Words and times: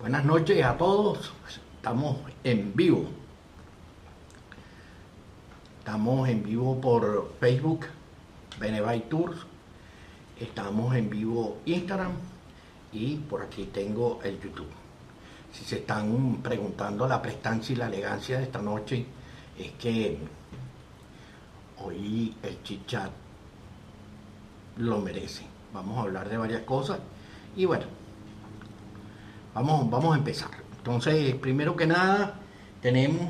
Buenas 0.00 0.24
noches 0.24 0.64
a 0.64 0.78
todos. 0.78 1.30
Estamos 1.76 2.16
en 2.42 2.74
vivo. 2.74 3.04
Estamos 5.80 6.26
en 6.26 6.42
vivo 6.42 6.80
por 6.80 7.34
Facebook, 7.38 7.84
Benevay 8.58 9.10
Tours. 9.10 9.36
Estamos 10.40 10.94
en 10.94 11.10
vivo 11.10 11.58
Instagram 11.66 12.12
y 12.94 13.16
por 13.16 13.42
aquí 13.42 13.64
tengo 13.64 14.20
el 14.24 14.40
YouTube. 14.40 14.70
Si 15.52 15.66
se 15.66 15.80
están 15.80 16.38
preguntando 16.42 17.06
la 17.06 17.20
prestancia 17.20 17.74
y 17.74 17.76
la 17.76 17.88
elegancia 17.88 18.38
de 18.38 18.44
esta 18.44 18.62
noche, 18.62 19.04
es 19.58 19.72
que 19.72 20.16
hoy 21.84 22.34
el 22.42 22.62
chichat 22.62 23.10
lo 24.78 24.98
merece. 24.98 25.44
Vamos 25.74 25.98
a 25.98 26.00
hablar 26.00 26.30
de 26.30 26.38
varias 26.38 26.62
cosas 26.62 27.00
y 27.54 27.66
bueno, 27.66 27.99
vamos, 29.54 29.90
vamos 29.90 30.14
a 30.14 30.18
empezar. 30.18 30.50
Entonces, 30.78 31.34
primero 31.36 31.76
que 31.76 31.86
nada, 31.86 32.34
tenemos 32.80 33.28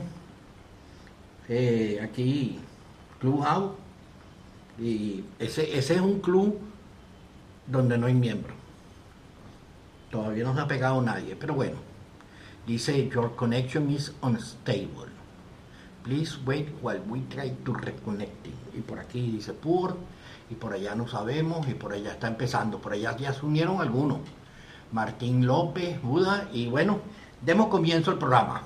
eh, 1.48 2.00
aquí 2.02 2.60
Clubhouse 3.18 3.72
y 4.78 5.24
ese, 5.38 5.76
ese 5.76 5.94
es 5.96 6.00
un 6.00 6.20
club 6.20 6.58
donde 7.66 7.98
no 7.98 8.06
hay 8.06 8.14
miembros. 8.14 8.56
Todavía 10.10 10.44
no 10.44 10.54
se 10.54 10.60
ha 10.60 10.68
pegado 10.68 11.00
nadie, 11.02 11.36
pero 11.36 11.54
bueno. 11.54 11.76
Dice, 12.66 13.08
your 13.08 13.34
connection 13.36 13.90
is 13.90 14.12
unstable. 14.22 15.08
Please 16.02 16.38
wait 16.44 16.68
while 16.82 17.00
we 17.08 17.20
try 17.28 17.50
to 17.64 17.72
reconnecting. 17.74 18.54
Y 18.74 18.80
por 18.80 18.98
aquí 18.98 19.32
dice 19.32 19.52
poor, 19.52 19.96
y 20.50 20.54
por 20.54 20.72
allá 20.72 20.94
no 20.94 21.06
sabemos, 21.06 21.68
y 21.68 21.74
por 21.74 21.92
allá 21.92 22.12
está 22.12 22.28
empezando. 22.28 22.80
Por 22.80 22.92
allá 22.92 23.16
ya 23.16 23.32
se 23.32 23.44
unieron 23.44 23.80
algunos. 23.80 24.18
Martín 24.92 25.46
López, 25.46 26.00
Buda, 26.02 26.48
y 26.52 26.66
bueno, 26.66 27.00
demos 27.40 27.68
comienzo 27.68 28.10
al 28.10 28.18
programa. 28.18 28.62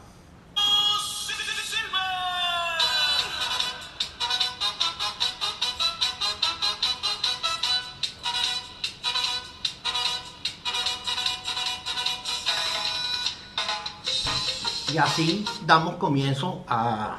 Y 14.93 14.99
así 14.99 15.45
damos 15.67 15.97
comienzo 15.97 16.65
a 16.69 17.19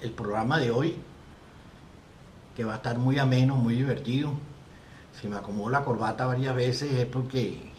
el 0.00 0.10
programa 0.10 0.58
de 0.58 0.72
hoy, 0.72 0.96
que 2.56 2.64
va 2.64 2.72
a 2.72 2.76
estar 2.76 2.98
muy 2.98 3.20
ameno, 3.20 3.54
muy 3.54 3.76
divertido. 3.76 4.32
Si 5.20 5.28
me 5.28 5.36
acomodo 5.36 5.70
la 5.70 5.84
corbata 5.84 6.26
varias 6.26 6.54
veces 6.56 6.92
es 6.92 7.06
porque, 7.06 7.71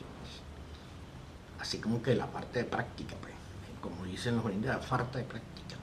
así 1.74 1.82
como 1.82 2.04
que 2.04 2.14
la 2.14 2.28
parte 2.28 2.60
de 2.60 2.66
práctica, 2.66 3.16
pues, 3.20 3.34
como 3.82 4.06
dicen 4.06 4.36
los 4.36 4.46
gringos, 4.46 4.68
la 4.68 4.78
falta 4.78 5.18
de 5.18 5.24
práctica. 5.24 5.76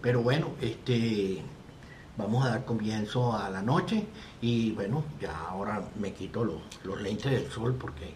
Pero 0.00 0.22
bueno, 0.22 0.52
este, 0.60 1.42
vamos 2.16 2.46
a 2.46 2.50
dar 2.50 2.64
comienzo 2.64 3.36
a 3.36 3.50
la 3.50 3.60
noche 3.60 4.06
y 4.40 4.70
bueno, 4.70 5.02
ya 5.20 5.36
ahora 5.48 5.82
me 5.98 6.12
quito 6.12 6.44
los, 6.44 6.60
los 6.84 7.02
lentes 7.02 7.32
del 7.32 7.50
sol 7.50 7.74
porque 7.74 8.14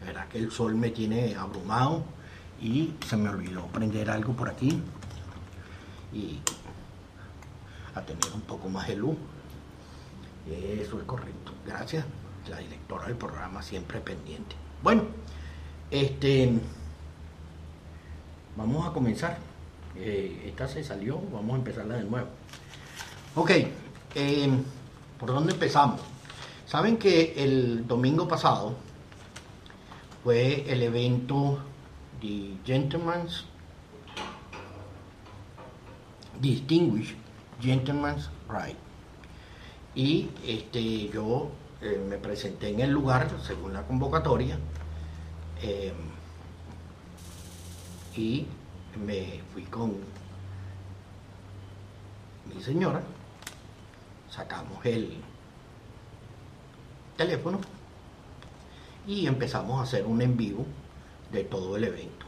la 0.00 0.06
verdad 0.06 0.28
que 0.28 0.38
el 0.38 0.50
sol 0.50 0.74
me 0.76 0.88
tiene 0.88 1.34
abrumado 1.34 2.04
y 2.58 2.94
se 3.06 3.18
me 3.18 3.28
olvidó 3.28 3.66
prender 3.66 4.08
algo 4.08 4.32
por 4.32 4.48
aquí 4.48 4.80
y 6.10 6.38
a 7.94 8.00
tener 8.00 8.32
un 8.32 8.40
poco 8.40 8.70
más 8.70 8.88
de 8.88 8.96
luz. 8.96 9.16
Eso 10.48 10.98
es 10.98 11.04
correcto. 11.04 11.52
Gracias. 11.66 12.06
La 12.48 12.56
directora 12.56 13.08
del 13.08 13.16
programa 13.16 13.62
siempre 13.62 14.00
pendiente. 14.00 14.56
Bueno, 14.82 15.02
este 15.92 16.50
vamos 18.56 18.86
a 18.86 18.92
comenzar. 18.92 19.38
Eh, 19.96 20.44
esta 20.46 20.66
se 20.66 20.82
salió, 20.82 21.20
vamos 21.32 21.54
a 21.54 21.58
empezarla 21.58 21.96
de 21.96 22.04
nuevo. 22.04 22.28
Ok, 23.34 23.50
eh, 24.14 24.50
¿por 25.18 25.28
dónde 25.28 25.52
empezamos? 25.52 26.00
Saben 26.66 26.96
que 26.96 27.34
el 27.36 27.86
domingo 27.86 28.26
pasado 28.26 28.74
fue 30.24 30.64
el 30.72 30.82
evento 30.82 31.58
The 32.20 32.54
Gentleman's 32.64 33.44
Distinguished 36.40 37.16
Gentleman's 37.60 38.30
Right. 38.48 38.76
Y 39.94 40.30
este, 40.46 41.08
yo 41.08 41.50
eh, 41.82 42.02
me 42.08 42.16
presenté 42.16 42.70
en 42.70 42.80
el 42.80 42.90
lugar 42.90 43.28
según 43.46 43.74
la 43.74 43.82
convocatoria 43.86 44.58
eh, 45.62 45.92
y 48.16 48.46
me 49.04 49.40
fui 49.52 49.62
con 49.64 49.94
mi 52.52 52.62
señora, 52.62 53.02
sacamos 54.30 54.84
el 54.84 55.18
teléfono 57.16 57.60
y 59.06 59.26
empezamos 59.26 59.80
a 59.80 59.84
hacer 59.84 60.06
un 60.06 60.20
en 60.20 60.36
vivo 60.36 60.66
de 61.30 61.44
todo 61.44 61.76
el 61.76 61.84
evento. 61.84 62.26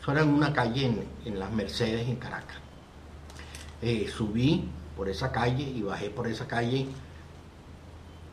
Eso 0.00 0.12
era 0.12 0.22
en 0.22 0.28
una 0.28 0.52
calle 0.52 0.86
en, 0.86 1.08
en 1.24 1.38
las 1.38 1.50
Mercedes, 1.50 2.08
en 2.08 2.16
Caracas. 2.16 2.58
Eh, 3.82 4.08
subí 4.08 4.68
por 4.96 5.08
esa 5.08 5.32
calle 5.32 5.62
y 5.62 5.82
bajé 5.82 6.10
por 6.10 6.26
esa 6.26 6.46
calle, 6.46 6.86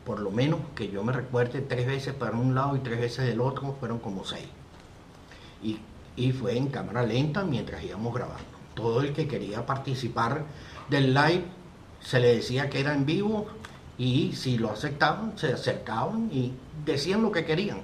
por 0.04 0.20
lo 0.20 0.30
menos 0.30 0.60
que 0.74 0.88
yo 0.88 1.02
me 1.02 1.12
recuerde, 1.12 1.60
tres 1.60 1.86
veces 1.86 2.14
para 2.14 2.36
un 2.36 2.54
lado 2.54 2.76
y 2.76 2.80
tres 2.80 3.00
veces 3.00 3.26
del 3.26 3.40
otro, 3.40 3.76
fueron 3.80 3.98
como 3.98 4.24
seis. 4.24 4.46
Y, 5.62 5.78
y 6.16 6.32
fue 6.32 6.56
en 6.56 6.68
cámara 6.68 7.02
lenta 7.02 7.44
mientras 7.44 7.82
íbamos 7.82 8.14
grabando. 8.14 8.44
Todo 8.74 9.00
el 9.00 9.12
que 9.12 9.26
quería 9.26 9.64
participar 9.64 10.44
del 10.90 11.14
live 11.14 11.44
se 12.00 12.20
le 12.20 12.36
decía 12.36 12.68
que 12.68 12.80
era 12.80 12.92
en 12.92 13.06
vivo 13.06 13.46
y 13.96 14.32
si 14.32 14.58
lo 14.58 14.70
aceptaban, 14.70 15.38
se 15.38 15.52
acercaban 15.52 16.28
y 16.32 16.52
decían 16.84 17.22
lo 17.22 17.32
que 17.32 17.44
querían. 17.44 17.80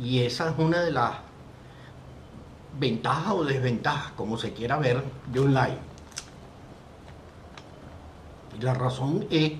Y 0.00 0.20
esa 0.20 0.50
es 0.50 0.58
una 0.58 0.82
de 0.82 0.92
las 0.92 1.12
ventajas 2.78 3.32
o 3.32 3.44
desventajas, 3.44 4.12
como 4.12 4.36
se 4.36 4.52
quiera 4.52 4.76
ver, 4.78 5.02
de 5.32 5.40
un 5.40 5.54
live. 5.54 5.78
Y 8.58 8.62
la 8.62 8.74
razón 8.74 9.26
es 9.30 9.52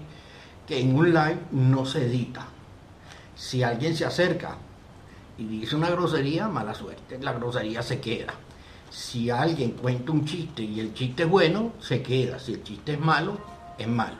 que 0.66 0.80
en 0.80 0.96
un 0.96 1.12
live 1.12 1.38
no 1.52 1.86
se 1.86 2.06
edita. 2.06 2.46
Si 3.34 3.62
alguien 3.62 3.96
se 3.96 4.04
acerca 4.04 4.56
y 5.38 5.44
dice 5.44 5.76
una 5.76 5.90
grosería, 5.90 6.48
mala 6.48 6.74
suerte, 6.74 7.18
la 7.20 7.32
grosería 7.32 7.82
se 7.82 8.00
queda. 8.00 8.34
Si 8.90 9.30
alguien 9.30 9.72
cuenta 9.72 10.12
un 10.12 10.24
chiste 10.24 10.62
y 10.62 10.80
el 10.80 10.94
chiste 10.94 11.24
es 11.24 11.28
bueno, 11.28 11.72
se 11.80 12.02
queda. 12.02 12.38
Si 12.38 12.54
el 12.54 12.62
chiste 12.62 12.94
es 12.94 13.00
malo, 13.00 13.38
es 13.78 13.88
malo. 13.88 14.16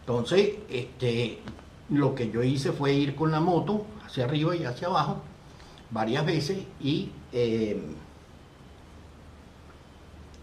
Entonces, 0.00 0.50
este, 0.68 1.40
lo 1.90 2.14
que 2.14 2.30
yo 2.30 2.42
hice 2.42 2.72
fue 2.72 2.92
ir 2.92 3.14
con 3.14 3.30
la 3.30 3.40
moto 3.40 3.86
hacia 4.04 4.24
arriba 4.24 4.54
y 4.54 4.64
hacia 4.64 4.88
abajo 4.88 5.22
varias 5.90 6.24
veces 6.24 6.58
y 6.80 7.10
eh, 7.32 7.82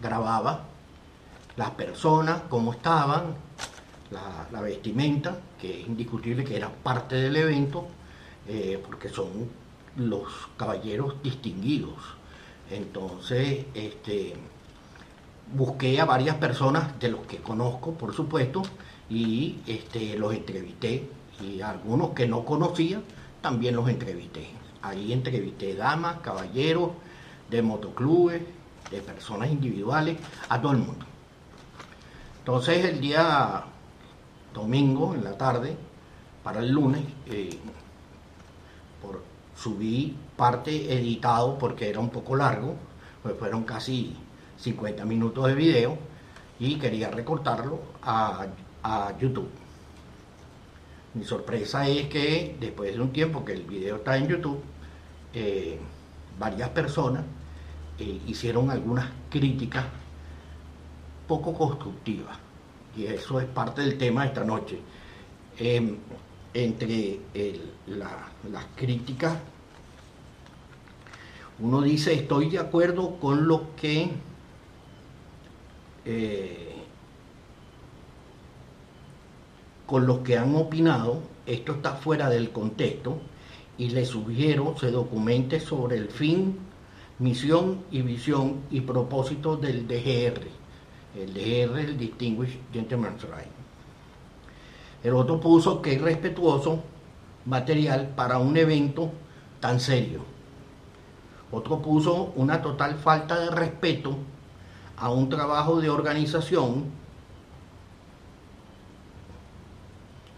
grababa 0.01 0.65
las 1.55 1.71
personas, 1.71 2.43
cómo 2.49 2.73
estaban, 2.73 3.35
la, 4.11 4.61
vestimenta, 4.61 5.39
que 5.59 5.81
es 5.81 5.87
indiscutible 5.87 6.43
que 6.43 6.55
era 6.55 6.69
parte 6.69 7.15
del 7.15 7.35
evento, 7.35 7.87
eh, 8.47 8.81
porque 8.85 9.09
son 9.09 9.27
los 9.97 10.27
caballeros 10.57 11.21
distinguidos. 11.21 11.97
Entonces, 12.69 13.65
este, 13.73 14.33
busqué 15.53 15.99
a 15.99 16.05
varias 16.05 16.35
personas 16.35 16.99
de 16.99 17.09
los 17.09 17.25
que 17.25 17.37
conozco, 17.37 17.93
por 17.93 18.13
supuesto, 18.13 18.63
y 19.09 19.59
este, 19.67 20.17
los 20.17 20.33
entrevisté, 20.33 21.09
y 21.41 21.61
algunos 21.61 22.11
que 22.11 22.27
no 22.27 22.43
conocía, 22.45 23.01
también 23.41 23.75
los 23.75 23.89
entrevisté. 23.89 24.47
Ahí 24.81 25.13
entrevisté 25.13 25.75
damas, 25.75 26.19
caballeros, 26.21 26.91
de 27.49 27.61
motoclubes, 27.61 28.41
de 28.91 29.01
personas 29.01 29.49
individuales, 29.49 30.17
a 30.49 30.61
todo 30.61 30.71
el 30.71 30.79
mundo. 30.79 31.05
Entonces 32.39 32.85
el 32.85 33.01
día 33.01 33.65
domingo 34.53 35.13
en 35.13 35.23
la 35.23 35.37
tarde, 35.37 35.75
para 36.43 36.59
el 36.59 36.71
lunes, 36.71 37.01
eh, 37.27 37.57
por, 39.01 39.21
subí 39.55 40.15
parte 40.35 40.93
editado 40.93 41.57
porque 41.57 41.89
era 41.89 41.99
un 41.99 42.09
poco 42.09 42.35
largo, 42.35 42.75
pues 43.23 43.35
fueron 43.37 43.63
casi 43.63 44.15
50 44.57 45.05
minutos 45.05 45.47
de 45.47 45.55
video 45.55 45.97
y 46.59 46.75
quería 46.77 47.09
recortarlo 47.09 47.79
a, 48.01 48.47
a 48.83 49.17
YouTube. 49.19 49.49
Mi 51.13 51.23
sorpresa 51.23 51.87
es 51.87 52.07
que 52.07 52.55
después 52.59 52.93
de 52.93 53.01
un 53.01 53.11
tiempo 53.11 53.43
que 53.43 53.53
el 53.53 53.63
video 53.63 53.97
está 53.97 54.17
en 54.17 54.27
YouTube, 54.27 54.61
eh, 55.33 55.79
varias 56.39 56.69
personas 56.69 57.23
eh, 57.99 58.21
hicieron 58.27 58.69
algunas 58.69 59.09
críticas 59.29 59.85
poco 61.27 61.53
constructivas. 61.53 62.37
Y 62.97 63.05
eso 63.05 63.39
es 63.39 63.45
parte 63.45 63.81
del 63.81 63.97
tema 63.97 64.23
de 64.23 64.27
esta 64.29 64.43
noche. 64.43 64.79
Eh, 65.59 65.95
entre 66.53 67.19
las 67.85 68.65
críticas, 68.75 69.37
Uno 71.59 71.81
dice, 71.81 72.13
estoy 72.13 72.49
de 72.49 72.59
acuerdo 72.59 73.19
con 73.19 73.47
lo 73.47 73.75
que 73.75 74.11
eh, 76.05 76.75
con 79.85 80.05
los 80.05 80.19
que 80.19 80.37
han 80.37 80.55
opinado, 80.55 81.21
esto 81.45 81.73
está 81.73 81.93
fuera 81.95 82.29
del 82.29 82.51
contexto, 82.51 83.19
y 83.77 83.89
le 83.89 84.05
sugiero 84.05 84.75
se 84.79 84.91
documente 84.91 85.59
sobre 85.59 85.97
el 85.97 86.09
fin, 86.09 86.57
misión 87.19 87.83
y 87.91 88.01
visión 88.01 88.61
y 88.69 88.81
propósito 88.81 89.57
del 89.57 89.87
DGR. 89.87 90.56
El 91.17 91.33
DGR, 91.33 91.79
el 91.79 91.97
Distinguished 91.97 92.59
Gentleman's 92.71 93.23
Right. 93.23 93.51
El 95.03 95.13
otro 95.13 95.39
puso 95.39 95.81
que 95.81 95.93
es 95.93 96.01
respetuoso 96.01 96.83
material 97.45 98.09
para 98.15 98.37
un 98.37 98.55
evento 98.57 99.11
tan 99.59 99.79
serio. 99.79 100.21
Otro 101.51 101.81
puso 101.81 102.33
una 102.35 102.61
total 102.61 102.95
falta 102.95 103.39
de 103.39 103.49
respeto 103.49 104.17
a 104.97 105.09
un 105.09 105.29
trabajo 105.29 105.79
de 105.79 105.89
organización 105.89 106.85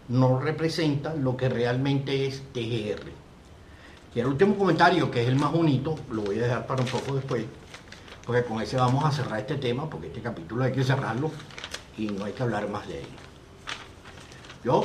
no 0.08 0.40
representa 0.40 1.14
lo 1.14 1.36
que 1.36 1.48
realmente 1.48 2.26
es 2.26 2.42
TGR. 2.52 3.10
Y 4.14 4.20
el 4.20 4.26
último 4.26 4.56
comentario, 4.56 5.10
que 5.10 5.22
es 5.22 5.28
el 5.28 5.36
más 5.36 5.52
bonito, 5.52 5.94
lo 6.10 6.22
voy 6.22 6.38
a 6.38 6.42
dejar 6.42 6.66
para 6.66 6.82
un 6.82 6.88
poco 6.88 7.14
después, 7.14 7.44
porque 8.24 8.44
con 8.44 8.60
ese 8.60 8.76
vamos 8.76 9.04
a 9.04 9.10
cerrar 9.10 9.40
este 9.40 9.56
tema, 9.56 9.88
porque 9.88 10.08
este 10.08 10.20
capítulo 10.20 10.64
hay 10.64 10.72
que 10.72 10.84
cerrarlo 10.84 11.30
y 11.96 12.06
no 12.06 12.24
hay 12.24 12.32
que 12.32 12.42
hablar 12.42 12.68
más 12.68 12.86
de 12.88 13.00
él. 13.00 13.06
Yo 14.64 14.84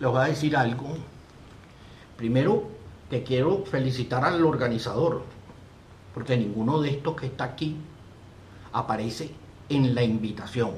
les 0.00 0.10
voy 0.10 0.20
a 0.20 0.24
decir 0.24 0.56
algo. 0.56 0.96
Primero, 2.16 2.64
que 3.10 3.22
quiero 3.22 3.64
felicitar 3.64 4.24
al 4.24 4.44
organizador, 4.44 5.22
porque 6.14 6.36
ninguno 6.36 6.80
de 6.80 6.90
estos 6.90 7.16
que 7.16 7.26
está 7.26 7.44
aquí 7.44 7.76
aparece 8.72 9.30
en 9.68 9.94
la 9.94 10.02
invitación. 10.02 10.72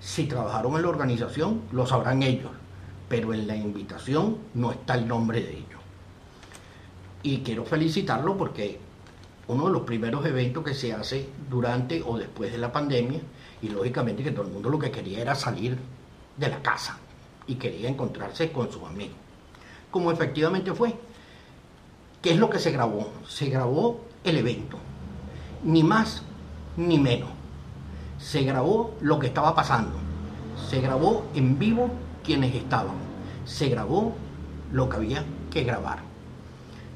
Si 0.00 0.24
trabajaron 0.24 0.76
en 0.76 0.82
la 0.82 0.88
organización, 0.88 1.62
lo 1.72 1.86
sabrán 1.86 2.22
ellos 2.22 2.50
pero 3.08 3.34
en 3.34 3.46
la 3.46 3.56
invitación 3.56 4.38
no 4.54 4.72
está 4.72 4.94
el 4.94 5.06
nombre 5.06 5.40
de 5.40 5.52
ellos. 5.52 5.80
Y 7.22 7.38
quiero 7.38 7.64
felicitarlo 7.64 8.36
porque 8.36 8.80
uno 9.48 9.66
de 9.66 9.72
los 9.72 9.82
primeros 9.82 10.24
eventos 10.24 10.64
que 10.64 10.74
se 10.74 10.92
hace 10.92 11.28
durante 11.50 12.02
o 12.02 12.16
después 12.16 12.52
de 12.52 12.58
la 12.58 12.72
pandemia, 12.72 13.20
y 13.62 13.68
lógicamente 13.68 14.22
que 14.22 14.30
todo 14.30 14.46
el 14.46 14.52
mundo 14.52 14.68
lo 14.68 14.78
que 14.78 14.90
quería 14.90 15.20
era 15.20 15.34
salir 15.34 15.78
de 16.36 16.48
la 16.48 16.62
casa 16.62 16.98
y 17.46 17.56
quería 17.56 17.88
encontrarse 17.88 18.50
con 18.52 18.70
sus 18.70 18.82
amigos. 18.84 19.16
Como 19.90 20.10
efectivamente 20.10 20.72
fue. 20.72 20.94
¿Qué 22.20 22.32
es 22.32 22.38
lo 22.38 22.48
que 22.48 22.58
se 22.58 22.70
grabó? 22.70 23.10
Se 23.28 23.46
grabó 23.50 24.00
el 24.24 24.38
evento, 24.38 24.78
ni 25.62 25.82
más 25.82 26.22
ni 26.76 26.98
menos. 26.98 27.28
Se 28.18 28.42
grabó 28.42 28.94
lo 29.00 29.18
que 29.18 29.26
estaba 29.26 29.54
pasando. 29.54 29.92
Se 30.70 30.80
grabó 30.80 31.26
en 31.34 31.58
vivo 31.58 31.90
quienes 32.24 32.54
estaban. 32.54 32.96
Se 33.44 33.68
grabó 33.68 34.14
lo 34.72 34.88
que 34.88 34.96
había 34.96 35.24
que 35.50 35.64
grabar. 35.64 36.13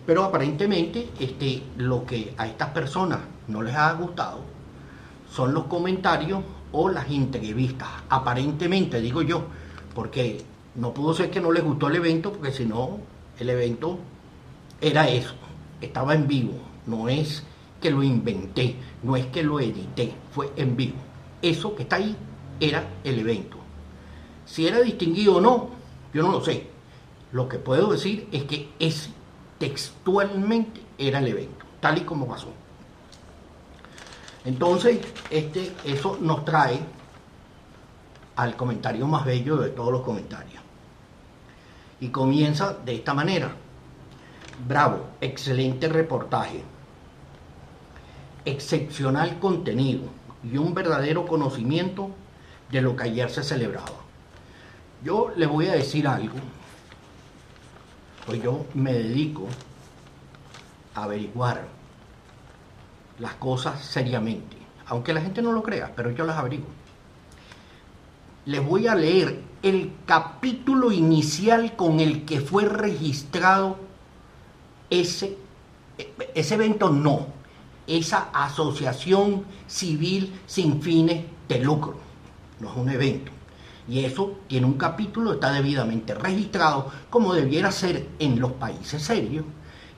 Pero 0.09 0.25
aparentemente 0.25 1.11
este, 1.21 1.63
lo 1.77 2.07
que 2.07 2.33
a 2.39 2.47
estas 2.47 2.71
personas 2.71 3.19
no 3.47 3.61
les 3.61 3.75
ha 3.75 3.93
gustado 3.93 4.41
son 5.31 5.53
los 5.53 5.65
comentarios 5.65 6.41
o 6.73 6.89
las 6.89 7.11
entrevistas. 7.11 7.89
Aparentemente, 8.09 9.03
digo 9.03 9.21
yo, 9.21 9.45
porque 9.95 10.43
no 10.77 10.95
pudo 10.95 11.13
ser 11.13 11.31
que 11.31 11.43
no 11.43 11.53
les 11.53 11.63
gustó 11.63 11.89
el 11.89 11.97
evento, 11.97 12.33
porque 12.33 12.53
si 12.53 12.65
no, 12.65 13.01
el 13.39 13.51
evento 13.51 13.99
era 14.81 15.11
eso, 15.11 15.35
estaba 15.83 16.15
en 16.15 16.27
vivo, 16.27 16.55
no 16.87 17.11
es 17.11 17.43
que 17.79 17.91
lo 17.91 18.03
inventé, 18.03 18.77
no 19.03 19.15
es 19.15 19.27
que 19.27 19.43
lo 19.43 19.61
edité, 19.61 20.15
fue 20.33 20.51
en 20.57 20.75
vivo. 20.75 20.97
Eso 21.43 21.77
que 21.77 21.83
está 21.83 21.97
ahí 21.97 22.17
era 22.61 22.83
el 23.05 23.19
evento. 23.19 23.59
Si 24.47 24.67
era 24.67 24.81
distinguido 24.81 25.37
o 25.37 25.41
no, 25.43 25.69
yo 26.15 26.23
no 26.23 26.33
lo 26.33 26.41
sé. 26.43 26.67
Lo 27.31 27.47
que 27.47 27.59
puedo 27.59 27.93
decir 27.93 28.27
es 28.33 28.45
que 28.45 28.71
ese 28.79 29.18
textualmente 29.59 30.81
era 30.97 31.19
el 31.19 31.29
evento, 31.29 31.65
tal 31.81 31.99
y 31.99 32.01
como 32.03 32.27
pasó. 32.27 32.49
Entonces, 34.45 35.01
este, 35.31 35.73
eso 35.85 36.19
nos 36.21 36.45
trae 36.45 36.81
al 38.37 38.57
comentario 38.57 39.07
más 39.07 39.25
bello 39.25 39.57
de 39.57 39.71
todos 39.71 39.93
los 39.93 40.03
comentarios. 40.03 40.63
Y 42.01 42.09
comienza 42.09 42.73
de 42.73 42.95
esta 42.95 43.13
manera. 43.13 43.51
Bravo, 44.67 45.07
excelente 45.21 45.89
reportaje, 45.89 46.63
excepcional 48.45 49.39
contenido 49.39 50.03
y 50.43 50.57
un 50.57 50.75
verdadero 50.75 51.27
conocimiento 51.27 52.11
de 52.71 52.81
lo 52.81 52.97
que 52.97 53.05
ayer 53.05 53.31
se 53.31 53.43
celebraba. 53.43 53.87
Yo 55.05 55.33
le 55.37 55.47
voy 55.47 55.69
a 55.69 55.73
decir 55.73 56.09
algo, 56.09 56.39
pues 58.29 58.43
yo 58.43 58.67
me 58.75 58.93
dedico 58.93 59.47
a 60.95 61.05
averiguar 61.05 61.67
las 63.19 63.33
cosas 63.37 63.83
seriamente, 63.83 64.55
aunque 64.85 65.15
la 65.15 65.23
gente 65.23 65.41
no 65.41 65.51
lo 65.51 65.63
crea, 65.63 65.95
pero 65.97 66.11
yo 66.11 66.27
las 66.27 66.37
averiguo. 66.37 66.69
Les 68.45 68.63
voy 68.63 68.87
a 68.87 68.95
leer 68.95 69.41
el 69.63 69.93
capítulo 70.05 70.93
inicial 70.93 71.75
con 71.75 72.01
el 72.01 72.27
que 72.27 72.43
fue 72.43 72.67
registrado 72.67 73.79
ese, 74.91 75.39
ese 76.35 76.55
evento, 76.55 76.91
no, 76.91 77.29
esa 77.87 78.29
asociación 78.35 79.47
civil 79.67 80.39
sin 80.45 80.83
fines 80.83 81.25
de 81.49 81.61
lucro, 81.61 81.97
no 82.61 82.71
es 82.71 82.77
un 82.77 82.91
evento 82.91 83.38
y 83.89 84.05
eso 84.05 84.39
tiene 84.47 84.67
un 84.67 84.75
capítulo, 84.75 85.33
está 85.33 85.51
debidamente 85.51 86.15
registrado, 86.15 86.91
como 87.09 87.33
debiera 87.33 87.73
ser 87.73 88.07
en 88.19 88.39
los 88.39 88.53
países 88.53 89.03
serios, 89.03 89.45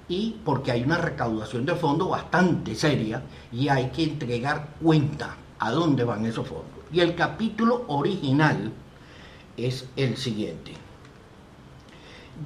y 0.09 0.37
porque 0.45 0.73
hay 0.73 0.83
una 0.83 0.99
recaudación 0.99 1.67
de 1.67 1.75
fondos 1.75 2.11
bastante 2.11 2.75
seria 2.75 3.23
y 3.53 3.69
hay 3.69 3.91
que 3.91 4.03
entregar 4.05 4.75
cuenta 4.83 5.37
a 5.59 5.71
dónde 5.71 6.05
van 6.05 6.27
esos 6.27 6.49
fondos. 6.49 6.85
Y 6.93 7.01
el 7.01 7.15
capítulo 7.15 7.85
original 7.89 8.73
es 9.57 9.89
el 9.97 10.17
siguiente. 10.17 10.73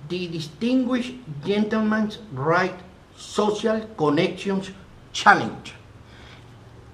The 0.09 0.29
Distinguished 0.29 1.17
Gentleman's 1.45 2.21
Right 2.35 2.75
Social 3.17 3.89
Connections 3.97 4.73
Challenge. 5.13 5.73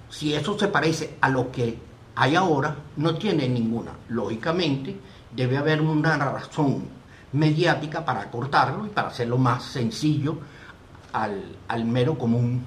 Si 0.08 0.34
eso 0.34 0.58
se 0.58 0.68
parece 0.68 1.16
a 1.20 1.30
lo 1.30 1.50
que 1.50 1.78
hay 2.20 2.36
ahora 2.36 2.76
no 2.98 3.14
tiene 3.14 3.48
ninguna. 3.48 3.92
Lógicamente, 4.10 4.94
debe 5.34 5.56
haber 5.56 5.80
una 5.80 6.18
razón 6.18 6.84
mediática 7.32 8.04
para 8.04 8.30
cortarlo 8.30 8.84
y 8.84 8.90
para 8.90 9.08
hacerlo 9.08 9.38
más 9.38 9.64
sencillo 9.64 10.36
al, 11.14 11.84
mero 11.86 12.18
común, 12.18 12.62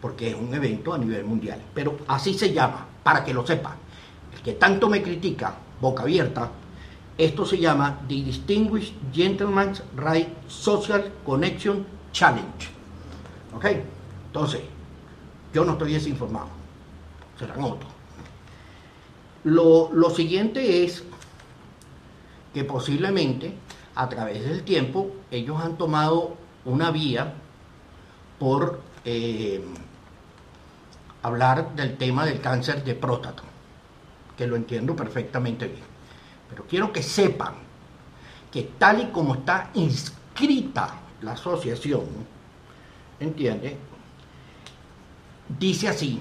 porque 0.00 0.30
es 0.30 0.34
un 0.34 0.54
evento 0.54 0.94
a 0.94 0.98
nivel 0.98 1.26
mundial. 1.26 1.60
Pero 1.74 1.98
así 2.08 2.32
se 2.32 2.54
llama, 2.54 2.86
para 3.02 3.22
que 3.22 3.34
lo 3.34 3.46
sepan. 3.46 3.74
El 4.34 4.40
que 4.40 4.54
tanto 4.54 4.88
me 4.88 5.02
critica, 5.02 5.54
boca 5.78 6.04
abierta, 6.04 6.48
esto 7.18 7.44
se 7.44 7.58
llama 7.58 7.98
The 8.08 8.14
Distinguished 8.14 8.94
Gentleman's 9.12 9.82
Right 9.94 10.48
Social 10.48 11.12
Connection 11.26 11.84
Challenge. 12.10 12.68
¿Ok? 13.54 13.66
Entonces, 14.28 14.62
yo 15.52 15.62
no 15.62 15.72
estoy 15.72 15.92
desinformado, 15.92 16.48
serán 17.38 17.62
otros. 17.62 17.95
Lo, 19.46 20.10
siguiente 20.10 20.82
es 20.82 21.04
que 22.52 22.64
posiblemente 22.64 23.54
a 23.94 24.08
través 24.08 24.44
del 24.44 24.64
tiempo 24.64 25.12
ellos 25.30 25.60
han 25.62 25.78
tomado 25.78 26.36
una 26.64 26.90
vía 26.90 27.32
por 28.40 28.80
eh, 29.04 29.64
hablar 31.22 31.76
del 31.76 31.96
tema 31.96 32.26
del 32.26 32.40
cáncer 32.40 32.82
de 32.82 32.96
próstata, 32.96 33.44
que 34.36 34.48
lo 34.48 34.56
entiendo 34.56 34.96
perfectamente 34.96 35.68
bien. 35.68 35.84
Pero 36.50 36.64
quiero 36.66 36.92
que 36.92 37.04
sepan 37.04 37.54
que 38.50 38.64
tal 38.76 39.00
y 39.00 39.06
como 39.12 39.36
está 39.36 39.70
inscrita 39.74 40.92
la 41.22 41.34
asociación, 41.34 42.02
¿entiende? 43.20 43.76
Dice 45.56 45.86
así, 45.86 46.20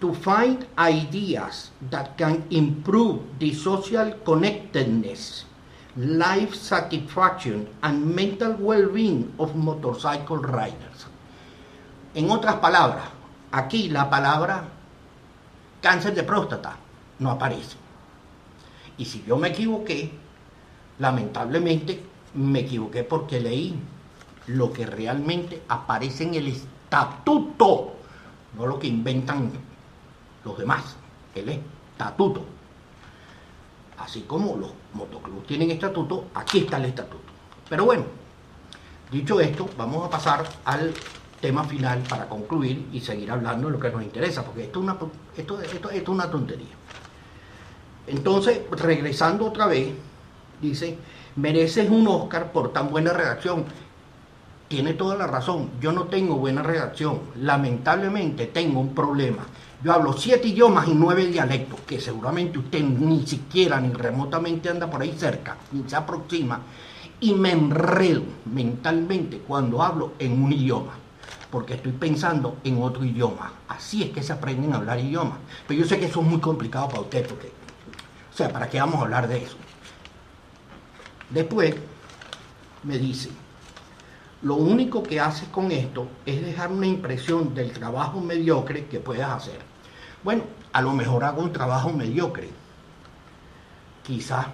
to 0.00 0.12
find 0.12 0.66
ideas 0.78 1.70
that 1.90 2.16
can 2.16 2.44
improve 2.50 3.20
the 3.38 3.54
social 3.54 4.12
connectedness, 4.24 5.44
life 5.96 6.54
satisfaction, 6.54 7.68
and 7.82 8.14
mental 8.14 8.52
well-being 8.58 9.32
of 9.38 9.54
motorcycle 9.54 10.38
riders. 10.38 11.06
En 12.14 12.30
otras 12.30 12.56
palabras, 12.56 13.04
aquí 13.52 13.88
la 13.88 14.10
palabra 14.10 14.64
cáncer 15.80 16.14
de 16.14 16.22
próstata 16.22 16.76
no 17.18 17.30
aparece. 17.30 17.76
Y 18.98 19.04
si 19.04 19.24
yo 19.26 19.36
me 19.36 19.48
equivoqué, 19.48 20.12
lamentablemente 20.98 22.00
me 22.34 22.60
equivoqué 22.60 23.04
porque 23.04 23.40
leí 23.40 23.78
lo 24.46 24.72
que 24.72 24.86
realmente 24.86 25.62
aparece 25.68 26.24
en 26.24 26.34
el 26.34 26.48
estatuto, 26.48 27.94
no 28.56 28.66
lo 28.66 28.78
que 28.78 28.86
inventan 28.86 29.50
los 30.44 30.58
demás, 30.58 30.96
el 31.34 31.48
estatuto. 31.48 32.44
Así 33.98 34.22
como 34.22 34.56
los 34.56 34.72
motoclubs 34.92 35.46
tienen 35.46 35.70
estatuto, 35.70 36.26
aquí 36.34 36.58
está 36.58 36.76
el 36.76 36.86
estatuto. 36.86 37.24
Pero 37.68 37.84
bueno, 37.84 38.04
dicho 39.10 39.40
esto, 39.40 39.68
vamos 39.76 40.06
a 40.06 40.10
pasar 40.10 40.44
al 40.64 40.92
tema 41.40 41.64
final 41.64 42.00
para 42.08 42.28
concluir 42.28 42.88
y 42.92 43.00
seguir 43.00 43.30
hablando 43.30 43.68
de 43.68 43.74
lo 43.74 43.78
que 43.78 43.90
nos 43.90 44.02
interesa, 44.02 44.42
porque 44.44 44.64
esto 44.64 44.80
es 44.80 44.84
una, 44.84 44.96
esto, 45.36 45.60
esto, 45.60 45.90
es 45.90 46.08
una 46.08 46.30
tontería. 46.30 46.74
Entonces, 48.06 48.60
regresando 48.70 49.46
otra 49.46 49.66
vez, 49.66 49.94
dice, 50.60 50.98
mereces 51.36 51.88
un 51.90 52.06
Oscar 52.08 52.52
por 52.52 52.72
tan 52.72 52.90
buena 52.90 53.12
redacción. 53.12 53.64
Tiene 54.68 54.94
toda 54.94 55.16
la 55.16 55.26
razón, 55.26 55.70
yo 55.80 55.92
no 55.92 56.04
tengo 56.04 56.36
buena 56.36 56.62
redacción, 56.62 57.20
lamentablemente 57.36 58.46
tengo 58.46 58.80
un 58.80 58.94
problema. 58.94 59.44
Yo 59.84 59.92
hablo 59.92 60.14
siete 60.14 60.48
idiomas 60.48 60.88
y 60.88 60.94
nueve 60.94 61.26
dialectos, 61.26 61.78
que 61.80 62.00
seguramente 62.00 62.58
usted 62.58 62.82
ni 62.82 63.26
siquiera 63.26 63.78
ni 63.78 63.92
remotamente 63.92 64.70
anda 64.70 64.88
por 64.88 65.02
ahí 65.02 65.14
cerca, 65.14 65.58
ni 65.72 65.86
se 65.86 65.94
aproxima, 65.94 66.58
y 67.20 67.34
me 67.34 67.50
enredo 67.50 68.22
mentalmente 68.46 69.40
cuando 69.40 69.82
hablo 69.82 70.14
en 70.18 70.42
un 70.42 70.50
idioma, 70.50 70.94
porque 71.50 71.74
estoy 71.74 71.92
pensando 71.92 72.56
en 72.64 72.82
otro 72.82 73.04
idioma. 73.04 73.52
Así 73.68 74.02
es 74.04 74.08
que 74.08 74.22
se 74.22 74.32
aprenden 74.32 74.72
a 74.72 74.76
hablar 74.76 75.00
idiomas. 75.00 75.36
Pero 75.68 75.80
yo 75.80 75.86
sé 75.86 76.00
que 76.00 76.06
eso 76.06 76.22
es 76.22 76.26
muy 76.26 76.40
complicado 76.40 76.88
para 76.88 77.02
usted, 77.02 77.28
porque, 77.28 77.52
o 78.32 78.34
sea, 78.34 78.50
¿para 78.50 78.70
qué 78.70 78.80
vamos 78.80 78.96
a 78.96 79.02
hablar 79.02 79.28
de 79.28 79.44
eso? 79.44 79.56
Después 81.28 81.74
me 82.84 82.96
dice, 82.96 83.28
lo 84.40 84.54
único 84.54 85.02
que 85.02 85.20
haces 85.20 85.50
con 85.50 85.70
esto 85.70 86.08
es 86.24 86.42
dejar 86.42 86.72
una 86.72 86.86
impresión 86.86 87.54
del 87.54 87.70
trabajo 87.72 88.22
mediocre 88.22 88.86
que 88.86 88.98
puedes 88.98 89.24
hacer. 89.24 89.73
Bueno, 90.24 90.42
a 90.72 90.82
lo 90.82 90.92
mejor 90.92 91.22
hago 91.24 91.42
un 91.42 91.52
trabajo 91.52 91.92
mediocre. 91.92 92.50
Quizás 94.02 94.46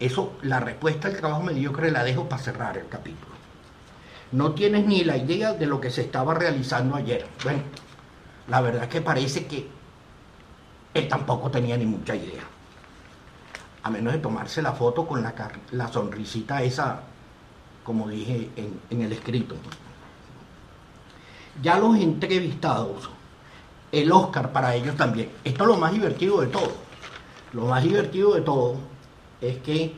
eso, 0.00 0.32
la 0.42 0.58
respuesta 0.58 1.08
al 1.08 1.16
trabajo 1.16 1.42
mediocre 1.42 1.92
la 1.92 2.02
dejo 2.02 2.28
para 2.28 2.42
cerrar 2.42 2.76
el 2.78 2.88
capítulo. 2.88 3.30
No 4.32 4.52
tienes 4.52 4.86
ni 4.86 5.04
la 5.04 5.16
idea 5.16 5.52
de 5.52 5.66
lo 5.66 5.80
que 5.80 5.90
se 5.90 6.02
estaba 6.02 6.34
realizando 6.34 6.96
ayer. 6.96 7.26
Bueno, 7.44 7.62
la 8.48 8.60
verdad 8.60 8.84
es 8.84 8.88
que 8.88 9.00
parece 9.00 9.46
que 9.46 9.68
él 10.94 11.08
tampoco 11.08 11.50
tenía 11.50 11.76
ni 11.76 11.86
mucha 11.86 12.16
idea. 12.16 12.42
A 13.82 13.90
menos 13.90 14.12
de 14.12 14.18
tomarse 14.18 14.60
la 14.60 14.72
foto 14.72 15.06
con 15.06 15.22
la, 15.22 15.34
la 15.70 15.88
sonrisita 15.88 16.62
esa 16.62 17.02
como 17.90 18.08
dije 18.08 18.48
en, 18.90 19.02
el 19.02 19.12
escrito. 19.12 19.56
Ya 21.62 21.78
los 21.78 21.96
entrevistados, 21.96 23.10
el 23.92 24.12
Oscar 24.12 24.52
para 24.52 24.74
ellos 24.74 24.96
también. 24.96 25.30
Esto 25.44 25.64
es 25.64 25.68
lo 25.68 25.76
más 25.76 25.92
divertido 25.92 26.40
de 26.40 26.46
todo. 26.48 26.72
Lo 27.52 27.66
más 27.66 27.82
divertido 27.82 28.34
de 28.34 28.42
todo 28.42 28.76
es 29.40 29.58
que 29.58 29.94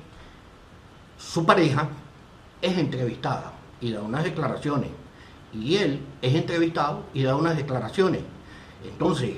su 1.19 1.45
pareja 1.45 1.89
es 2.61 2.79
entrevistada 2.79 3.53
y 3.81 3.93
da 3.93 4.01
unas 4.01 4.25
declaraciones. 4.25 4.91
Y 5.53 5.77
él 5.77 6.01
es 6.23 6.35
entrevistado 6.35 7.05
y 7.13 7.23
da 7.23 7.37
unas 7.37 7.57
declaraciones. 7.57 8.23
Entonces, 8.85 9.37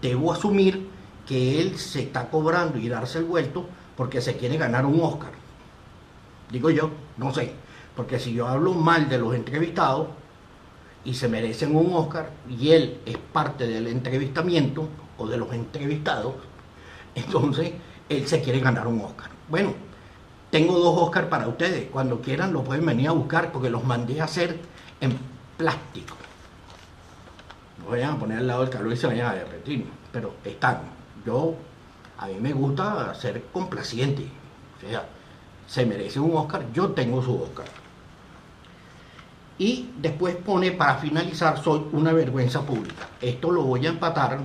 debo 0.00 0.32
asumir 0.32 0.88
que 1.26 1.60
él 1.60 1.78
se 1.78 2.02
está 2.02 2.28
cobrando 2.28 2.78
y 2.78 2.88
darse 2.88 3.18
el 3.18 3.24
vuelto 3.24 3.66
porque 3.96 4.20
se 4.20 4.36
quiere 4.36 4.56
ganar 4.56 4.86
un 4.86 5.00
Oscar. 5.00 5.32
Digo 6.50 6.70
yo, 6.70 6.90
no 7.16 7.34
sé. 7.34 7.54
Porque 7.96 8.18
si 8.18 8.32
yo 8.32 8.46
hablo 8.46 8.72
mal 8.72 9.08
de 9.08 9.18
los 9.18 9.34
entrevistados 9.34 10.08
y 11.04 11.14
se 11.14 11.28
merecen 11.28 11.74
un 11.74 11.92
Oscar 11.94 12.30
y 12.48 12.70
él 12.70 13.00
es 13.06 13.16
parte 13.16 13.66
del 13.66 13.88
entrevistamiento 13.88 14.88
o 15.18 15.26
de 15.26 15.36
los 15.36 15.52
entrevistados, 15.52 16.34
entonces 17.14 17.72
él 18.08 18.26
se 18.26 18.40
quiere 18.40 18.60
ganar 18.60 18.86
un 18.86 19.00
Oscar. 19.00 19.30
Bueno, 19.48 19.74
tengo 20.50 20.78
dos 20.78 21.00
Oscars 21.02 21.28
para 21.28 21.48
ustedes. 21.48 21.88
Cuando 21.90 22.20
quieran 22.20 22.52
lo 22.52 22.62
pueden 22.62 22.84
venir 22.86 23.08
a 23.08 23.12
buscar 23.12 23.52
porque 23.52 23.70
los 23.70 23.84
mandé 23.84 24.20
a 24.20 24.24
hacer 24.24 24.58
en 25.00 25.18
plástico. 25.56 26.16
No 27.78 27.90
vayan 27.90 28.14
a 28.14 28.18
poner 28.18 28.38
al 28.38 28.46
lado 28.46 28.60
del 28.60 28.70
calor 28.70 28.92
y 28.92 28.96
se 28.96 29.06
vayan 29.06 29.28
a 29.28 29.34
derretir, 29.34 29.86
pero 30.12 30.34
están. 30.44 30.82
Yo, 31.24 31.54
a 32.18 32.26
mí 32.26 32.34
me 32.40 32.52
gusta 32.52 33.14
ser 33.14 33.44
complaciente. 33.52 34.28
O 34.76 34.80
sea, 34.88 35.06
se 35.66 35.86
merece 35.86 36.20
un 36.20 36.36
Oscar, 36.36 36.66
yo 36.72 36.90
tengo 36.90 37.22
su 37.22 37.42
Oscar. 37.42 37.81
Y 39.62 39.90
después 39.96 40.34
pone, 40.34 40.72
para 40.72 40.96
finalizar, 40.96 41.62
soy 41.62 41.86
una 41.92 42.12
vergüenza 42.12 42.62
pública. 42.62 43.08
Esto 43.20 43.52
lo 43.52 43.62
voy 43.62 43.86
a 43.86 43.90
empatar 43.90 44.40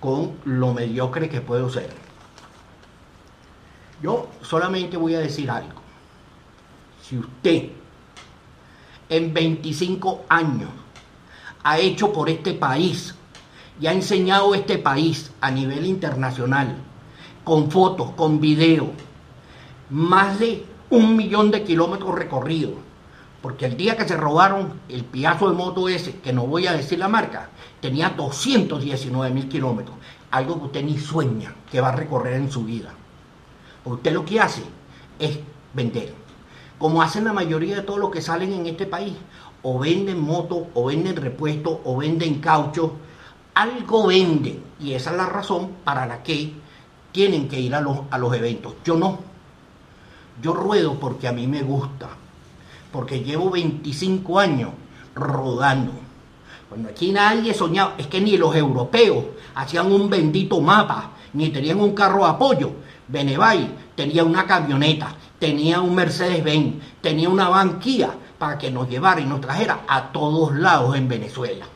con 0.00 0.32
lo 0.44 0.74
mediocre 0.74 1.30
que 1.30 1.40
puedo 1.40 1.70
ser. 1.70 1.88
Yo 4.02 4.28
solamente 4.42 4.98
voy 4.98 5.14
a 5.14 5.20
decir 5.20 5.50
algo. 5.50 5.80
Si 7.00 7.16
usted 7.16 7.70
en 9.08 9.32
25 9.32 10.26
años 10.28 10.68
ha 11.62 11.78
hecho 11.78 12.12
por 12.12 12.28
este 12.28 12.52
país 12.52 13.14
y 13.80 13.86
ha 13.86 13.94
enseñado 13.94 14.54
este 14.54 14.76
país 14.76 15.32
a 15.40 15.50
nivel 15.50 15.86
internacional, 15.86 16.76
con 17.44 17.70
fotos, 17.70 18.10
con 18.10 18.42
videos, 18.42 18.90
más 19.88 20.38
de 20.38 20.66
un 20.90 21.16
millón 21.16 21.50
de 21.50 21.64
kilómetros 21.64 22.14
recorridos, 22.14 22.74
porque 23.46 23.66
el 23.66 23.76
día 23.76 23.96
que 23.96 24.08
se 24.08 24.16
robaron 24.16 24.80
el 24.88 25.04
piazo 25.04 25.48
de 25.48 25.54
moto 25.54 25.88
ese, 25.88 26.16
que 26.16 26.32
no 26.32 26.48
voy 26.48 26.66
a 26.66 26.72
decir 26.72 26.98
la 26.98 27.06
marca, 27.06 27.48
tenía 27.80 28.08
219 28.08 29.32
mil 29.32 29.48
kilómetros. 29.48 29.94
Algo 30.32 30.58
que 30.58 30.64
usted 30.64 30.82
ni 30.82 30.98
sueña 30.98 31.54
que 31.70 31.80
va 31.80 31.90
a 31.90 31.92
recorrer 31.92 32.34
en 32.34 32.50
su 32.50 32.64
vida. 32.64 32.92
Usted 33.84 34.12
lo 34.12 34.24
que 34.24 34.40
hace 34.40 34.64
es 35.20 35.38
vender. 35.74 36.12
Como 36.76 37.00
hacen 37.00 37.22
la 37.22 37.32
mayoría 37.32 37.76
de 37.76 37.82
todos 37.82 38.00
los 38.00 38.10
que 38.10 38.20
salen 38.20 38.52
en 38.52 38.66
este 38.66 38.84
país. 38.84 39.14
O 39.62 39.78
venden 39.78 40.20
moto, 40.20 40.66
o 40.74 40.86
venden 40.86 41.14
repuesto, 41.14 41.82
o 41.84 41.98
venden 41.98 42.40
caucho. 42.40 42.94
Algo 43.54 44.08
venden. 44.08 44.60
Y 44.80 44.94
esa 44.94 45.12
es 45.12 45.16
la 45.18 45.26
razón 45.26 45.70
para 45.84 46.04
la 46.04 46.24
que 46.24 46.52
tienen 47.12 47.46
que 47.46 47.60
ir 47.60 47.76
a 47.76 47.80
los, 47.80 48.00
a 48.10 48.18
los 48.18 48.34
eventos. 48.34 48.74
Yo 48.84 48.96
no. 48.96 49.20
Yo 50.42 50.52
ruedo 50.52 50.98
porque 50.98 51.28
a 51.28 51.32
mí 51.32 51.46
me 51.46 51.62
gusta 51.62 52.08
porque 52.96 53.20
llevo 53.20 53.50
25 53.50 54.40
años 54.40 54.70
rodando. 55.14 55.92
Cuando 56.66 56.88
aquí 56.88 57.12
nadie 57.12 57.52
soñaba, 57.52 57.92
es 57.98 58.06
que 58.06 58.22
ni 58.22 58.38
los 58.38 58.56
europeos 58.56 59.22
hacían 59.54 59.92
un 59.92 60.08
bendito 60.08 60.62
mapa, 60.62 61.10
ni 61.34 61.50
tenían 61.50 61.78
un 61.78 61.94
carro 61.94 62.24
de 62.24 62.30
apoyo. 62.30 62.72
Benevay 63.06 63.70
tenía 63.94 64.24
una 64.24 64.46
camioneta, 64.46 65.14
tenía 65.38 65.82
un 65.82 65.94
Mercedes-Benz, 65.94 66.76
tenía 67.02 67.28
una 67.28 67.50
banquilla 67.50 68.14
para 68.38 68.56
que 68.56 68.70
nos 68.70 68.88
llevara 68.88 69.20
y 69.20 69.26
nos 69.26 69.42
trajera 69.42 69.80
a 69.86 70.10
todos 70.10 70.54
lados 70.54 70.96
en 70.96 71.06
Venezuela. 71.06 71.66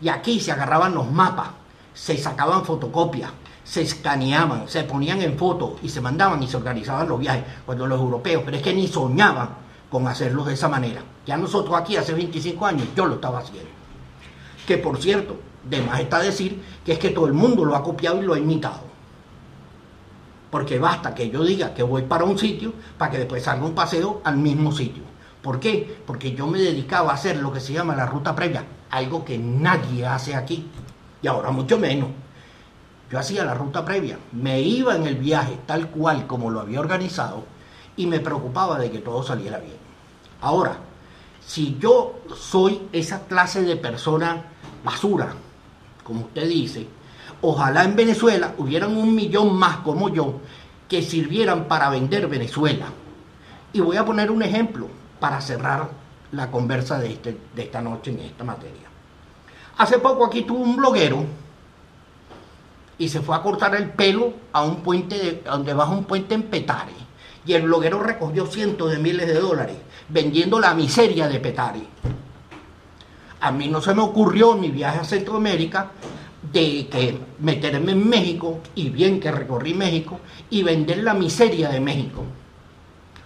Y 0.00 0.08
aquí 0.08 0.40
se 0.40 0.50
agarraban 0.50 0.92
los 0.92 1.08
mapas, 1.08 1.50
se 1.94 2.16
sacaban 2.16 2.64
fotocopias, 2.64 3.30
se 3.62 3.82
escaneaban, 3.82 4.66
se 4.66 4.82
ponían 4.82 5.22
en 5.22 5.38
fotos 5.38 5.74
y 5.84 5.88
se 5.88 6.00
mandaban 6.00 6.42
y 6.42 6.48
se 6.48 6.56
organizaban 6.56 7.06
los 7.06 7.20
viajes. 7.20 7.44
Cuando 7.64 7.86
los 7.86 8.00
europeos, 8.00 8.42
pero 8.44 8.56
es 8.56 8.62
que 8.64 8.74
ni 8.74 8.88
soñaban 8.88 9.67
con 9.90 10.06
hacerlo 10.06 10.44
de 10.44 10.54
esa 10.54 10.68
manera. 10.68 11.02
Ya 11.26 11.36
nosotros 11.36 11.74
aquí 11.76 11.96
hace 11.96 12.12
25 12.12 12.66
años 12.66 12.88
yo 12.94 13.06
lo 13.06 13.16
estaba 13.16 13.38
haciendo. 13.40 13.70
Que 14.66 14.78
por 14.78 15.00
cierto, 15.00 15.36
de 15.68 15.82
más 15.82 16.00
está 16.00 16.20
decir 16.20 16.62
que 16.84 16.92
es 16.92 16.98
que 16.98 17.10
todo 17.10 17.26
el 17.26 17.32
mundo 17.32 17.64
lo 17.64 17.74
ha 17.74 17.82
copiado 17.82 18.22
y 18.22 18.26
lo 18.26 18.34
ha 18.34 18.38
imitado. 18.38 18.88
Porque 20.50 20.78
basta 20.78 21.14
que 21.14 21.30
yo 21.30 21.44
diga 21.44 21.74
que 21.74 21.82
voy 21.82 22.02
para 22.02 22.24
un 22.24 22.38
sitio 22.38 22.72
para 22.96 23.10
que 23.10 23.18
después 23.18 23.42
salga 23.42 23.66
un 23.66 23.74
paseo 23.74 24.20
al 24.24 24.36
mismo 24.36 24.72
sitio. 24.72 25.02
¿Por 25.42 25.60
qué? 25.60 26.02
Porque 26.06 26.32
yo 26.32 26.46
me 26.46 26.58
dedicaba 26.58 27.10
a 27.10 27.14
hacer 27.14 27.36
lo 27.36 27.52
que 27.52 27.60
se 27.60 27.72
llama 27.72 27.94
la 27.94 28.06
ruta 28.06 28.34
previa, 28.34 28.64
algo 28.90 29.24
que 29.24 29.38
nadie 29.38 30.04
hace 30.06 30.34
aquí, 30.34 30.68
y 31.22 31.26
ahora 31.26 31.50
mucho 31.50 31.78
menos. 31.78 32.08
Yo 33.10 33.18
hacía 33.18 33.44
la 33.44 33.54
ruta 33.54 33.84
previa, 33.84 34.18
me 34.32 34.60
iba 34.60 34.96
en 34.96 35.06
el 35.06 35.16
viaje 35.16 35.58
tal 35.64 35.88
cual 35.88 36.26
como 36.26 36.50
lo 36.50 36.60
había 36.60 36.80
organizado, 36.80 37.44
y 37.96 38.06
me 38.06 38.20
preocupaba 38.20 38.78
de 38.78 38.90
que 38.90 38.98
todo 38.98 39.22
saliera 39.22 39.58
bien. 39.58 39.77
Ahora, 40.40 40.78
si 41.44 41.76
yo 41.80 42.20
soy 42.36 42.88
esa 42.92 43.26
clase 43.26 43.62
de 43.62 43.76
persona 43.76 44.44
basura, 44.84 45.34
como 46.04 46.26
usted 46.26 46.48
dice, 46.48 46.86
ojalá 47.42 47.84
en 47.84 47.96
Venezuela 47.96 48.54
hubieran 48.58 48.96
un 48.96 49.14
millón 49.14 49.56
más 49.56 49.78
como 49.78 50.08
yo 50.08 50.40
que 50.88 51.02
sirvieran 51.02 51.66
para 51.66 51.90
vender 51.90 52.28
Venezuela. 52.28 52.86
Y 53.72 53.80
voy 53.80 53.96
a 53.96 54.04
poner 54.04 54.30
un 54.30 54.42
ejemplo 54.42 54.88
para 55.20 55.40
cerrar 55.40 55.90
la 56.32 56.50
conversa 56.50 56.98
de, 56.98 57.12
este, 57.12 57.38
de 57.54 57.62
esta 57.62 57.82
noche 57.82 58.10
en 58.10 58.20
esta 58.20 58.44
materia. 58.44 58.88
Hace 59.78 59.98
poco 59.98 60.24
aquí 60.24 60.42
tuvo 60.42 60.60
un 60.60 60.76
bloguero 60.76 61.24
y 62.96 63.08
se 63.08 63.20
fue 63.20 63.36
a 63.36 63.42
cortar 63.42 63.74
el 63.74 63.90
pelo 63.90 64.32
a 64.52 64.62
un 64.62 64.76
puente, 64.76 65.16
de, 65.16 65.42
donde 65.44 65.74
baja 65.74 65.92
un 65.92 66.04
puente 66.04 66.34
en 66.34 66.42
Petare 66.44 67.07
y 67.48 67.54
el 67.54 67.62
bloguero 67.62 68.00
recogió 68.00 68.46
cientos 68.46 68.90
de 68.90 68.98
miles 68.98 69.26
de 69.26 69.40
dólares 69.40 69.76
vendiendo 70.10 70.60
la 70.60 70.74
miseria 70.74 71.28
de 71.28 71.40
Petari. 71.40 71.82
A 73.40 73.50
mí 73.50 73.68
no 73.68 73.80
se 73.80 73.94
me 73.94 74.02
ocurrió 74.02 74.54
en 74.54 74.60
mi 74.60 74.70
viaje 74.70 74.98
a 74.98 75.04
Centroamérica 75.04 75.90
de 76.52 76.88
que 76.88 77.18
meterme 77.38 77.92
en 77.92 78.06
México, 78.06 78.60
y 78.74 78.90
bien 78.90 79.18
que 79.18 79.32
recorrí 79.32 79.72
México, 79.72 80.20
y 80.50 80.62
vender 80.62 81.02
la 81.02 81.14
miseria 81.14 81.70
de 81.70 81.80
México. 81.80 82.22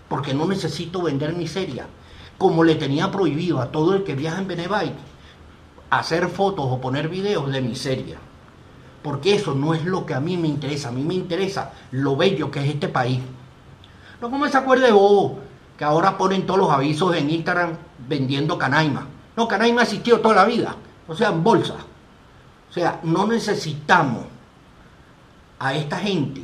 Porque 0.09 0.35
no 0.35 0.47
necesito 0.47 1.03
vender 1.03 1.35
miseria. 1.35 1.87
Como 2.39 2.63
le 2.63 2.77
tenía 2.77 3.11
prohibido 3.11 3.61
a 3.61 3.73
todo 3.73 3.95
el 3.95 4.05
que 4.05 4.15
viaja 4.15 4.39
en 4.39 4.47
Benebike 4.49 5.13
hacer 5.91 6.29
fotos 6.29 6.67
o 6.69 6.81
poner 6.81 7.09
videos 7.09 7.51
de 7.51 7.61
miseria. 7.61 8.19
Porque 9.03 9.35
eso 9.35 9.55
no 9.55 9.75
es 9.75 9.85
lo 9.85 10.07
que 10.07 10.15
a 10.15 10.21
mí 10.21 10.37
me 10.37 10.49
interesa. 10.49 10.91
A 10.91 10.93
mí 10.93 11.03
me 11.03 11.15
interesa 11.15 11.73
lo 11.91 12.17
bello 12.17 12.53
que 12.53 12.61
es 12.61 12.71
este 12.71 12.89
país. 12.89 13.21
No 14.23 14.31
como 14.31 14.47
se 14.47 14.57
acuerde 14.57 14.93
vos, 14.93 15.33
que 15.77 15.83
ahora 15.83 16.17
ponen 16.17 16.47
todos 16.47 16.61
los 16.61 16.71
avisos 16.71 17.17
en 17.17 17.29
Instagram 17.29 17.73
vendiendo 18.09 18.57
canaima. 18.57 19.09
No, 19.37 19.49
canaima 19.49 19.81
ha 19.81 19.83
existido 19.83 20.21
toda 20.21 20.37
la 20.37 20.45
vida. 20.45 20.77
O 21.09 21.15
sea, 21.17 21.31
en 21.31 21.43
bolsa. 21.43 21.75
O 22.71 22.73
sea, 22.73 23.01
no 23.03 23.27
necesitamos 23.27 24.27
a 25.59 25.75
esta 25.75 25.99
gente 25.99 26.41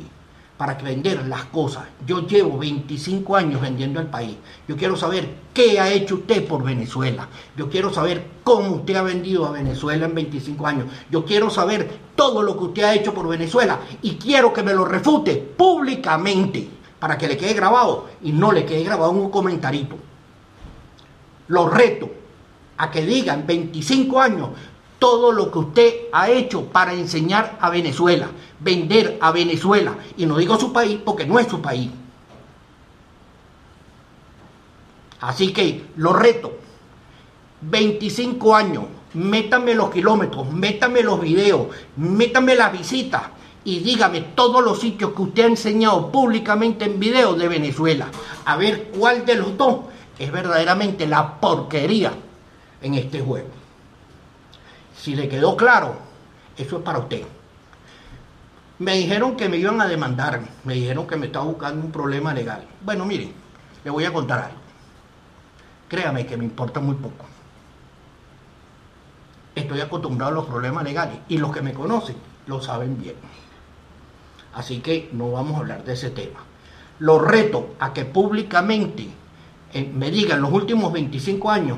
para 0.57 0.73
vender 0.73 1.25
las 1.27 1.45
cosas. 1.45 1.85
Yo 2.05 2.27
llevo 2.27 2.57
25 2.57 3.37
años 3.37 3.61
vendiendo 3.61 4.01
el 4.01 4.07
país. 4.07 4.35
Yo 4.67 4.75
quiero 4.75 4.97
saber 4.97 5.33
qué 5.53 5.79
ha 5.79 5.89
hecho 5.89 6.15
usted 6.15 6.45
por 6.45 6.61
Venezuela. 6.61 7.29
Yo 7.55 7.69
quiero 7.69 7.93
saber 7.93 8.27
cómo 8.43 8.71
usted 8.71 8.97
ha 8.97 9.03
vendido 9.03 9.45
a 9.45 9.51
Venezuela 9.51 10.05
en 10.05 10.15
25 10.15 10.67
años. 10.67 10.87
Yo 11.09 11.23
quiero 11.23 11.49
saber 11.49 11.97
todo 12.17 12.43
lo 12.43 12.57
que 12.57 12.65
usted 12.65 12.83
ha 12.83 12.93
hecho 12.93 13.13
por 13.13 13.29
Venezuela 13.29 13.79
y 14.01 14.15
quiero 14.15 14.51
que 14.51 14.63
me 14.63 14.73
lo 14.73 14.83
refute 14.83 15.37
públicamente 15.37 16.78
para 16.99 17.17
que 17.17 17.27
le 17.27 17.37
quede 17.37 17.53
grabado 17.53 18.09
y 18.21 18.31
no 18.31 18.51
le 18.51 18.65
quede 18.65 18.83
grabado 18.83 19.11
un 19.11 19.29
comentarito. 19.29 19.95
Lo 21.47 21.69
reto 21.69 22.09
a 22.77 22.91
que 22.91 23.05
diga 23.05 23.33
en 23.33 23.47
25 23.47 24.21
años 24.21 24.49
todo 24.99 25.31
lo 25.31 25.49
que 25.49 25.59
usted 25.59 25.93
ha 26.11 26.29
hecho 26.29 26.65
para 26.65 26.93
enseñar 26.93 27.57
a 27.61 27.69
Venezuela, 27.69 28.29
vender 28.59 29.17
a 29.21 29.31
Venezuela. 29.31 29.95
Y 30.17 30.25
no 30.25 30.37
digo 30.37 30.59
su 30.59 30.73
país 30.73 30.99
porque 31.03 31.25
no 31.25 31.39
es 31.39 31.47
su 31.47 31.61
país. 31.61 31.89
Así 35.21 35.53
que 35.53 35.85
lo 35.95 36.13
reto. 36.13 36.53
25 37.61 38.55
años, 38.55 38.85
métame 39.13 39.73
los 39.73 39.89
kilómetros, 39.89 40.49
métame 40.49 41.01
los 41.03 41.19
videos, 41.19 41.67
métame 41.97 42.55
las 42.55 42.71
visitas 42.71 43.23
y 43.63 43.79
dígame 43.79 44.21
todos 44.21 44.63
los 44.63 44.79
sitios 44.79 45.11
que 45.13 45.21
usted 45.21 45.43
ha 45.43 45.47
enseñado 45.47 46.11
públicamente 46.11 46.85
en 46.85 46.99
video 46.99 47.33
de 47.33 47.47
Venezuela. 47.47 48.07
A 48.45 48.55
ver 48.55 48.91
cuál 48.97 49.25
de 49.25 49.35
los 49.35 49.57
dos 49.57 49.81
es 50.17 50.31
verdaderamente 50.31 51.07
la 51.07 51.39
porquería 51.39 52.13
en 52.81 52.93
este 52.95 53.21
juego. 53.21 53.49
Si 54.95 55.15
le 55.15 55.29
quedó 55.29 55.55
claro, 55.55 55.95
eso 56.57 56.77
es 56.77 56.83
para 56.83 56.99
usted. 56.99 57.23
Me 58.79 58.95
dijeron 58.95 59.35
que 59.35 59.49
me 59.49 59.57
iban 59.57 59.81
a 59.81 59.87
demandar, 59.87 60.41
me 60.63 60.73
dijeron 60.73 61.05
que 61.05 61.17
me 61.17 61.25
estaba 61.25 61.45
buscando 61.45 61.85
un 61.85 61.91
problema 61.91 62.33
legal. 62.33 62.65
Bueno, 62.81 63.05
mire, 63.05 63.29
le 63.83 63.91
voy 63.91 64.05
a 64.05 64.13
contar 64.13 64.39
algo. 64.39 64.59
Créame 65.89 66.25
que 66.25 66.37
me 66.37 66.45
importa 66.45 66.79
muy 66.79 66.95
poco. 66.95 67.25
Estoy 69.53 69.81
acostumbrado 69.81 70.31
a 70.31 70.35
los 70.35 70.45
problemas 70.45 70.83
legales 70.83 71.19
y 71.27 71.37
los 71.37 71.51
que 71.51 71.61
me 71.61 71.73
conocen 71.73 72.15
lo 72.47 72.61
saben 72.61 73.01
bien. 73.01 73.15
Así 74.53 74.79
que 74.79 75.09
no 75.13 75.31
vamos 75.31 75.55
a 75.55 75.59
hablar 75.59 75.83
de 75.83 75.93
ese 75.93 76.09
tema. 76.09 76.39
Lo 76.99 77.19
reto 77.19 77.75
a 77.79 77.93
que 77.93 78.05
públicamente 78.05 79.07
eh, 79.73 79.91
me 79.93 80.11
digan 80.11 80.41
los 80.41 80.51
últimos 80.51 80.91
25 80.91 81.49
años 81.49 81.77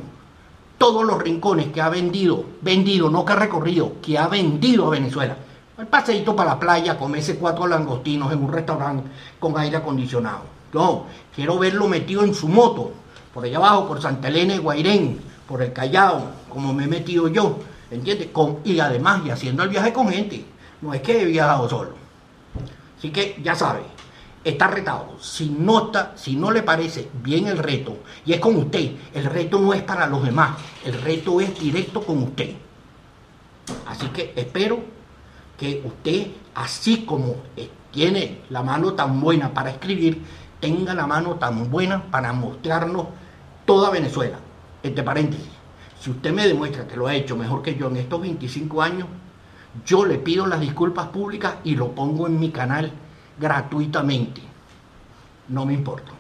todos 0.82 1.06
los 1.06 1.22
rincones 1.22 1.68
que 1.68 1.80
ha 1.80 1.90
vendido, 1.90 2.44
vendido, 2.62 3.12
no 3.12 3.24
que 3.24 3.34
ha 3.34 3.36
recorrido, 3.36 4.02
que 4.02 4.18
ha 4.18 4.28
vendido 4.28 4.88
a 4.88 4.90
Venezuela. 4.90 5.38
El 5.78 5.86
paseito 5.86 6.36
para 6.36 6.52
la 6.54 6.60
playa, 6.60 6.98
comerse 6.98 7.36
cuatro 7.36 7.68
langostinos 7.68 8.34
en 8.34 8.44
un 8.44 8.52
restaurante 8.52 9.08
con 9.40 9.56
aire 9.60 9.78
acondicionado. 9.78 10.42
No, 10.74 11.06
quiero 11.36 11.60
verlo 11.60 11.88
metido 11.88 12.24
en 12.24 12.34
su 12.34 12.48
moto, 12.48 12.94
por 13.32 13.46
allá 13.46 13.58
abajo, 13.58 13.88
por 13.90 14.02
Santa 14.02 14.30
Elena 14.30 14.56
y 14.56 14.58
Guairén, 14.58 15.20
por 15.48 15.62
el 15.62 15.72
Callao, 15.72 16.32
como 16.50 16.74
me 16.74 16.86
he 16.86 16.88
metido 16.88 17.28
yo, 17.28 17.60
¿entiendes? 17.92 18.30
Y 18.64 18.80
además, 18.80 19.22
y 19.24 19.30
haciendo 19.30 19.62
el 19.62 19.70
viaje 19.70 19.94
con 19.94 20.10
gente. 20.10 20.46
No 20.82 20.96
es 20.96 21.02
que 21.02 21.22
he 21.22 21.26
viajado 21.26 21.70
solo. 21.70 21.92
Así 23.02 23.10
que 23.10 23.36
ya 23.42 23.56
sabe, 23.56 23.82
está 24.44 24.68
retado. 24.68 25.18
Si 25.20 25.50
no, 25.50 25.88
está, 25.88 26.14
si 26.16 26.36
no 26.36 26.52
le 26.52 26.62
parece 26.62 27.10
bien 27.24 27.48
el 27.48 27.58
reto, 27.58 27.98
y 28.28 28.34
es 28.34 28.40
con 28.40 28.56
usted, 28.58 28.92
el 29.16 29.26
reto 29.26 29.60
no 29.60 29.74
es 29.74 29.82
para 29.82 30.06
los 30.06 30.24
demás, 30.24 30.56
el 30.86 31.02
reto 31.02 31.42
es 31.42 31.60
directo 31.60 32.04
con 32.04 32.22
usted. 32.22 32.54
Así 33.88 34.06
que 34.10 34.34
espero 34.36 34.82
que 35.58 35.82
usted, 35.84 36.28
así 36.54 37.04
como 37.04 37.38
tiene 37.90 38.42
la 38.52 38.62
mano 38.62 38.94
tan 38.94 39.20
buena 39.20 39.52
para 39.52 39.72
escribir, 39.72 40.22
tenga 40.60 40.94
la 40.94 41.08
mano 41.08 41.38
tan 41.38 41.72
buena 41.72 42.04
para 42.12 42.34
mostrarnos 42.34 43.08
toda 43.66 43.90
Venezuela. 43.90 44.38
Entre 44.84 45.04
paréntesis, 45.04 45.50
si 46.00 46.12
usted 46.12 46.32
me 46.32 46.46
demuestra 46.46 46.88
que 46.88 46.98
lo 46.98 47.08
ha 47.08 47.16
hecho 47.16 47.36
mejor 47.36 47.64
que 47.64 47.76
yo 47.76 47.88
en 47.88 47.98
estos 47.98 48.22
25 48.22 48.80
años, 48.80 49.08
yo 49.86 50.06
le 50.06 50.18
pido 50.18 50.48
las 50.48 50.60
disculpas 50.60 51.08
públicas 51.08 51.56
y 51.64 51.76
lo 51.76 51.94
pongo 51.94 52.28
en 52.28 52.40
mi 52.40 52.52
canal 52.52 52.92
gratuitamente. 53.40 54.42
No 55.48 55.66
me 55.66 55.74
importa, 55.74 56.12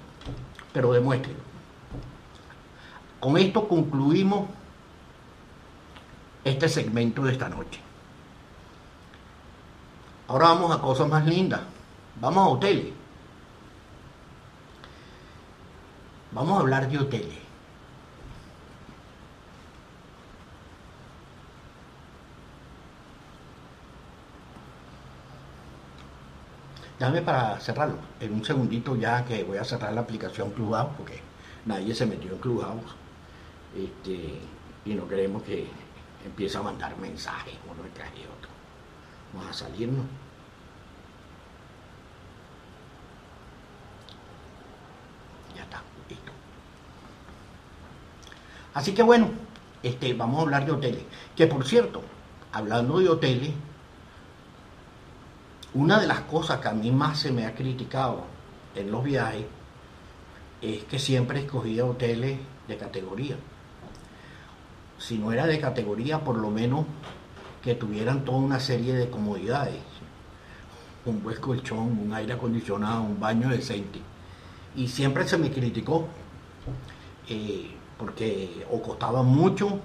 pero 0.74 0.94
demuéstrelo. 0.94 1.40
Con 3.20 3.38
esto 3.38 3.68
concluimos 3.68 4.50
este 6.44 6.68
segmento 6.68 7.24
de 7.24 7.34
esta 7.34 7.50
noche. 7.50 7.80
Ahora 10.28 10.48
vamos 10.48 10.76
a 10.76 10.82
cosas 10.82 11.08
más 11.08 11.26
lindas. 11.26 11.62
Vamos 12.20 12.48
a 12.48 12.50
hoteles. 12.50 12.94
Vamos 16.32 16.58
a 16.58 16.62
hablar 16.62 16.90
de 16.90 16.98
hoteles. 16.98 17.41
Dame 27.02 27.24
para 27.24 27.60
cerrarlo. 27.60 27.98
En 28.20 28.32
un 28.32 28.46
segundito 28.46 28.96
ya 28.96 29.26
que 29.26 29.44
voy 29.44 29.58
a 29.58 29.64
cerrar 29.64 29.92
la 29.92 30.02
aplicación 30.02 30.52
Clubhouse 30.52 30.92
porque 30.96 31.20
nadie 31.66 31.96
se 31.96 32.06
metió 32.06 32.32
en 32.32 32.38
Clubhouse. 32.38 32.94
Este, 33.76 34.38
y 34.86 34.94
no 34.94 35.08
queremos 35.08 35.42
que 35.42 35.68
empiece 36.24 36.60
a 36.60 36.62
mandar 36.62 36.96
mensajes 37.00 37.56
uno 37.68 37.82
detrás 37.82 38.14
de 38.14 38.20
otro. 38.20 38.52
Vamos 39.34 39.50
a 39.50 39.54
salirnos. 39.54 40.06
Ya 45.56 45.64
está, 45.64 45.82
listo. 46.08 46.32
Así 48.76 48.94
que 48.94 49.02
bueno, 49.02 49.32
este, 49.82 50.14
vamos 50.14 50.38
a 50.38 50.42
hablar 50.44 50.68
de 50.68 50.72
hoteles. 50.72 51.04
Que 51.36 51.48
por 51.48 51.66
cierto, 51.66 52.04
hablando 52.52 53.00
de 53.00 53.10
hoteles, 53.10 53.54
una 55.74 56.00
de 56.00 56.08
las 56.08 56.22
cosas 56.22 56.60
que 56.60 56.68
a 56.68 56.74
mí 56.74 56.92
más 56.92 57.20
se 57.20 57.32
me 57.32 57.46
ha 57.46 57.56
criticado 57.56 58.24
en 58.76 58.92
los 58.92 59.04
viajes 59.04 59.46
es 60.62 60.84
que 60.84 61.00
siempre 61.00 61.40
escogía 61.40 61.86
hoteles 61.86 62.40
de 62.68 62.78
categoría. 62.78 63.38
Si 64.98 65.18
no 65.18 65.32
era 65.32 65.48
de 65.48 65.60
categoría, 65.60 66.24
por 66.24 66.38
lo 66.38 66.50
menos 66.52 66.86
que 67.64 67.76
tuvieran 67.76 68.26
toda 68.26 68.40
una 68.40 68.60
serie 68.60 68.94
de 68.94 69.10
comodidades. 69.10 69.82
Un 71.06 71.24
buen 71.24 71.40
colchón, 71.40 71.98
un 72.00 72.14
aire 72.14 72.34
acondicionado, 72.34 73.04
un 73.04 73.20
baño 73.20 73.50
decente. 73.50 74.00
Y 74.76 74.88
siempre 74.88 75.28
se 75.28 75.38
me 75.38 75.52
criticó 75.52 76.08
eh, 77.28 77.72
porque 77.98 78.66
o 78.72 78.82
costaba 78.82 79.24
mucho 79.24 79.80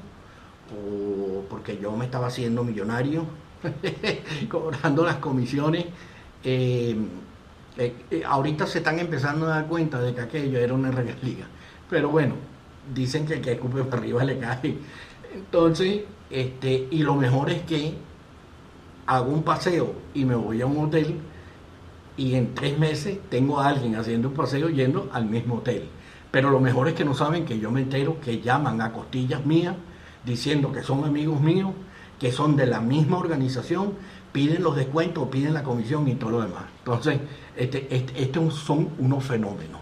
o 0.72 1.42
porque 1.48 1.78
yo 1.78 1.92
me 1.92 2.06
estaba 2.06 2.26
haciendo 2.26 2.64
millonario 2.64 3.24
cobrando 4.50 5.04
las 5.04 5.16
comisiones. 5.16 5.86
Eh, 6.44 6.96
eh, 7.78 7.94
eh, 8.10 8.22
ahorita 8.24 8.66
se 8.66 8.78
están 8.78 8.98
empezando 8.98 9.46
a 9.46 9.50
dar 9.50 9.66
cuenta 9.66 10.00
de 10.00 10.14
que 10.14 10.20
aquello 10.20 10.58
era 10.58 10.74
una 10.74 10.90
regalía. 10.90 11.46
Pero 11.90 12.08
bueno, 12.10 12.34
dicen 12.94 13.26
que 13.26 13.34
el 13.34 13.40
que 13.40 13.52
escupe 13.52 13.84
para 13.84 14.02
arriba 14.02 14.24
le 14.24 14.38
cae. 14.38 14.78
Entonces, 15.34 16.02
este, 16.30 16.88
y 16.90 17.02
lo 17.02 17.14
mejor 17.14 17.50
es 17.50 17.62
que 17.62 17.94
hago 19.06 19.30
un 19.30 19.42
paseo 19.42 19.94
y 20.14 20.24
me 20.24 20.34
voy 20.34 20.62
a 20.62 20.66
un 20.66 20.84
hotel 20.84 21.16
y 22.16 22.34
en 22.34 22.54
tres 22.54 22.78
meses 22.78 23.18
tengo 23.28 23.60
a 23.60 23.68
alguien 23.68 23.94
haciendo 23.96 24.28
un 24.28 24.34
paseo 24.34 24.68
yendo 24.68 25.08
al 25.12 25.26
mismo 25.26 25.56
hotel. 25.56 25.88
Pero 26.30 26.50
lo 26.50 26.60
mejor 26.60 26.88
es 26.88 26.94
que 26.94 27.04
no 27.04 27.14
saben 27.14 27.44
que 27.44 27.58
yo 27.58 27.70
me 27.70 27.82
entero 27.82 28.20
que 28.20 28.40
llaman 28.40 28.80
a 28.80 28.92
costillas 28.92 29.44
mías 29.44 29.76
diciendo 30.24 30.72
que 30.72 30.82
son 30.82 31.04
amigos 31.04 31.40
míos 31.40 31.72
que 32.18 32.32
son 32.32 32.56
de 32.56 32.66
la 32.66 32.80
misma 32.80 33.18
organización, 33.18 33.92
piden 34.32 34.62
los 34.62 34.76
descuentos, 34.76 35.28
piden 35.28 35.54
la 35.54 35.62
comisión 35.62 36.08
y 36.08 36.14
todo 36.14 36.30
lo 36.30 36.42
demás. 36.42 36.64
Entonces, 36.78 37.20
este, 37.56 37.94
este, 37.94 38.22
estos 38.22 38.54
son 38.54 38.90
unos 38.98 39.24
fenómenos. 39.24 39.80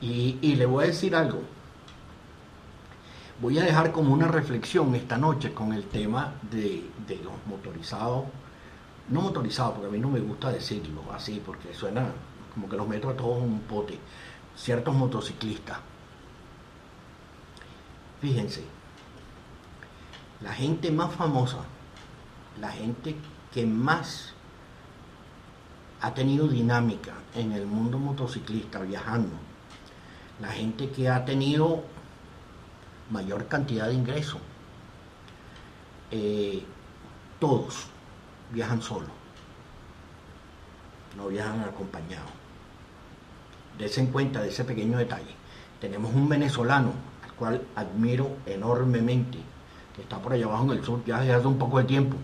Y, 0.00 0.54
le 0.56 0.66
voy 0.66 0.84
a 0.84 0.86
decir 0.88 1.16
algo. 1.16 1.40
voy 3.40 3.58
a 3.58 3.62
dejar 3.62 3.90
como 3.90 4.12
una 4.12 4.28
reflexión 4.28 4.94
esta 4.94 5.16
noche 5.16 5.54
con 5.54 5.72
el 5.72 5.84
tema 5.84 6.34
de, 6.50 6.84
de 7.06 7.16
los 7.16 7.32
motorizados, 7.46 8.24
no 9.08 9.22
motorizados, 9.22 9.74
porque 9.74 9.88
a 9.88 9.90
mí 9.90 9.98
no 9.98 10.10
me 10.10 10.20
gusta 10.20 10.50
decirlo 10.52 11.02
así, 11.12 11.40
porque 11.44 11.72
suena 11.72 12.06
como 12.52 12.68
que 12.68 12.76
los 12.76 12.86
meto 12.86 13.08
a 13.08 13.16
todos 13.16 13.38
en 13.42 13.52
un 13.52 13.60
pote, 13.60 13.98
ciertos 14.56 14.94
motociclistas. 14.94 15.78
Fíjense, 18.20 18.62
la 20.40 20.52
gente 20.52 20.90
más 20.90 21.14
famosa, 21.14 21.58
la 22.60 22.70
gente 22.70 23.16
que 23.52 23.66
más 23.66 24.32
ha 26.00 26.12
tenido 26.12 26.48
dinámica 26.48 27.14
en 27.34 27.52
el 27.52 27.66
mundo 27.66 27.98
motociclista 27.98 28.80
viajando, 28.80 29.36
la 30.40 30.48
gente 30.48 30.90
que 30.90 31.08
ha 31.08 31.24
tenido 31.24 31.82
mayor 33.10 33.48
cantidad 33.48 33.88
de 33.88 33.94
ingresos, 33.94 34.40
eh, 36.10 36.62
todos 37.40 37.86
viajan 38.52 38.82
solos, 38.82 39.10
no 41.16 41.28
viajan 41.28 41.60
acompañados. 41.60 42.30
Dese 43.78 44.00
en 44.00 44.08
cuenta 44.08 44.40
de 44.40 44.48
ese 44.48 44.64
pequeño 44.64 44.98
detalle. 44.98 45.34
Tenemos 45.80 46.14
un 46.14 46.28
venezolano 46.28 46.92
al 47.24 47.32
cual 47.32 47.62
admiro 47.74 48.36
enormemente, 48.46 49.38
que 49.94 50.02
está 50.02 50.18
por 50.18 50.32
allá 50.32 50.46
abajo 50.46 50.64
en 50.64 50.78
el 50.78 50.84
sur 50.84 51.04
ya 51.04 51.20
desde 51.20 51.34
hace 51.34 51.46
un 51.46 51.58
poco 51.58 51.78
de 51.78 51.84
tiempo, 51.84 52.16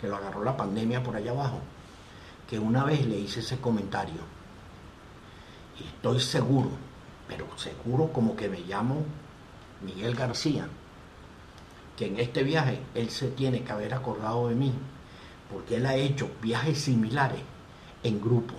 que 0.00 0.08
lo 0.08 0.16
agarró 0.16 0.44
la 0.44 0.56
pandemia 0.56 1.02
por 1.02 1.16
allá 1.16 1.32
abajo, 1.32 1.60
que 2.48 2.58
una 2.58 2.84
vez 2.84 3.04
le 3.06 3.18
hice 3.18 3.40
ese 3.40 3.58
comentario. 3.58 4.20
Y 5.80 5.84
estoy 5.84 6.20
seguro, 6.20 6.70
pero 7.28 7.46
seguro 7.56 8.12
como 8.12 8.36
que 8.36 8.48
me 8.48 8.60
llamo 8.60 9.04
Miguel 9.82 10.14
García, 10.14 10.68
que 11.96 12.06
en 12.06 12.20
este 12.20 12.42
viaje 12.42 12.80
él 12.94 13.10
se 13.10 13.28
tiene 13.28 13.62
que 13.62 13.72
haber 13.72 13.94
acordado 13.94 14.48
de 14.48 14.54
mí, 14.54 14.72
porque 15.52 15.76
él 15.76 15.86
ha 15.86 15.94
hecho 15.96 16.30
viajes 16.42 16.78
similares 16.78 17.40
en 18.02 18.20
grupo. 18.20 18.54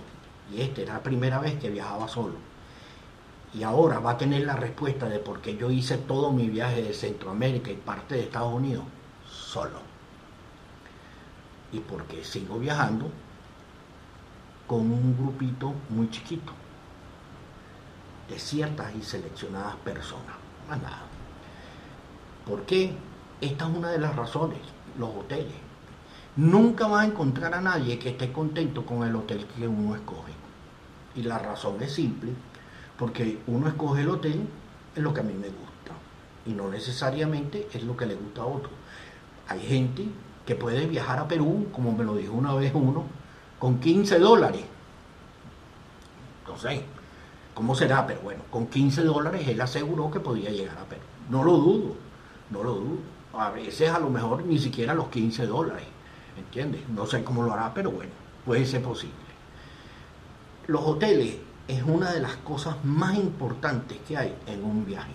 Y 0.52 0.60
esta 0.60 0.82
era 0.82 0.94
la 0.94 1.02
primera 1.02 1.38
vez 1.38 1.58
que 1.58 1.70
viajaba 1.70 2.08
solo. 2.08 2.47
Y 3.54 3.62
ahora 3.62 3.98
va 3.98 4.12
a 4.12 4.18
tener 4.18 4.42
la 4.44 4.56
respuesta 4.56 5.08
de 5.08 5.18
por 5.18 5.40
qué 5.40 5.56
yo 5.56 5.70
hice 5.70 5.96
todo 5.96 6.30
mi 6.30 6.48
viaje 6.48 6.82
de 6.82 6.92
Centroamérica 6.92 7.70
y 7.70 7.76
parte 7.76 8.14
de 8.14 8.22
Estados 8.22 8.52
Unidos 8.52 8.84
solo. 9.26 9.80
Y 11.72 11.80
porque 11.80 12.24
sigo 12.24 12.58
viajando 12.58 13.10
con 14.66 14.80
un 14.80 15.16
grupito 15.16 15.72
muy 15.88 16.10
chiquito 16.10 16.52
de 18.28 18.38
ciertas 18.38 18.94
y 18.94 19.02
seleccionadas 19.02 19.76
personas. 19.76 20.36
Más 20.68 20.80
nada. 20.82 21.02
¿Por 22.46 22.62
qué? 22.62 22.92
Esta 23.40 23.68
es 23.68 23.76
una 23.76 23.90
de 23.90 23.98
las 23.98 24.14
razones, 24.14 24.58
los 24.98 25.10
hoteles. 25.10 25.54
Nunca 26.36 26.86
vas 26.86 27.04
a 27.04 27.06
encontrar 27.06 27.54
a 27.54 27.60
nadie 27.60 27.98
que 27.98 28.10
esté 28.10 28.30
contento 28.32 28.84
con 28.84 29.02
el 29.02 29.16
hotel 29.16 29.46
que 29.46 29.66
uno 29.66 29.94
escoge. 29.94 30.32
Y 31.14 31.22
la 31.22 31.38
razón 31.38 31.82
es 31.82 31.92
simple, 31.92 32.32
porque 32.98 33.38
uno 33.46 33.68
escoge 33.68 34.02
el 34.02 34.10
hotel 34.10 34.46
es 34.94 35.02
lo 35.02 35.14
que 35.14 35.20
a 35.20 35.22
mí 35.22 35.32
me 35.32 35.48
gusta 35.48 35.92
y 36.44 36.52
no 36.52 36.68
necesariamente 36.68 37.68
es 37.72 37.82
lo 37.84 37.96
que 37.96 38.06
le 38.06 38.14
gusta 38.14 38.42
a 38.42 38.46
otro. 38.46 38.70
Hay 39.48 39.60
gente 39.60 40.06
que 40.44 40.54
puede 40.54 40.86
viajar 40.86 41.18
a 41.18 41.28
Perú, 41.28 41.68
como 41.72 41.92
me 41.92 42.04
lo 42.04 42.16
dijo 42.16 42.32
una 42.32 42.54
vez 42.54 42.72
uno, 42.74 43.04
con 43.58 43.78
15 43.78 44.18
dólares. 44.18 44.64
No 46.46 46.56
sé 46.56 46.82
cómo 47.54 47.74
será, 47.74 48.06
pero 48.06 48.20
bueno, 48.20 48.42
con 48.50 48.66
15 48.66 49.02
dólares 49.02 49.46
él 49.46 49.60
aseguró 49.60 50.10
que 50.10 50.20
podía 50.20 50.50
llegar 50.50 50.78
a 50.78 50.84
Perú. 50.84 51.02
No 51.28 51.44
lo 51.44 51.52
dudo, 51.58 51.94
no 52.50 52.62
lo 52.62 52.74
dudo. 52.74 52.98
A 53.34 53.50
veces 53.50 53.90
a 53.90 53.98
lo 53.98 54.08
mejor 54.10 54.44
ni 54.44 54.58
siquiera 54.58 54.94
los 54.94 55.08
15 55.08 55.46
dólares, 55.46 55.86
¿entiendes? 56.36 56.88
No 56.88 57.06
sé 57.06 57.22
cómo 57.22 57.42
lo 57.42 57.52
hará, 57.52 57.72
pero 57.74 57.90
bueno, 57.90 58.12
puede 58.44 58.64
ser 58.64 58.82
posible. 58.82 59.14
Los 60.66 60.82
hoteles 60.82 61.36
es 61.68 61.82
una 61.82 62.12
de 62.12 62.20
las 62.20 62.36
cosas 62.36 62.82
más 62.84 63.16
importantes 63.16 63.98
que 64.08 64.16
hay 64.16 64.34
en 64.46 64.64
un 64.64 64.84
viaje. 64.84 65.12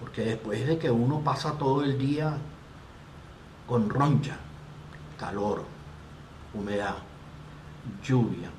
Porque 0.00 0.24
después 0.24 0.66
de 0.66 0.78
que 0.78 0.90
uno 0.90 1.20
pasa 1.20 1.52
todo 1.58 1.84
el 1.84 1.98
día 1.98 2.36
con 3.66 3.90
roncha, 3.90 4.38
calor, 5.18 5.64
humedad, 6.54 6.96
lluvia, 8.02 8.50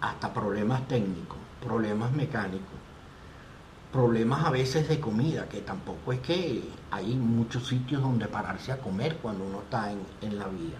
hasta 0.00 0.32
problemas 0.32 0.86
técnicos, 0.88 1.38
problemas 1.60 2.12
mecánicos, 2.12 2.76
problemas 3.92 4.44
a 4.44 4.50
veces 4.50 4.88
de 4.88 5.00
comida, 5.00 5.48
que 5.48 5.60
tampoco 5.60 6.12
es 6.12 6.20
que 6.20 6.62
hay 6.90 7.14
muchos 7.14 7.66
sitios 7.66 8.02
donde 8.02 8.26
pararse 8.26 8.72
a 8.72 8.78
comer 8.78 9.16
cuando 9.16 9.44
uno 9.44 9.60
está 9.60 9.90
en, 9.90 10.38
la 10.38 10.46
vía. 10.48 10.78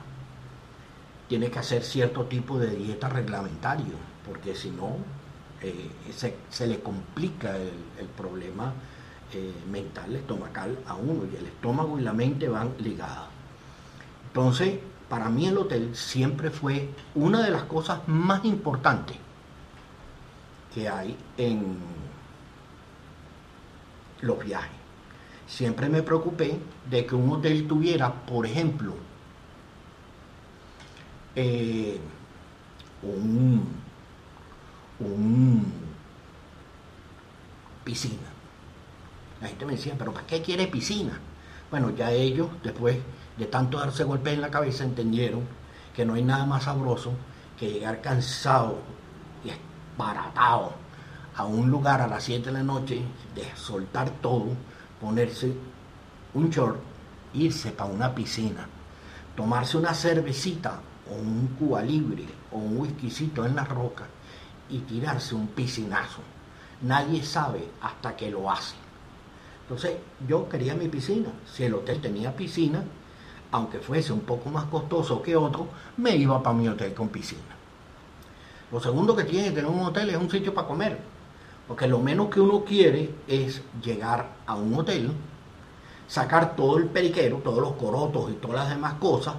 Tiene 1.29 1.51
que 1.51 1.59
hacer 1.59 1.83
cierto 1.83 2.25
tipo 2.25 2.59
de 2.59 2.75
dieta 2.75 3.09
reglamentario, 3.09 3.95
porque 4.27 4.55
si 4.55 4.71
no, 4.71 4.97
eh, 5.63 5.91
se, 6.51 6.67
le 6.67 6.81
complica 6.81 7.57
el, 7.57 8.07
problema 8.17 8.73
eh, 9.33 9.53
mental, 9.71 10.15
estomacal 10.15 10.79
a 10.87 10.95
uno, 10.95 11.25
y 11.33 11.37
el 11.37 11.47
estómago 11.47 11.99
y 11.99 12.03
la 12.03 12.13
mente 12.13 12.49
van 12.49 12.75
ligadas. 12.79 13.29
Entonces, 14.29 14.79
para 15.09 15.29
mí 15.29 15.47
el 15.47 15.57
hotel 15.57 15.95
siempre 15.95 16.51
fue 16.51 16.89
una 17.15 17.43
de 17.43 17.51
las 17.51 17.65
cosas 17.65 18.07
más 18.07 18.45
importantes 18.45 19.17
que 20.75 20.89
hay 20.89 21.17
en 21.39 21.79
los 24.21 24.45
viajes. 24.45 24.71
Siempre 25.47 25.89
me 25.89 26.03
preocupé 26.03 26.59
de 26.91 27.07
que 27.07 27.15
un 27.15 27.31
hotel 27.31 27.67
tuviera, 27.67 28.13
por 28.13 28.47
ejemplo, 28.47 28.95
eh, 31.37 32.01
un, 33.03 33.77
piscina. 37.85 38.17
La 39.41 39.49
gente 39.49 39.67
me 39.67 39.73
decía, 39.73 39.95
pero 39.99 40.13
¿para 40.13 40.27
qué 40.27 40.41
quiere 40.43 40.67
piscina? 40.67 41.21
Bueno, 41.71 41.91
ya 41.91 42.11
ellos, 42.11 42.49
después 42.63 42.97
de 43.37 43.47
tanto 43.47 43.79
darse 43.79 44.05
golpes 44.05 44.33
en 44.33 44.41
la 44.41 44.51
cabeza, 44.51 44.83
entendieron 44.83 45.43
que 45.95 46.05
no 46.05 46.15
hay 46.15 46.25
nada 46.25 46.47
más 46.47 46.65
sabroso 46.65 47.13
que 47.59 47.71
llegar 47.71 48.01
cansado 48.01 48.79
y 49.45 49.51
esparatado 49.51 50.73
a 51.37 51.45
un 51.45 51.71
lugar 51.71 52.01
a 52.01 52.09
las 52.09 52.25
7 52.25 52.47
de 52.47 52.53
la 52.53 52.63
noche, 52.63 53.03
de 53.35 53.45
soltar 53.57 54.11
todo, 54.23 54.49
ponerse 55.01 55.53
un 56.33 56.51
short, 56.51 56.79
irse 57.35 57.71
para 57.73 57.91
una 57.91 58.15
piscina, 58.15 58.67
tomarse 59.37 59.77
una 59.77 59.93
cervecita 59.93 60.81
o 61.11 61.15
un 61.15 61.49
cuba 61.59 61.83
libre 61.83 62.25
o 62.51 62.59
un 62.59 62.79
whiskycito 62.79 63.45
en 63.45 63.57
la 63.57 63.65
roca 63.65 64.07
y 64.69 64.79
tirarse 64.81 65.35
un 65.35 65.49
piscinazo. 65.49 66.21
Nadie 66.83 67.23
sabe 67.23 67.69
hasta 67.81 68.17
que 68.17 68.31
lo 68.31 68.51
hace. 68.51 68.77
Entonces 69.63 69.97
yo 70.27 70.49
quería 70.49 70.75
mi 70.75 70.89
piscina. 70.89 71.31
Si 71.53 71.65
el 71.65 71.75
hotel 71.75 72.01
tenía 72.01 72.37
piscina, 72.37 72.85
aunque 73.51 73.79
fuese 73.79 74.13
un 74.13 74.21
poco 74.21 74.51
más 74.51 74.65
costoso 74.65 75.23
que 75.23 75.37
otro, 75.37 75.69
me 75.97 76.17
iba 76.17 76.43
para 76.43 76.57
mi 76.57 76.69
hotel 76.69 76.95
con 76.95 77.09
piscina. 77.09 77.43
Lo 78.71 78.81
segundo 78.81 79.15
que 79.15 79.25
tiene 79.25 79.49
que 79.49 79.57
tener 79.57 79.71
un 79.71 79.81
hotel 79.81 80.11
es 80.11 80.17
un 80.17 80.31
sitio 80.31 80.53
para 80.53 80.67
comer. 80.67 80.99
Porque 81.67 81.89
lo 81.89 81.99
menos 81.99 82.29
que 82.29 82.41
uno 82.41 82.65
quiere 82.65 83.13
es 83.27 83.61
llegar 83.83 84.29
a 84.47 84.55
un 84.55 84.75
hotel, 84.75 85.11
sacar 86.07 86.55
todo 86.55 86.79
el 86.79 86.87
periquero, 86.87 87.39
todos 87.39 87.59
los 87.59 87.73
corotos 87.73 88.31
y 88.31 88.35
todas 88.35 88.57
las 88.57 88.69
demás 88.69 88.95
cosas, 88.95 89.35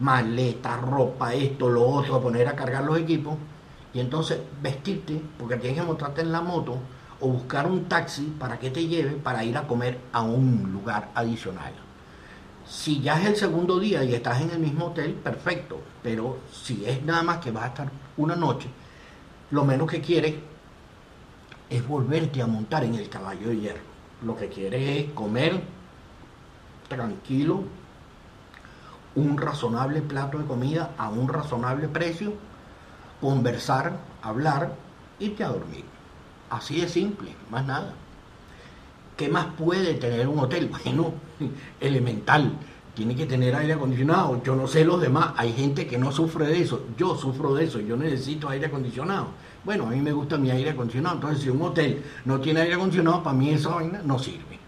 maleta, 0.00 0.76
ropa, 0.76 1.34
esto, 1.34 1.68
lo 1.68 1.86
otro, 1.86 2.20
poner 2.20 2.48
a 2.48 2.56
cargar 2.56 2.84
los 2.84 2.98
equipos, 2.98 3.36
y 3.92 4.00
entonces 4.00 4.40
vestirte, 4.60 5.20
porque 5.38 5.56
tienes 5.56 5.80
que 5.80 5.86
montarte 5.86 6.20
en 6.20 6.32
la 6.32 6.40
moto, 6.40 6.78
o 7.20 7.28
buscar 7.28 7.66
un 7.66 7.84
taxi 7.84 8.34
para 8.38 8.58
que 8.58 8.70
te 8.70 8.86
lleve 8.86 9.12
para 9.12 9.44
ir 9.44 9.56
a 9.56 9.66
comer 9.66 9.98
a 10.12 10.22
un 10.22 10.72
lugar 10.72 11.10
adicional. 11.14 11.72
Si 12.66 13.00
ya 13.00 13.20
es 13.20 13.26
el 13.26 13.36
segundo 13.36 13.78
día 13.78 14.02
y 14.04 14.14
estás 14.14 14.40
en 14.40 14.50
el 14.50 14.58
mismo 14.58 14.86
hotel, 14.86 15.12
perfecto, 15.14 15.80
pero 16.02 16.38
si 16.50 16.84
es 16.84 17.02
nada 17.04 17.22
más 17.22 17.38
que 17.38 17.50
vas 17.50 17.64
a 17.64 17.68
estar 17.68 17.90
una 18.16 18.34
noche, 18.34 18.68
lo 19.50 19.64
menos 19.64 19.88
que 19.88 20.00
quieres 20.00 20.34
es 21.70 21.86
volverte 21.86 22.42
a 22.42 22.46
montar 22.46 22.84
en 22.84 22.94
el 22.94 23.08
caballo 23.08 23.48
de 23.48 23.60
hierro. 23.60 23.82
Lo 24.24 24.36
que 24.36 24.48
quieres 24.48 25.04
es 25.04 25.12
comer 25.12 25.60
tranquilo, 26.88 27.64
un 29.16 29.38
razonable 29.38 30.02
plato 30.02 30.38
de 30.38 30.44
comida 30.44 30.92
a 30.98 31.08
un 31.08 31.28
razonable 31.28 31.88
precio, 31.88 32.32
conversar, 33.20 33.98
hablar, 34.22 34.74
irte 35.18 35.44
a 35.44 35.48
dormir. 35.48 35.84
Así 36.50 36.80
de 36.80 36.88
simple, 36.88 37.34
más 37.50 37.64
nada. 37.64 37.94
¿Qué 39.16 39.28
más 39.28 39.46
puede 39.56 39.94
tener 39.94 40.28
un 40.28 40.38
hotel? 40.38 40.70
Bueno, 40.84 41.12
elemental. 41.80 42.52
Tiene 42.94 43.16
que 43.16 43.26
tener 43.26 43.56
aire 43.56 43.72
acondicionado. 43.72 44.40
Yo 44.44 44.54
no 44.54 44.68
sé 44.68 44.84
los 44.84 45.00
demás. 45.00 45.32
Hay 45.36 45.52
gente 45.52 45.86
que 45.86 45.98
no 45.98 46.12
sufre 46.12 46.46
de 46.46 46.60
eso. 46.60 46.84
Yo 46.96 47.16
sufro 47.16 47.54
de 47.54 47.64
eso. 47.64 47.80
Yo 47.80 47.96
necesito 47.96 48.48
aire 48.48 48.66
acondicionado. 48.66 49.28
Bueno, 49.64 49.86
a 49.86 49.90
mí 49.90 50.00
me 50.00 50.12
gusta 50.12 50.36
mi 50.36 50.50
aire 50.50 50.70
acondicionado, 50.70 51.16
entonces 51.16 51.42
si 51.42 51.48
un 51.48 51.62
hotel 51.62 52.02
no 52.26 52.38
tiene 52.40 52.60
aire 52.60 52.74
acondicionado, 52.74 53.22
para 53.22 53.36
mí 53.36 53.50
esa 53.50 53.70
vaina 53.70 54.02
no 54.04 54.18
sirve. 54.18 54.58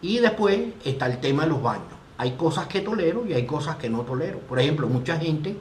Y 0.00 0.18
después 0.18 0.60
está 0.84 1.06
el 1.06 1.18
tema 1.18 1.42
de 1.42 1.48
los 1.50 1.62
baños. 1.62 1.93
Hay 2.16 2.32
cosas 2.32 2.66
que 2.66 2.80
tolero 2.80 3.26
y 3.26 3.32
hay 3.32 3.46
cosas 3.46 3.76
que 3.76 3.90
no 3.90 4.02
tolero. 4.02 4.38
Por 4.40 4.60
ejemplo, 4.60 4.86
mucha 4.88 5.18
gente 5.18 5.56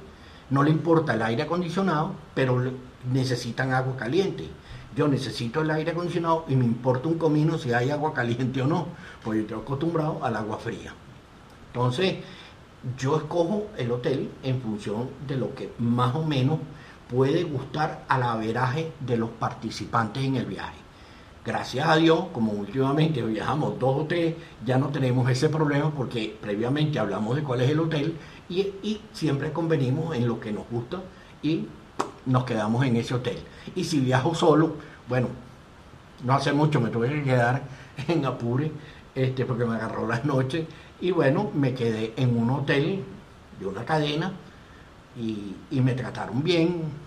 no 0.50 0.64
le 0.64 0.70
importa 0.70 1.16
el 1.16 1.22
aire 1.22 1.44
acondicionado, 1.44 2.14
pero 2.36 2.62
necesitan 3.12 3.74
agua 3.74 3.96
caliente. 3.98 4.48
Yo 4.96 5.08
necesito 5.08 5.62
el 5.62 5.72
aire 5.72 5.92
acondicionado 5.92 6.46
y 6.48 6.56
me 6.56 6.66
importa 6.66 7.08
un 7.08 7.18
comino 7.18 7.58
si 7.58 7.74
hay 7.74 7.90
agua 7.90 8.14
caliente 8.14 8.62
o 8.62 8.68
no, 8.68 8.88
porque 9.24 9.40
yo 9.40 9.46
estoy 9.46 9.62
acostumbrado 9.62 10.24
al 10.24 10.36
agua 10.36 10.58
fría. 10.58 10.94
Entonces, 11.68 12.18
yo 12.98 13.18
escojo 13.18 13.68
el 13.78 13.92
hotel 13.92 14.30
en 14.44 14.62
función 14.62 15.10
de 15.28 15.38
lo 15.38 15.56
que 15.56 15.74
más 15.80 16.14
o 16.16 16.24
menos 16.24 16.60
puede 17.10 17.44
gustar 17.44 18.06
al 18.08 18.24
averaje 18.24 18.92
de 19.00 19.18
los 19.18 19.30
participantes 19.32 20.24
en 20.24 20.36
el 20.36 20.46
viaje. 20.46 20.83
Gracias 21.46 21.86
a 21.86 21.98
Dios, 21.98 22.28
como 22.32 22.54
últimamente 22.54 23.22
viajamos 23.22 23.78
dos 23.78 24.04
o 24.04 24.06
tres, 24.06 24.34
ya 24.66 24.78
no 24.78 24.88
tenemos 24.88 25.30
ese 25.30 25.50
problema 25.50 25.92
porque 25.92 26.38
previamente 26.40 27.00
hablamos 27.00 27.36
de 27.36 27.44
cuál 27.44 27.60
es 27.60 27.70
el 27.70 27.82
hotel 27.82 28.16
y, 28.48 29.02
siempre 29.12 29.52
convenimos 29.52 30.16
en 30.16 30.26
lo 30.26 30.40
que 30.40 30.54
nos 30.54 30.70
gusta 30.70 31.02
y 31.42 31.68
nos 32.26 32.46
quedamos 32.46 32.86
en 32.86 32.96
ese 32.96 33.16
hotel. 33.16 33.38
Y 33.76 33.84
si 33.84 34.00
viajo 34.00 34.34
solo, 34.34 34.76
bueno, 35.10 35.28
no 36.24 36.34
hace 36.34 36.54
mucho 36.54 36.80
me 36.80 36.90
tuve 36.90 37.10
que 37.10 37.24
quedar 37.24 37.64
en 38.08 38.26
Apure, 38.26 38.72
este, 39.14 39.44
porque 39.44 39.66
me 39.66 39.76
agarró 39.76 40.08
las 40.08 40.24
noches, 40.24 40.66
y 41.02 41.12
bueno, 41.12 41.52
me 41.54 41.74
quedé 41.74 42.14
en 42.16 42.38
un 42.38 42.50
hotel 42.52 43.04
de 43.60 43.66
una 43.66 43.84
cadena 43.84 44.32
y 45.18 45.82
me 45.82 45.94
trataron 45.94 46.42
bien. 46.42 47.03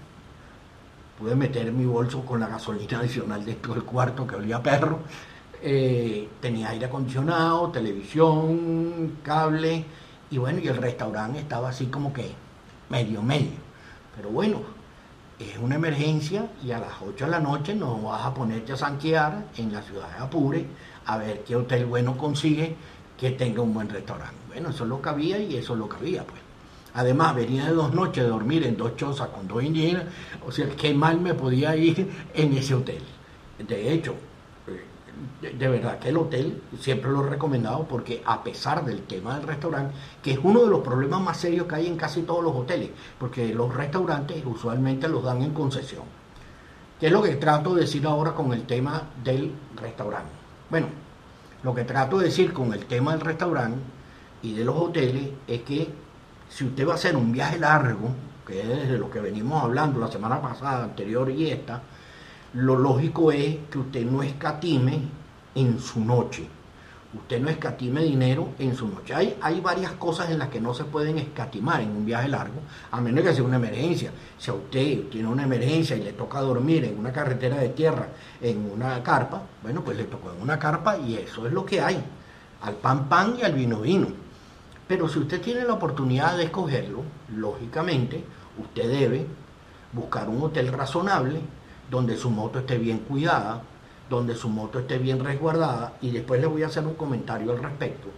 Pude 1.18 1.34
meter 1.34 1.72
mi 1.72 1.86
bolso 1.86 2.24
con 2.24 2.40
la 2.40 2.46
gasolina 2.46 2.98
adicional 2.98 3.44
dentro 3.44 3.74
del 3.74 3.84
cuarto 3.84 4.26
que 4.26 4.36
olía 4.36 4.56
a 4.56 4.62
perro. 4.62 4.98
Eh, 5.62 6.28
tenía 6.40 6.68
aire 6.70 6.86
acondicionado, 6.86 7.70
televisión, 7.70 9.18
cable, 9.22 9.84
y 10.30 10.38
bueno, 10.38 10.58
y 10.58 10.68
el 10.68 10.76
restaurante 10.76 11.38
estaba 11.38 11.70
así 11.70 11.86
como 11.86 12.12
que 12.12 12.32
medio 12.90 13.22
medio. 13.22 13.58
Pero 14.14 14.30
bueno, 14.30 14.60
es 15.38 15.56
una 15.58 15.76
emergencia 15.76 16.50
y 16.64 16.72
a 16.72 16.78
las 16.78 16.92
8 17.00 17.24
de 17.26 17.30
la 17.30 17.40
noche 17.40 17.74
no 17.74 18.00
vas 18.02 18.24
a 18.24 18.34
ponerte 18.34 18.72
a 18.72 18.76
sanquear 18.76 19.46
en 19.56 19.72
la 19.72 19.82
ciudad 19.82 20.08
de 20.16 20.24
Apure 20.24 20.66
a 21.06 21.18
ver 21.18 21.44
qué 21.44 21.56
hotel 21.56 21.86
bueno 21.86 22.16
consigue 22.16 22.76
que 23.18 23.30
tenga 23.30 23.62
un 23.62 23.72
buen 23.72 23.88
restaurante. 23.88 24.36
Bueno, 24.48 24.70
eso 24.70 24.84
es 24.84 24.90
lo 24.90 25.00
que 25.00 25.08
había 25.08 25.38
y 25.38 25.56
eso 25.56 25.74
es 25.74 25.78
lo 25.78 25.88
que 25.88 25.96
había, 25.96 26.24
pues. 26.26 26.45
Además, 26.96 27.34
venía 27.34 27.66
de 27.66 27.74
dos 27.74 27.92
noches 27.92 28.24
de 28.24 28.30
dormir 28.30 28.64
en 28.64 28.74
dos 28.74 28.96
chozas 28.96 29.28
con 29.28 29.46
dos 29.46 29.62
indígenas, 29.62 30.04
o 30.46 30.50
sea, 30.50 30.66
qué 30.70 30.94
mal 30.94 31.20
me 31.20 31.34
podía 31.34 31.76
ir 31.76 32.10
en 32.34 32.54
ese 32.54 32.74
hotel. 32.74 33.02
De 33.58 33.92
hecho, 33.92 34.14
de, 35.42 35.68
verdad 35.68 35.98
que 35.98 36.08
el 36.08 36.16
hotel 36.16 36.62
siempre 36.80 37.10
lo 37.10 37.26
he 37.26 37.28
recomendado 37.28 37.84
porque 37.84 38.22
a 38.24 38.42
pesar 38.42 38.82
del 38.82 39.02
tema 39.02 39.36
del 39.36 39.46
restaurante, 39.46 39.94
que 40.22 40.32
es 40.32 40.38
uno 40.42 40.62
de 40.62 40.70
los 40.70 40.80
problemas 40.80 41.20
más 41.20 41.36
serios 41.36 41.66
que 41.66 41.74
hay 41.74 41.86
en 41.86 41.98
casi 41.98 42.22
todos 42.22 42.42
los 42.42 42.56
hoteles, 42.56 42.88
porque 43.18 43.52
los 43.52 43.74
restaurantes 43.74 44.42
usualmente 44.46 45.06
los 45.06 45.22
dan 45.22 45.42
en 45.42 45.52
concesión. 45.52 46.04
¿Qué 46.98 47.08
es 47.08 47.12
lo 47.12 47.22
que 47.22 47.36
trato 47.36 47.74
de 47.74 47.82
decir 47.82 48.06
ahora 48.06 48.32
con 48.32 48.54
el 48.54 48.62
tema 48.62 49.02
del 49.22 49.52
restaurante? 49.78 50.32
Bueno, 50.70 50.86
lo 51.62 51.74
que 51.74 51.84
trato 51.84 52.18
de 52.18 52.26
decir 52.26 52.54
con 52.54 52.72
el 52.72 52.86
tema 52.86 53.12
del 53.12 53.20
restaurante 53.20 53.80
y 54.40 54.54
de 54.54 54.64
los 54.64 54.76
hoteles 54.76 55.28
es 55.46 55.60
que 55.60 56.05
si 56.48 56.64
usted 56.64 56.86
va 56.86 56.92
a 56.92 56.96
hacer 56.96 57.16
un 57.16 57.32
viaje 57.32 57.58
largo, 57.58 58.10
que 58.46 58.60
es 58.60 58.88
de 58.88 58.98
lo 58.98 59.10
que 59.10 59.20
venimos 59.20 59.62
hablando 59.62 59.98
la 59.98 60.10
semana 60.10 60.40
pasada, 60.40 60.84
anterior 60.84 61.30
y 61.30 61.50
esta, 61.50 61.82
lo 62.54 62.76
lógico 62.76 63.32
es 63.32 63.58
que 63.70 63.78
usted 63.78 64.04
no 64.04 64.22
escatime 64.22 65.00
en 65.54 65.78
su 65.80 66.00
noche. 66.00 66.48
Usted 67.14 67.40
no 67.40 67.48
escatime 67.48 68.02
dinero 68.02 68.50
en 68.58 68.74
su 68.74 68.88
noche. 68.88 69.14
Hay, 69.14 69.60
varias 69.60 69.92
cosas 69.92 70.30
en 70.30 70.38
las 70.38 70.48
que 70.48 70.60
no 70.60 70.74
se 70.74 70.84
pueden 70.84 71.18
escatimar 71.18 71.80
en 71.80 71.90
un 71.90 72.04
viaje 72.04 72.28
largo, 72.28 72.60
a 72.90 73.00
menos 73.00 73.24
que 73.24 73.32
sea 73.32 73.42
una 73.42 73.56
emergencia. 73.56 74.10
Si 74.38 74.50
a 74.50 74.54
usted 74.54 75.08
tiene 75.10 75.28
una 75.28 75.44
emergencia 75.44 75.96
y 75.96 76.02
le 76.02 76.12
toca 76.12 76.40
dormir 76.40 76.84
en 76.84 76.98
una 76.98 77.12
carretera 77.12 77.56
de 77.56 77.70
tierra, 77.70 78.08
en 78.40 78.70
una 78.70 79.02
carpa, 79.02 79.42
bueno, 79.62 79.82
pues 79.82 79.96
le 79.96 80.04
tocó 80.04 80.32
en 80.32 80.42
una 80.42 80.58
carpa 80.58 80.98
y 80.98 81.16
eso 81.16 81.46
es 81.46 81.52
lo 81.52 81.64
que 81.64 81.80
hay. 81.80 82.02
Al 82.62 82.74
pan 82.74 83.08
pan 83.08 83.36
y 83.38 83.42
al 83.42 83.52
vino 83.52 83.80
vino. 83.80 84.25
Pero 84.88 85.08
si 85.08 85.18
usted 85.18 85.40
tiene 85.40 85.64
la 85.64 85.74
oportunidad 85.74 86.36
de 86.36 86.44
escogerlo, 86.44 87.02
lógicamente, 87.34 88.24
usted 88.58 88.88
debe 88.88 89.26
buscar 89.92 90.28
un 90.28 90.42
hotel 90.42 90.72
razonable 90.72 91.40
donde 91.90 92.16
su 92.16 92.30
moto 92.30 92.60
esté 92.60 92.78
bien 92.78 92.98
cuidada, 92.98 93.62
donde 94.08 94.36
su 94.36 94.48
moto 94.48 94.78
esté 94.78 94.98
bien 94.98 95.24
resguardada 95.24 95.94
y 96.00 96.10
después 96.10 96.40
le 96.40 96.46
voy 96.46 96.62
a 96.62 96.66
hacer 96.66 96.86
un 96.86 96.94
comentario 96.94 97.50
al 97.52 97.62
respecto, 97.62 98.08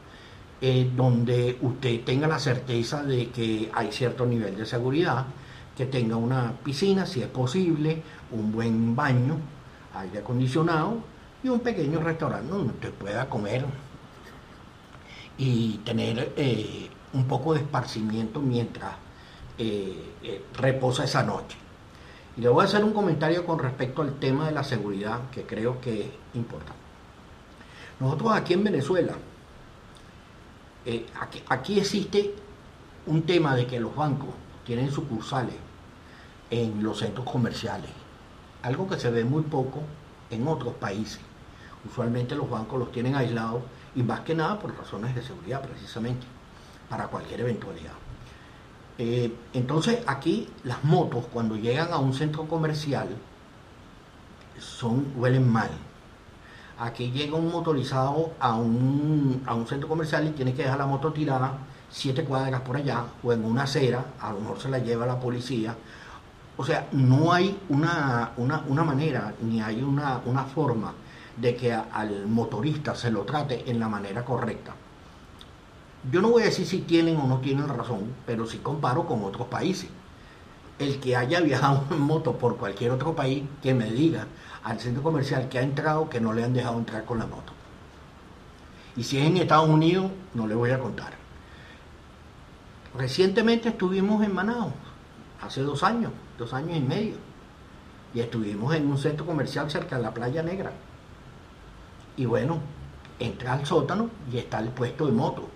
eh, 0.60 0.90
donde 0.94 1.58
usted 1.62 2.04
tenga 2.04 2.28
la 2.28 2.38
certeza 2.38 3.02
de 3.02 3.30
que 3.30 3.70
hay 3.72 3.90
cierto 3.90 4.26
nivel 4.26 4.56
de 4.56 4.66
seguridad, 4.66 5.24
que 5.76 5.86
tenga 5.86 6.16
una 6.16 6.52
piscina, 6.64 7.06
si 7.06 7.22
es 7.22 7.28
posible, 7.28 8.02
un 8.32 8.52
buen 8.52 8.94
baño, 8.94 9.36
aire 9.94 10.18
acondicionado 10.18 10.98
y 11.42 11.48
un 11.48 11.60
pequeño 11.60 12.00
restaurante 12.00 12.50
donde 12.50 12.74
usted 12.74 12.92
pueda 12.92 13.28
comer 13.28 13.64
y 15.38 15.78
tener 15.78 16.34
eh, 16.36 16.90
un 17.12 17.24
poco 17.26 17.54
de 17.54 17.60
esparcimiento 17.60 18.40
mientras 18.40 18.92
eh, 19.56 20.44
reposa 20.54 21.04
esa 21.04 21.22
noche. 21.22 21.56
Y 22.36 22.42
le 22.42 22.48
voy 22.48 22.62
a 22.62 22.66
hacer 22.66 22.84
un 22.84 22.92
comentario 22.92 23.46
con 23.46 23.58
respecto 23.58 24.02
al 24.02 24.18
tema 24.18 24.46
de 24.46 24.52
la 24.52 24.62
seguridad 24.62 25.30
que 25.30 25.44
creo 25.44 25.80
que 25.80 26.02
es 26.02 26.08
importante. 26.34 26.88
Nosotros 28.00 28.32
aquí 28.32 28.52
en 28.54 28.62
Venezuela, 28.62 29.14
eh, 30.86 31.04
aquí, 31.48 31.78
existe 31.78 32.32
un 33.06 33.22
tema 33.22 33.56
de 33.56 33.66
que 33.66 33.80
los 33.80 33.94
bancos 33.94 34.30
tienen 34.64 34.92
sucursales 34.92 35.56
en 36.50 36.82
los 36.82 36.98
centros 36.98 37.28
comerciales, 37.28 37.90
algo 38.62 38.88
que 38.88 38.98
se 38.98 39.10
ve 39.10 39.24
muy 39.24 39.42
poco 39.42 39.82
en 40.30 40.46
otros 40.46 40.74
países. 40.74 41.20
Usualmente 41.90 42.36
los 42.36 42.48
bancos 42.48 42.78
los 42.78 42.92
tienen 42.92 43.16
aislados 43.16 43.62
y 43.98 44.02
más 44.04 44.20
que 44.20 44.32
nada 44.32 44.56
por 44.60 44.76
razones 44.76 45.12
de 45.12 45.22
seguridad 45.22 45.60
precisamente, 45.60 46.24
para 46.88 47.08
cualquier 47.08 47.40
eventualidad. 47.40 47.94
Eh, 48.96 49.34
entonces 49.52 50.00
aquí 50.06 50.48
las 50.62 50.84
motos 50.84 51.24
cuando 51.32 51.56
llegan 51.56 51.92
a 51.92 51.98
un 51.98 52.14
centro 52.14 52.46
comercial 52.46 53.08
son, 54.60 55.12
huelen 55.16 55.50
mal. 55.50 55.70
Aquí 56.78 57.10
llega 57.10 57.36
un 57.36 57.50
motorizado 57.50 58.34
a 58.38 58.54
un, 58.54 59.42
a 59.46 59.54
un 59.54 59.66
centro 59.66 59.88
comercial 59.88 60.28
y 60.28 60.30
tiene 60.30 60.54
que 60.54 60.62
dejar 60.62 60.78
la 60.78 60.86
moto 60.86 61.12
tirada 61.12 61.58
siete 61.90 62.22
cuadras 62.22 62.60
por 62.60 62.76
allá 62.76 63.04
o 63.24 63.32
en 63.32 63.44
una 63.44 63.64
acera, 63.64 64.04
a 64.20 64.32
lo 64.32 64.40
mejor 64.40 64.60
se 64.60 64.68
la 64.68 64.78
lleva 64.78 65.06
la 65.06 65.18
policía. 65.18 65.74
O 66.56 66.64
sea, 66.64 66.86
no 66.92 67.32
hay 67.32 67.58
una, 67.68 68.30
una, 68.36 68.84
manera 68.84 69.34
ni 69.40 69.60
hay 69.60 69.82
una, 69.82 70.20
una 70.24 70.44
forma 70.44 70.92
de 71.40 71.54
que 71.56 71.72
al 71.72 72.26
motorista 72.26 72.94
se 72.94 73.10
lo 73.10 73.22
trate 73.22 73.70
en 73.70 73.78
la 73.78 73.88
manera 73.88 74.24
correcta. 74.24 74.74
Yo 76.10 76.20
no 76.22 76.30
voy 76.30 76.42
a 76.42 76.46
decir 76.46 76.66
si 76.66 76.78
tienen 76.78 77.16
o 77.16 77.26
no 77.26 77.38
tienen 77.38 77.68
razón, 77.68 78.14
pero 78.26 78.46
sí 78.46 78.58
comparo 78.58 79.06
con 79.06 79.24
otros 79.24 79.48
países. 79.48 79.90
El 80.78 81.00
que 81.00 81.16
haya 81.16 81.40
viajado 81.40 81.84
en 81.90 82.00
moto 82.00 82.38
por 82.38 82.56
cualquier 82.56 82.92
otro 82.92 83.14
país, 83.14 83.44
que 83.62 83.74
me 83.74 83.90
diga 83.90 84.26
al 84.62 84.78
centro 84.80 85.02
comercial 85.02 85.48
que 85.48 85.58
ha 85.58 85.62
entrado 85.62 86.08
que 86.08 86.20
no 86.20 86.32
le 86.32 86.44
han 86.44 86.52
dejado 86.52 86.78
entrar 86.78 87.04
con 87.04 87.18
la 87.18 87.26
moto. 87.26 87.52
Y 88.96 89.04
si 89.04 89.18
es 89.18 89.26
en 89.26 89.36
Estados 89.36 89.68
Unidos, 89.68 90.10
no 90.34 90.46
le 90.46 90.54
voy 90.54 90.70
a 90.70 90.78
contar. 90.78 91.12
Recientemente 92.96 93.68
estuvimos 93.68 94.24
en 94.24 94.34
Manao, 94.34 94.72
hace 95.40 95.62
dos 95.62 95.82
años, 95.82 96.12
dos 96.36 96.52
años 96.52 96.76
y 96.76 96.80
medio, 96.80 97.14
y 98.14 98.20
estuvimos 98.20 98.74
en 98.74 98.88
un 98.90 98.98
centro 98.98 99.26
comercial 99.26 99.70
cerca 99.70 99.96
de 99.96 100.02
la 100.02 100.14
Playa 100.14 100.42
Negra. 100.42 100.72
Y 102.18 102.26
bueno, 102.26 102.58
entra 103.18 103.54
al 103.54 103.64
sótano 103.64 104.10
y 104.30 104.36
está 104.36 104.58
el 104.58 104.68
puesto 104.68 105.06
de 105.06 105.12
moto 105.12 105.48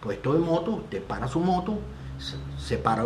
puesto 0.00 0.32
de 0.32 0.40
moto, 0.40 0.72
usted 0.72 1.02
para 1.02 1.28
su 1.28 1.40
moto, 1.40 1.78
se, 2.58 2.78
para 2.78 3.04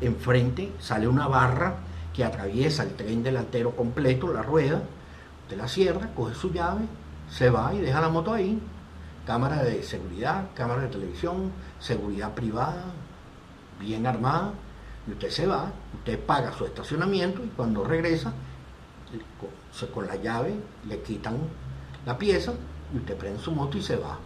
enfrente, 0.00 0.72
sale 0.78 1.06
una 1.08 1.28
barra 1.28 1.76
que 2.12 2.24
atraviesa 2.24 2.82
el 2.82 2.94
tren 2.94 3.22
delantero 3.22 3.74
completo, 3.76 4.32
la 4.32 4.42
rueda, 4.42 4.82
usted 5.42 5.56
la 5.56 5.68
cierra, 5.68 6.10
coge 6.14 6.34
su 6.34 6.52
llave, 6.52 6.82
se 7.30 7.50
va 7.50 7.72
y 7.74 7.80
deja 7.80 8.00
la 8.00 8.08
moto 8.08 8.32
ahí. 8.32 8.60
Cámara 9.26 9.62
de 9.62 9.82
seguridad, 9.82 10.46
cámara 10.54 10.82
de 10.82 10.88
televisión, 10.88 11.52
seguridad 11.78 12.32
privada, 12.34 12.84
bien 13.78 14.06
armada, 14.06 14.52
y 15.06 15.12
usted 15.12 15.30
se 15.30 15.46
va, 15.46 15.70
usted 15.94 16.18
paga 16.18 16.52
su 16.52 16.64
estacionamiento 16.64 17.44
y 17.44 17.48
cuando 17.48 17.84
regresa, 17.84 18.32
con 19.94 20.06
la 20.06 20.16
llave 20.16 20.54
le 20.88 21.00
quitan 21.02 21.36
la 22.08 22.16
pieza 22.16 22.54
y 22.94 22.96
usted 22.96 23.18
prende 23.18 23.38
su 23.38 23.52
moto 23.52 23.76
y 23.76 23.82
se 23.82 23.96
va. 23.96 24.18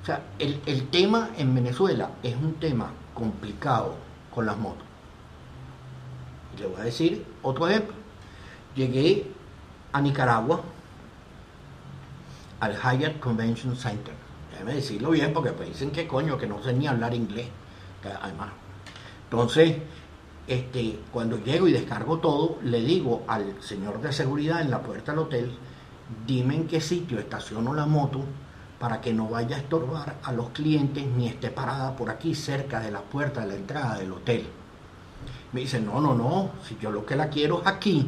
O 0.00 0.06
sea, 0.06 0.22
el, 0.38 0.88
tema 0.88 1.30
en 1.36 1.52
Venezuela 1.52 2.10
es 2.22 2.36
un 2.36 2.54
tema 2.54 2.92
complicado 3.12 3.96
con 4.32 4.46
las 4.46 4.56
motos. 4.56 4.84
Le 6.56 6.66
voy 6.66 6.80
a 6.80 6.84
decir 6.84 7.26
otro 7.42 7.66
ejemplo. 7.66 7.96
Llegué 8.76 9.28
a 9.92 10.00
Nicaragua, 10.00 10.60
al 12.60 12.76
Hyatt 12.76 13.18
Convention 13.18 13.74
Center. 13.74 14.14
Déjame 14.52 14.74
decirlo 14.74 15.10
bien 15.10 15.32
porque 15.32 15.50
pues 15.50 15.70
dicen 15.70 15.90
que 15.90 16.06
coño, 16.06 16.38
que 16.38 16.46
no 16.46 16.62
sé 16.62 16.72
ni 16.72 16.86
hablar 16.86 17.12
inglés. 17.14 17.48
Además. 18.22 18.50
Entonces, 19.24 19.78
este, 20.46 21.00
cuando 21.10 21.42
llego 21.42 21.66
y 21.66 21.72
descargo 21.72 22.20
todo, 22.20 22.60
le 22.62 22.80
digo 22.80 23.24
al 23.26 23.60
señor 23.60 24.00
de 24.00 24.12
seguridad 24.12 24.60
en 24.60 24.70
la 24.70 24.80
puerta 24.82 25.10
del 25.10 25.18
hotel, 25.18 25.58
dime 26.26 26.54
en 26.54 26.66
qué 26.66 26.80
sitio 26.80 27.18
estaciono 27.18 27.74
la 27.74 27.86
moto 27.86 28.20
para 28.78 29.00
que 29.00 29.12
no 29.12 29.28
vaya 29.28 29.56
a 29.56 29.60
estorbar 29.60 30.16
a 30.22 30.32
los 30.32 30.50
clientes 30.50 31.04
ni 31.06 31.28
esté 31.28 31.50
parada 31.50 31.96
por 31.96 32.10
aquí 32.10 32.34
cerca 32.34 32.80
de 32.80 32.90
la 32.90 33.00
puerta 33.00 33.40
de 33.40 33.46
la 33.48 33.54
entrada 33.54 33.98
del 33.98 34.12
hotel. 34.12 34.46
Me 35.52 35.60
dice, 35.60 35.80
no, 35.80 36.00
no, 36.00 36.14
no, 36.14 36.50
si 36.62 36.76
yo 36.80 36.90
lo 36.90 37.06
que 37.06 37.16
la 37.16 37.28
quiero 37.30 37.60
es 37.62 37.66
aquí, 37.66 38.06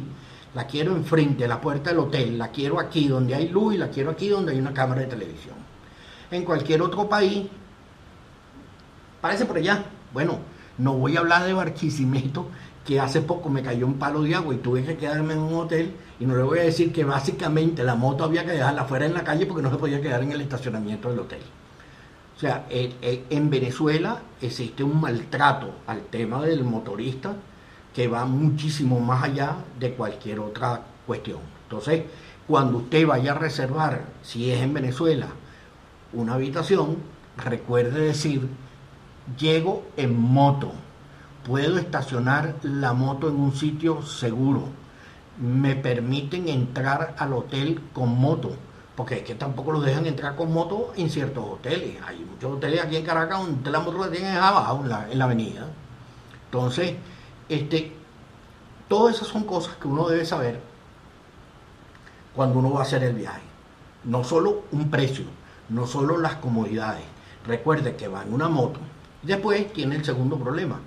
la 0.53 0.67
quiero 0.67 0.95
enfrente 0.95 1.43
de 1.43 1.47
la 1.47 1.59
puerta 1.59 1.89
del 1.89 1.99
hotel, 1.99 2.37
la 2.37 2.49
quiero 2.49 2.79
aquí 2.79 3.07
donde 3.07 3.35
hay 3.35 3.49
luz 3.49 3.75
y 3.75 3.77
la 3.77 3.89
quiero 3.89 4.11
aquí 4.11 4.29
donde 4.29 4.51
hay 4.51 4.59
una 4.59 4.73
cámara 4.73 5.01
de 5.01 5.07
televisión. 5.07 5.55
En 6.29 6.45
cualquier 6.45 6.81
otro 6.81 7.09
país, 7.09 7.47
parece 9.21 9.45
por 9.45 9.57
allá. 9.57 9.85
Bueno, 10.13 10.39
no 10.77 10.93
voy 10.93 11.17
a 11.17 11.21
hablar 11.21 11.45
de 11.45 11.53
Barquisimeto, 11.53 12.47
que 12.85 12.99
hace 12.99 13.21
poco 13.21 13.49
me 13.49 13.63
cayó 13.63 13.85
un 13.85 13.99
palo 13.99 14.21
de 14.21 14.35
agua 14.35 14.53
y 14.53 14.57
tuve 14.57 14.83
que 14.83 14.97
quedarme 14.97 15.33
en 15.33 15.39
un 15.39 15.55
hotel. 15.55 15.93
Y 16.19 16.25
no 16.25 16.35
le 16.35 16.43
voy 16.43 16.59
a 16.59 16.63
decir 16.63 16.91
que 16.91 17.03
básicamente 17.03 17.83
la 17.83 17.95
moto 17.95 18.23
había 18.23 18.45
que 18.45 18.51
dejarla 18.51 18.85
fuera 18.85 19.05
en 19.05 19.13
la 19.13 19.23
calle 19.23 19.45
porque 19.45 19.63
no 19.63 19.71
se 19.71 19.77
podía 19.77 20.01
quedar 20.01 20.21
en 20.21 20.31
el 20.31 20.41
estacionamiento 20.41 21.09
del 21.09 21.19
hotel. 21.19 21.39
O 22.35 22.39
sea, 22.39 22.65
en 22.69 23.49
Venezuela 23.49 24.21
existe 24.41 24.83
un 24.83 24.99
maltrato 24.99 25.73
al 25.87 26.03
tema 26.03 26.41
del 26.41 26.63
motorista 26.63 27.33
que 27.93 28.07
va 28.07 28.25
muchísimo 28.25 28.99
más 28.99 29.23
allá 29.23 29.55
de 29.79 29.93
cualquier 29.93 30.39
otra 30.39 30.81
cuestión. 31.05 31.39
Entonces, 31.63 32.03
cuando 32.47 32.79
usted 32.79 33.05
vaya 33.05 33.31
a 33.31 33.35
reservar, 33.35 34.05
si 34.21 34.51
es 34.51 34.61
en 34.61 34.73
Venezuela, 34.73 35.27
una 36.13 36.35
habitación, 36.35 36.97
recuerde 37.37 38.01
decir 38.01 38.47
Llego 39.37 39.85
en 39.95 40.19
moto. 40.19 40.71
Puedo 41.45 41.77
estacionar 41.77 42.55
la 42.63 42.93
moto 42.93 43.29
en 43.29 43.35
un 43.35 43.55
sitio 43.55 44.01
seguro. 44.01 44.69
Me 45.39 45.75
permiten 45.75 46.47
entrar 46.49 47.15
al 47.17 47.33
hotel 47.33 47.81
con 47.93 48.09
moto. 48.19 48.51
Porque 48.95 49.15
es 49.15 49.23
que 49.23 49.35
tampoco 49.35 49.71
lo 49.71 49.79
dejan 49.79 50.05
entrar 50.05 50.35
con 50.35 50.53
moto 50.53 50.91
en 50.97 51.09
ciertos 51.09 51.43
hoteles. 51.45 51.97
Hay 52.05 52.19
muchos 52.19 52.57
hoteles 52.57 52.83
aquí 52.83 52.97
en 52.97 53.05
Caracas 53.05 53.39
donde 53.39 53.71
la 53.71 53.79
moto 53.79 53.97
la 53.97 54.11
tienen 54.11 54.35
abajo 54.35 54.81
en 54.83 54.89
la, 54.89 55.09
en 55.09 55.17
la 55.17 55.25
avenida. 55.25 55.67
Entonces, 56.45 56.95
este, 57.47 57.93
todas 58.89 59.15
esas 59.15 59.29
son 59.29 59.43
cosas 59.43 59.75
que 59.77 59.87
uno 59.87 60.09
debe 60.09 60.25
saber 60.25 60.59
cuando 62.35 62.59
uno 62.59 62.71
va 62.71 62.81
a 62.81 62.83
hacer 62.83 63.03
el 63.03 63.13
viaje. 63.13 63.41
No 64.03 64.23
solo 64.23 64.63
un 64.71 64.89
precio, 64.89 65.25
no 65.69 65.87
solo 65.87 66.17
las 66.17 66.35
comodidades. 66.35 67.03
Recuerde 67.45 67.95
que 67.95 68.09
va 68.09 68.23
en 68.23 68.33
una 68.33 68.49
moto, 68.49 68.79
Después 69.21 69.71
tiene 69.73 69.97
el 69.97 70.05
segundo 70.05 70.37
problema. 70.37 70.79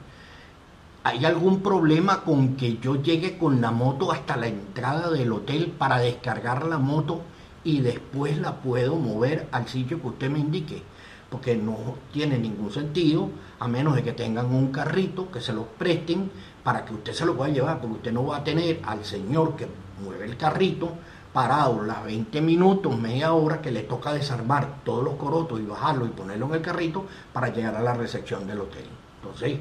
¿Hay 1.04 1.24
algún 1.24 1.62
problema 1.62 2.22
con 2.22 2.54
que 2.54 2.78
yo 2.78 3.02
llegue 3.02 3.36
con 3.36 3.60
la 3.60 3.72
moto 3.72 4.12
hasta 4.12 4.36
la 4.36 4.46
entrada 4.46 5.10
del 5.10 5.32
hotel 5.32 5.74
para 5.76 5.98
descargar 5.98 6.64
la 6.64 6.78
moto 6.78 7.22
y 7.64 7.80
después 7.80 8.38
la 8.38 8.60
puedo 8.60 8.94
mover 8.94 9.48
al 9.50 9.66
sitio 9.66 10.00
que 10.00 10.06
usted 10.06 10.30
me 10.30 10.38
indique? 10.38 10.80
Porque 11.28 11.56
no 11.56 11.96
tiene 12.12 12.38
ningún 12.38 12.70
sentido, 12.70 13.30
a 13.58 13.66
menos 13.66 13.96
de 13.96 14.04
que 14.04 14.12
tengan 14.12 14.54
un 14.54 14.70
carrito 14.70 15.28
que 15.28 15.40
se 15.40 15.52
lo 15.52 15.64
presten 15.66 16.30
para 16.62 16.84
que 16.84 16.94
usted 16.94 17.12
se 17.12 17.26
lo 17.26 17.36
pueda 17.36 17.52
llevar, 17.52 17.80
porque 17.80 17.96
usted 17.96 18.12
no 18.12 18.26
va 18.26 18.36
a 18.36 18.44
tener 18.44 18.80
al 18.84 19.04
señor 19.04 19.56
que 19.56 19.66
mueve 20.04 20.26
el 20.26 20.36
carrito 20.36 20.92
parado 21.32 21.82
las 21.82 22.04
20 22.04 22.40
minutos, 22.42 22.96
media 22.96 23.32
hora 23.32 23.60
que 23.60 23.72
le 23.72 23.82
toca 23.82 24.12
desarmar 24.12 24.84
todos 24.84 25.02
los 25.02 25.14
corotos 25.14 25.58
y 25.58 25.64
bajarlo 25.64 26.06
y 26.06 26.10
ponerlo 26.10 26.46
en 26.46 26.54
el 26.54 26.62
carrito 26.62 27.06
para 27.32 27.48
llegar 27.48 27.74
a 27.74 27.82
la 27.82 27.94
recepción 27.94 28.46
del 28.46 28.60
hotel. 28.60 28.84
Entonces, 29.20 29.58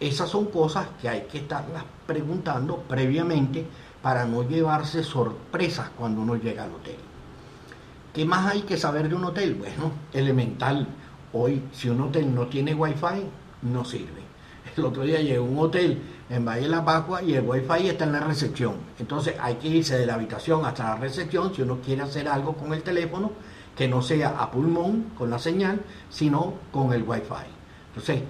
esas 0.00 0.28
son 0.28 0.46
cosas 0.46 0.88
que 1.00 1.08
hay 1.08 1.22
que 1.22 1.38
estarlas 1.38 1.84
preguntando 2.06 2.78
previamente 2.88 3.66
para 4.02 4.24
no 4.24 4.42
llevarse 4.42 5.02
sorpresas 5.02 5.90
cuando 5.96 6.20
uno 6.20 6.36
llega 6.36 6.64
al 6.64 6.72
hotel. 6.72 6.96
¿Qué 8.12 8.24
más 8.24 8.52
hay 8.52 8.62
que 8.62 8.76
saber 8.76 9.08
de 9.08 9.14
un 9.14 9.24
hotel? 9.24 9.54
Bueno, 9.54 9.92
elemental. 10.12 10.86
Hoy, 11.32 11.62
si 11.72 11.88
un 11.88 12.00
hotel 12.00 12.34
no 12.34 12.46
tiene 12.46 12.74
wifi, 12.74 13.24
no 13.62 13.84
sirve. 13.84 14.22
El 14.76 14.84
otro 14.84 15.02
día 15.02 15.20
llegó 15.20 15.44
un 15.44 15.58
hotel 15.58 16.00
en 16.28 16.44
Valle 16.44 16.62
de 16.62 16.68
la 16.68 16.84
Pascua 16.84 17.22
y 17.22 17.34
el 17.34 17.44
wifi 17.46 17.88
está 17.88 18.04
en 18.04 18.12
la 18.12 18.20
recepción. 18.20 18.74
Entonces 18.98 19.34
hay 19.40 19.54
que 19.56 19.68
irse 19.68 19.98
de 19.98 20.06
la 20.06 20.14
habitación 20.14 20.64
hasta 20.64 20.84
la 20.84 20.96
recepción 20.96 21.54
si 21.54 21.62
uno 21.62 21.78
quiere 21.84 22.02
hacer 22.02 22.28
algo 22.28 22.54
con 22.54 22.72
el 22.74 22.82
teléfono 22.82 23.32
que 23.76 23.88
no 23.88 24.02
sea 24.02 24.40
a 24.40 24.50
pulmón 24.50 25.12
con 25.16 25.30
la 25.30 25.38
señal, 25.38 25.80
sino 26.10 26.54
con 26.72 26.92
el 26.92 27.02
wifi. 27.02 27.46
Entonces 27.88 28.22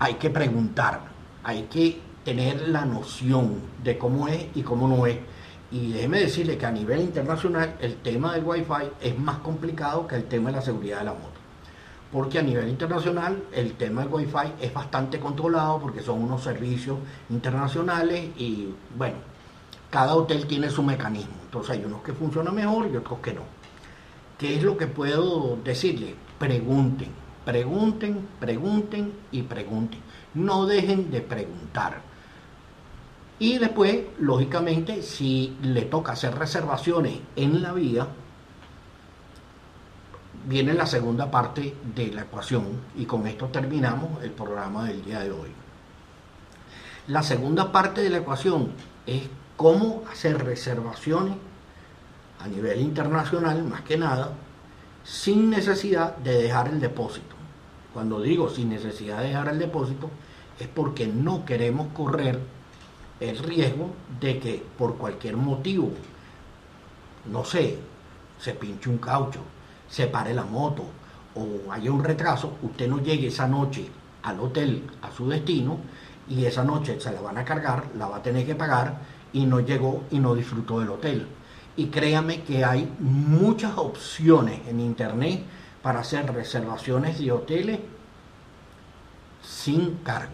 hay 0.00 0.14
que 0.14 0.30
preguntar, 0.30 1.02
hay 1.44 1.62
que 1.64 2.00
tener 2.24 2.68
la 2.68 2.84
noción 2.84 3.60
de 3.84 3.96
cómo 3.96 4.26
es 4.26 4.46
y 4.54 4.62
cómo 4.62 4.88
no 4.88 5.06
es. 5.06 5.18
Y 5.70 5.92
déjeme 5.92 6.18
decirle 6.18 6.58
que 6.58 6.66
a 6.66 6.72
nivel 6.72 7.00
internacional 7.00 7.76
el 7.80 7.96
tema 7.98 8.34
del 8.34 8.44
wifi 8.44 8.90
es 9.00 9.16
más 9.16 9.38
complicado 9.38 10.08
que 10.08 10.16
el 10.16 10.24
tema 10.24 10.50
de 10.50 10.56
la 10.56 10.62
seguridad 10.62 10.98
de 10.98 11.04
la 11.04 11.12
moto 11.12 11.40
porque 12.12 12.38
a 12.38 12.42
nivel 12.42 12.68
internacional 12.68 13.44
el 13.52 13.74
tema 13.74 14.02
del 14.02 14.12
Wi-Fi 14.12 14.54
es 14.60 14.74
bastante 14.74 15.20
controlado 15.20 15.78
porque 15.80 16.00
son 16.02 16.22
unos 16.22 16.42
servicios 16.42 16.98
internacionales 17.28 18.30
y 18.36 18.68
bueno, 18.96 19.16
cada 19.90 20.14
hotel 20.14 20.46
tiene 20.46 20.70
su 20.70 20.82
mecanismo. 20.82 21.34
Entonces 21.44 21.70
hay 21.70 21.84
unos 21.84 22.02
que 22.02 22.12
funcionan 22.12 22.54
mejor 22.54 22.88
y 22.92 22.96
otros 22.96 23.20
que 23.20 23.32
no. 23.32 23.42
¿Qué 24.38 24.56
es 24.56 24.62
lo 24.62 24.76
que 24.76 24.86
puedo 24.86 25.58
decirle? 25.62 26.14
Pregunten, 26.38 27.10
pregunten, 27.44 28.26
pregunten 28.38 29.12
y 29.30 29.42
pregunten. 29.42 30.00
No 30.34 30.66
dejen 30.66 31.10
de 31.10 31.20
preguntar. 31.20 32.02
Y 33.38 33.58
después, 33.58 34.00
lógicamente, 34.18 35.02
si 35.02 35.56
le 35.62 35.82
toca 35.82 36.12
hacer 36.12 36.34
reservaciones 36.34 37.20
en 37.36 37.62
la 37.62 37.72
vía, 37.72 38.06
viene 40.46 40.74
la 40.74 40.86
segunda 40.86 41.30
parte 41.30 41.74
de 41.94 42.08
la 42.08 42.22
ecuación 42.22 42.64
y 42.96 43.04
con 43.04 43.26
esto 43.26 43.46
terminamos 43.46 44.22
el 44.22 44.30
programa 44.30 44.84
del 44.84 45.04
día 45.04 45.20
de 45.20 45.30
hoy. 45.30 45.50
La 47.08 47.22
segunda 47.22 47.72
parte 47.72 48.02
de 48.02 48.10
la 48.10 48.18
ecuación 48.18 48.72
es 49.06 49.22
cómo 49.56 50.04
hacer 50.10 50.44
reservaciones 50.44 51.36
a 52.40 52.48
nivel 52.48 52.80
internacional, 52.80 53.62
más 53.64 53.82
que 53.82 53.96
nada, 53.96 54.32
sin 55.10 55.50
necesidad 55.50 56.16
de 56.18 56.40
dejar 56.40 56.68
el 56.68 56.78
depósito. 56.78 57.34
Cuando 57.92 58.20
digo 58.20 58.48
sin 58.48 58.68
necesidad 58.68 59.18
de 59.18 59.28
dejar 59.28 59.48
el 59.48 59.58
depósito, 59.58 60.08
es 60.58 60.68
porque 60.68 61.08
no 61.08 61.44
queremos 61.44 61.88
correr 61.92 62.38
el 63.18 63.38
riesgo 63.38 63.90
de 64.20 64.38
que 64.38 64.64
por 64.78 64.96
cualquier 64.96 65.36
motivo, 65.36 65.90
no 67.26 67.44
sé, 67.44 67.76
se 68.38 68.52
pinche 68.52 68.88
un 68.88 68.98
caucho, 68.98 69.40
se 69.88 70.06
pare 70.06 70.32
la 70.32 70.44
moto 70.44 70.84
o 71.34 71.72
haya 71.72 71.90
un 71.90 72.04
retraso, 72.04 72.56
usted 72.62 72.88
no 72.88 73.00
llegue 73.00 73.26
esa 73.26 73.48
noche 73.48 73.88
al 74.22 74.38
hotel, 74.38 74.84
a 75.02 75.10
su 75.10 75.28
destino, 75.28 75.78
y 76.28 76.44
esa 76.44 76.62
noche 76.62 77.00
se 77.00 77.10
la 77.10 77.20
van 77.20 77.36
a 77.36 77.44
cargar, 77.44 77.84
la 77.98 78.06
va 78.06 78.18
a 78.18 78.22
tener 78.22 78.46
que 78.46 78.54
pagar 78.54 79.00
y 79.32 79.44
no 79.44 79.58
llegó 79.58 80.04
y 80.12 80.20
no 80.20 80.36
disfrutó 80.36 80.78
del 80.78 80.90
hotel. 80.90 81.26
Y 81.76 81.86
créame 81.86 82.42
que 82.42 82.64
hay 82.64 82.92
muchas 82.98 83.76
opciones 83.78 84.60
en 84.68 84.80
internet 84.80 85.42
para 85.82 86.00
hacer 86.00 86.32
reservaciones 86.32 87.18
de 87.18 87.32
hoteles 87.32 87.80
sin 89.42 89.96
cargo. 89.98 90.32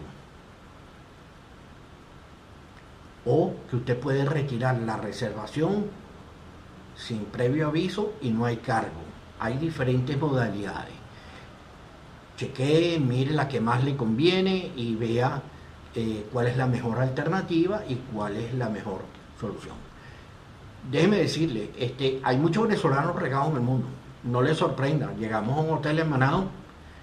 O 3.25 3.53
que 3.69 3.75
usted 3.77 3.99
puede 3.99 4.25
retirar 4.25 4.77
la 4.79 4.97
reservación 4.97 5.85
sin 6.95 7.25
previo 7.25 7.67
aviso 7.67 8.13
y 8.21 8.29
no 8.31 8.45
hay 8.45 8.57
cargo 8.57 9.07
hay 9.39 9.57
diferentes 9.57 10.17
modalidades. 10.19 10.93
Chequee, 12.37 12.99
mire 12.99 13.31
la 13.31 13.47
que 13.47 13.59
más 13.59 13.83
le 13.83 13.95
conviene 13.95 14.71
y 14.75 14.95
vea 14.95 15.41
eh, 15.95 16.27
cuál 16.31 16.47
es 16.47 16.57
la 16.57 16.67
mejor 16.67 16.99
alternativa 16.99 17.83
y 17.87 17.95
cuál 17.95 18.37
es 18.37 18.53
la 18.53 18.69
mejor 18.69 19.01
solución. 19.39 19.86
Déjeme 20.91 21.17
decirle, 21.17 21.71
este, 21.77 22.21
hay 22.23 22.37
muchos 22.37 22.63
venezolanos 22.63 23.15
regados 23.15 23.49
en 23.49 23.55
el 23.57 23.61
mundo. 23.61 23.87
No 24.23 24.41
le 24.41 24.55
sorprenda, 24.55 25.11
llegamos 25.19 25.57
a 25.57 25.61
un 25.61 25.77
hotel 25.77 25.99
en 25.99 26.09
Manado 26.09 26.45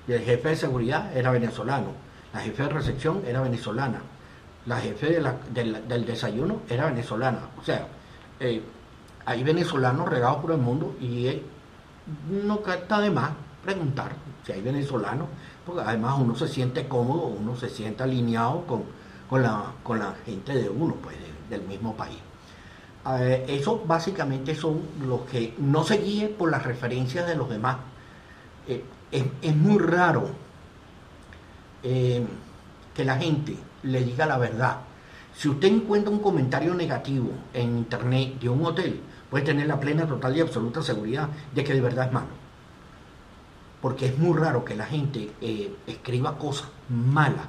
y 0.09 0.13
el 0.13 0.23
jefe 0.23 0.51
de 0.51 0.57
seguridad 0.57 1.17
era 1.17 1.31
venezolano, 1.31 1.89
la 2.33 2.41
jefe 2.41 2.65
de 2.65 2.69
recepción 2.71 3.23
era 3.27 3.41
venezolana, 3.41 4.01
la 4.67 4.79
jefe 4.81 5.21
del 5.53 6.07
desayuno 6.07 6.61
era 6.69 6.87
venezolana. 6.87 7.41
O 7.61 7.65
sea, 7.65 7.87
eh, 8.41 8.63
hay 9.27 9.45
venezolanos 9.45 10.09
regados 10.09 10.39
por 10.39 10.51
el 10.53 10.59
mundo 10.59 10.97
y 11.01 11.43
no 12.29 12.61
está 12.67 13.01
de 13.01 13.11
más 13.11 13.31
preguntar 13.63 14.13
si 14.45 14.53
hay 14.53 14.61
venezolanos, 14.61 15.29
porque 15.65 15.81
además 15.83 16.17
uno 16.19 16.35
se 16.35 16.49
siente 16.49 16.87
cómodo, 16.87 17.27
uno 17.27 17.57
se 17.57 17.69
siente 17.71 18.03
alineado 18.03 18.67
con, 18.67 18.85
con 19.29 19.43
la, 19.43 19.73
con 19.83 19.99
la 19.99 20.15
gente 20.27 20.55
de 20.55 20.69
uno, 20.69 20.95
pues 20.97 21.17
del 21.49 21.63
mismo 21.63 21.95
país. 21.95 22.19
Eh, 23.07 23.45
eso 23.49 23.83
básicamente 23.87 24.55
son 24.55 24.81
los 25.07 25.23
que 25.23 25.55
no 25.59 25.85
se 25.85 25.99
guíen 25.99 26.35
por 26.35 26.51
las 26.51 26.63
referencias 26.63 27.27
de 27.27 27.37
los 27.37 27.49
demás. 27.49 27.77
Eh, 28.67 28.83
es, 29.11 29.55
muy 29.55 29.79
raro 29.79 30.31
eh, 31.83 32.27
que 32.95 33.05
la 33.05 33.17
gente 33.19 33.57
le 33.83 34.03
diga 34.03 34.27
la 34.27 34.39
verdad. 34.39 34.79
Si 35.35 35.49
usted 35.49 35.69
encuentra 35.69 36.11
un 36.11 36.21
comentario 36.21 36.75
negativo 36.75 37.31
en 37.53 37.79
internet 37.79 38.39
de 38.41 38.49
un 38.49 38.65
hotel, 38.65 39.01
puede 39.29 39.45
tener 39.45 39.67
la 39.67 39.79
plena, 39.79 40.07
total 40.07 40.37
y 40.37 40.41
absoluta 40.41 40.81
seguridad 40.83 41.29
de 41.55 41.63
que 41.63 41.75
de 41.75 41.81
verdad 41.81 42.07
es 42.07 42.13
malo. 42.13 42.29
Porque 43.83 44.07
es 44.07 44.19
muy 44.19 44.39
raro 44.39 44.65
que 44.65 44.75
la 44.77 44.87
gente 44.87 45.31
escriba 45.87 46.39
cosas 46.39 46.69
malas, 46.89 47.45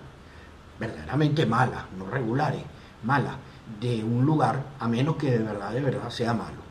verdaderamente 0.80 1.46
malas, 1.46 1.86
no 1.98 2.08
regulares, 2.08 2.64
malas 3.04 3.36
de 3.80 4.04
un 4.04 4.26
lugar, 4.26 4.64
a 4.80 4.88
menos 4.88 5.16
que 5.16 5.32
de 5.32 5.40
verdad, 5.40 5.72
de 5.72 5.82
verdad 5.82 6.10
sea 6.10 6.34
malo. 6.34 6.64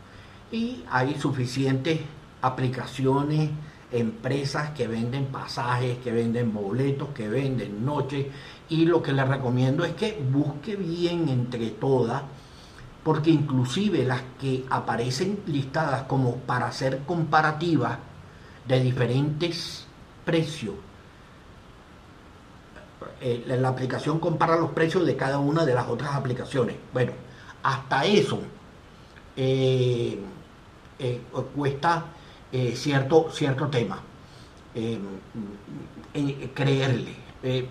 Y 0.51 0.85
hay 0.91 1.15
suficientes 1.19 2.01
aplicaciones, 2.43 3.51
empresas 3.91 4.71
que 4.71 4.87
venden 4.87 5.27
pasajes, 5.27 5.99
que 5.99 6.13
venden 6.13 6.53
boletos, 6.53 7.09
que 7.15 7.29
venden 7.29 7.85
noches. 7.85 8.27
Y 8.69 8.87
lo 8.87 9.03
que 9.03 9.13
les 9.13 9.27
recomiendo 9.27 9.85
es 9.85 9.95
que 9.95 10.21
busque 10.33 10.77
bien 10.77 11.29
entre 11.29 11.71
todas, 11.71 12.23
porque 13.03 13.31
inclusive 13.31 14.05
las 14.05 14.23
que 14.41 14.65
aparecen 14.71 15.41
listadas 15.47 16.05
como 16.05 16.37
para 16.37 16.67
hacer 16.67 17.01
comparativas 17.07 17.99
de 18.67 18.81
diferentes 18.81 19.87
precios 20.25 20.75
eh, 23.21 23.45
la 23.47 23.69
aplicación 23.69 24.19
compara 24.19 24.57
los 24.57 24.71
precios 24.71 25.07
de 25.07 25.17
cada 25.17 25.39
una 25.39 25.65
de 25.65 25.75
las 25.75 25.89
otras 25.89 26.15
aplicaciones. 26.15 26.77
Bueno, 26.93 27.13
hasta 27.63 28.05
eso 28.05 28.41
eh, 29.37 30.19
eh, 30.99 31.21
cuesta 31.55 32.07
cierto, 32.75 33.31
cierto 33.33 33.67
tema. 33.67 34.01
creerle, 36.55 37.17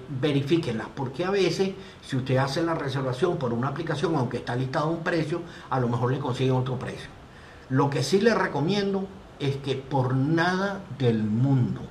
verifíquenlas, 0.09 0.87
porque 0.93 1.23
a 1.23 1.29
veces 1.29 1.71
si 2.01 2.17
usted 2.17 2.35
hace 2.37 2.61
la 2.63 2.75
reservación 2.75 3.37
por 3.37 3.53
una 3.53 3.69
aplicación, 3.69 4.15
aunque 4.15 4.37
está 4.37 4.55
listado 4.55 4.89
un 4.89 5.03
precio, 5.03 5.41
a 5.69 5.79
lo 5.79 5.87
mejor 5.87 6.11
le 6.11 6.19
consiguen 6.19 6.55
otro 6.55 6.77
precio. 6.77 7.09
Lo 7.69 7.89
que 7.89 8.03
sí 8.03 8.19
le 8.19 8.35
recomiendo 8.35 9.07
es 9.39 9.57
que 9.57 9.75
por 9.75 10.15
nada 10.15 10.81
del 10.97 11.23
mundo 11.23 11.81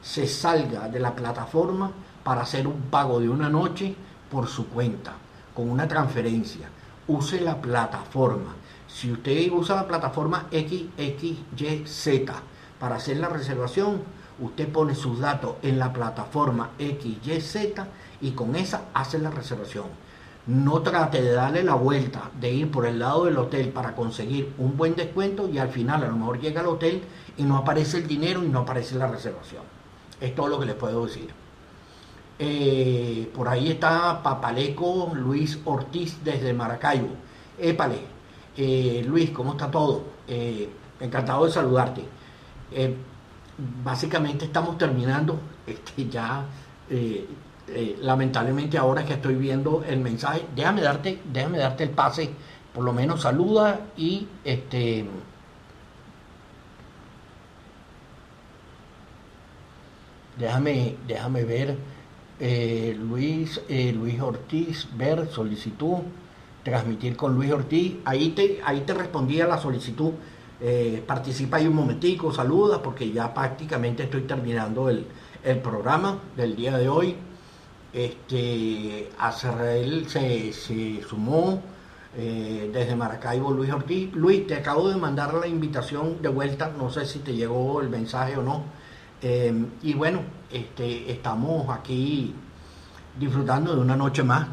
se 0.00 0.26
salga 0.26 0.88
de 0.88 1.00
la 1.00 1.14
plataforma 1.14 1.92
para 2.28 2.42
hacer 2.42 2.66
un 2.66 2.82
pago 2.90 3.20
de 3.20 3.30
una 3.30 3.48
noche 3.48 3.94
por 4.30 4.48
su 4.48 4.68
cuenta, 4.68 5.14
con 5.54 5.70
una 5.70 5.88
transferencia. 5.88 6.68
Use 7.06 7.40
la 7.40 7.56
plataforma. 7.56 8.54
Si 8.86 9.10
usted 9.10 9.50
usa 9.50 9.76
la 9.76 9.88
plataforma 9.88 10.46
XXYZ 10.50 12.30
para 12.78 12.96
hacer 12.96 13.16
la 13.16 13.30
reservación, 13.30 14.02
usted 14.40 14.68
pone 14.68 14.94
sus 14.94 15.20
datos 15.20 15.54
en 15.62 15.78
la 15.78 15.90
plataforma 15.90 16.72
XYZ 16.78 17.56
y 18.20 18.32
con 18.32 18.56
esa 18.56 18.82
hace 18.92 19.18
la 19.18 19.30
reservación. 19.30 19.86
No 20.46 20.82
trate 20.82 21.22
de 21.22 21.32
darle 21.32 21.62
la 21.62 21.76
vuelta, 21.76 22.30
de 22.38 22.52
ir 22.52 22.70
por 22.70 22.84
el 22.84 22.98
lado 22.98 23.24
del 23.24 23.38
hotel 23.38 23.70
para 23.70 23.94
conseguir 23.94 24.52
un 24.58 24.76
buen 24.76 24.94
descuento 24.96 25.48
y 25.48 25.56
al 25.56 25.70
final 25.70 26.04
a 26.04 26.08
lo 26.08 26.16
mejor 26.16 26.40
llega 26.40 26.60
al 26.60 26.66
hotel 26.66 27.04
y 27.38 27.44
no 27.44 27.56
aparece 27.56 27.96
el 27.96 28.06
dinero 28.06 28.44
y 28.44 28.48
no 28.48 28.58
aparece 28.58 28.96
la 28.96 29.06
reservación. 29.06 29.62
Es 30.20 30.34
todo 30.34 30.48
lo 30.48 30.60
que 30.60 30.66
les 30.66 30.74
puedo 30.74 31.06
decir. 31.06 31.47
Eh, 32.38 33.30
por 33.34 33.48
ahí 33.48 33.72
está 33.72 34.22
Papaleco 34.22 35.10
Luis 35.14 35.58
Ortiz 35.64 36.18
desde 36.22 36.52
Maracaibo. 36.52 37.08
Épale, 37.58 37.98
eh, 38.56 39.02
Luis, 39.06 39.30
¿cómo 39.30 39.52
está 39.52 39.70
todo? 39.70 40.04
Eh, 40.28 40.68
encantado 41.00 41.46
de 41.46 41.52
saludarte. 41.52 42.04
básicamente 43.84 44.44
estamos 44.46 44.78
terminando. 44.78 45.38
Este, 45.68 46.08
ya, 46.08 46.46
lamentablemente, 48.00 48.78
ahora 48.78 49.04
que 49.04 49.12
estoy 49.14 49.34
viendo 49.34 49.84
el 49.86 50.00
mensaje, 50.00 50.46
déjame 50.56 50.80
darte, 50.80 51.20
déjame 51.30 51.58
darte 51.58 51.84
el 51.84 51.90
pase. 51.90 52.30
Por 52.72 52.84
lo 52.84 52.92
menos 52.94 53.20
saluda 53.20 53.80
y 53.98 54.26
este. 54.44 55.04
Déjame, 60.38 60.96
déjame 61.06 61.44
ver. 61.44 61.76
Eh, 62.40 62.96
Luis, 62.98 63.60
eh, 63.68 63.92
Luis 63.92 64.20
Ortiz, 64.20 64.86
ver 64.96 65.28
solicitud, 65.28 65.98
transmitir 66.62 67.16
con 67.16 67.34
Luis 67.34 67.50
Ortiz. 67.50 67.96
Ahí 68.04 68.30
te, 68.30 68.60
ahí 68.64 68.82
te 68.82 68.94
respondí 68.94 69.40
a 69.40 69.48
la 69.48 69.58
solicitud. 69.58 70.12
Eh, 70.60 71.02
participa 71.06 71.56
ahí 71.56 71.66
un 71.66 71.74
momentico, 71.74 72.32
saluda, 72.32 72.82
porque 72.82 73.10
ya 73.10 73.32
prácticamente 73.34 74.04
estoy 74.04 74.22
terminando 74.22 74.88
el, 74.88 75.06
programa 75.62 76.18
del 76.36 76.56
día 76.56 76.76
de 76.76 76.88
hoy. 76.88 77.16
Este, 77.92 79.08
a 79.18 79.32
se, 79.32 80.52
se 80.52 81.02
sumó 81.02 81.62
desde 82.14 82.96
Maracaibo 82.96 83.52
Luis 83.52 83.72
Ortiz. 83.72 84.12
Luis, 84.14 84.46
te 84.46 84.56
acabo 84.56 84.88
de 84.90 84.96
mandar 84.96 85.32
la 85.34 85.46
invitación 85.46 86.20
de 86.20 86.28
vuelta, 86.28 86.72
no 86.76 86.90
sé 86.90 87.06
si 87.06 87.20
te 87.20 87.34
llegó 87.34 87.80
el 87.80 87.88
mensaje 87.88 88.36
o 88.36 88.42
no. 88.42 88.64
Y 89.20 89.94
bueno, 89.94 90.20
este, 90.52 91.10
estamos 91.10 91.68
aquí 91.70 92.34
disfrutando 93.18 93.74
de 93.74 93.80
una 93.80 93.96
noche 93.96 94.22
más 94.22 94.46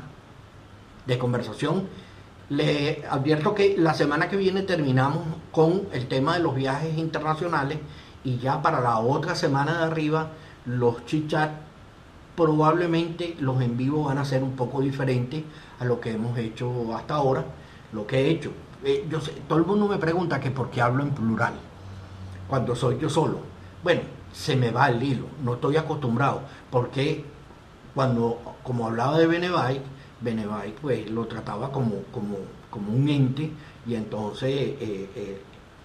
de 1.05 1.17
conversación. 1.17 1.87
Le 2.49 3.03
advierto 3.09 3.53
que 3.55 3.75
la 3.77 3.93
semana 3.93 4.29
que 4.29 4.37
viene 4.37 4.63
terminamos 4.63 5.23
con 5.51 5.87
el 5.91 6.07
tema 6.07 6.35
de 6.35 6.43
los 6.43 6.55
viajes 6.55 6.97
internacionales 6.97 7.79
y 8.23 8.37
ya 8.37 8.61
para 8.61 8.81
la 8.81 8.99
otra 8.99 9.35
semana 9.35 9.79
de 9.79 9.83
arriba 9.85 10.29
los 10.65 11.05
chichat 11.05 11.51
probablemente 12.35 13.35
los 13.39 13.61
en 13.61 13.77
vivo 13.77 14.05
van 14.05 14.17
a 14.17 14.25
ser 14.25 14.43
un 14.43 14.55
poco 14.55 14.81
diferentes 14.81 15.43
a 15.79 15.85
lo 15.85 15.99
que 15.99 16.11
hemos 16.11 16.37
hecho 16.37 16.95
hasta 16.95 17.15
ahora, 17.15 17.45
lo 17.93 18.05
que 18.05 18.19
he 18.19 18.29
hecho. 18.29 18.51
Eh, 18.83 19.07
yo 19.09 19.21
sé, 19.21 19.31
todo 19.47 19.59
el 19.59 19.65
mundo 19.65 19.87
me 19.87 19.97
pregunta 19.97 20.39
que 20.39 20.51
por 20.51 20.69
qué 20.69 20.81
hablo 20.81 21.03
en 21.03 21.11
plural 21.11 21.53
cuando 22.47 22.75
soy 22.75 22.99
yo 22.99 23.09
solo. 23.09 23.39
Bueno, 23.83 24.01
se 24.35 24.55
me 24.55 24.69
va 24.69 24.89
el 24.89 25.01
hilo, 25.01 25.27
no 25.43 25.53
estoy 25.53 25.77
acostumbrado, 25.77 26.41
porque 26.69 27.23
cuando, 27.93 28.57
como 28.63 28.85
hablaba 28.87 29.17
de 29.17 29.27
Benebike, 29.27 29.81
Benebike 30.19 30.77
pues 30.81 31.09
lo 31.09 31.25
trataba 31.25 31.71
como, 31.71 32.03
como, 32.11 32.37
como 32.69 32.91
un 32.91 33.07
ente 33.07 33.49
y 33.87 33.95
entonces 33.95 34.51
eh, 34.51 35.09
eh, 35.15 35.41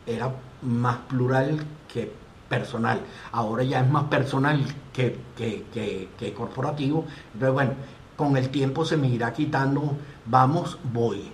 era 0.07 0.33
más 0.63 0.99
plural 1.09 1.59
que 1.93 2.13
personal. 2.49 3.01
Ahora 3.31 3.63
ya 3.63 3.81
es 3.81 3.89
más 3.89 4.05
personal 4.05 4.61
que, 4.93 5.17
que, 5.37 6.35
corporativo. 6.35 7.05
Entonces, 7.33 7.55
bueno, 7.55 7.73
con 8.17 8.37
el 8.37 8.49
tiempo 8.49 8.85
se 8.85 8.97
me 8.97 9.09
irá 9.09 9.33
quitando, 9.33 9.97
vamos, 10.27 10.77
voy. 10.93 11.31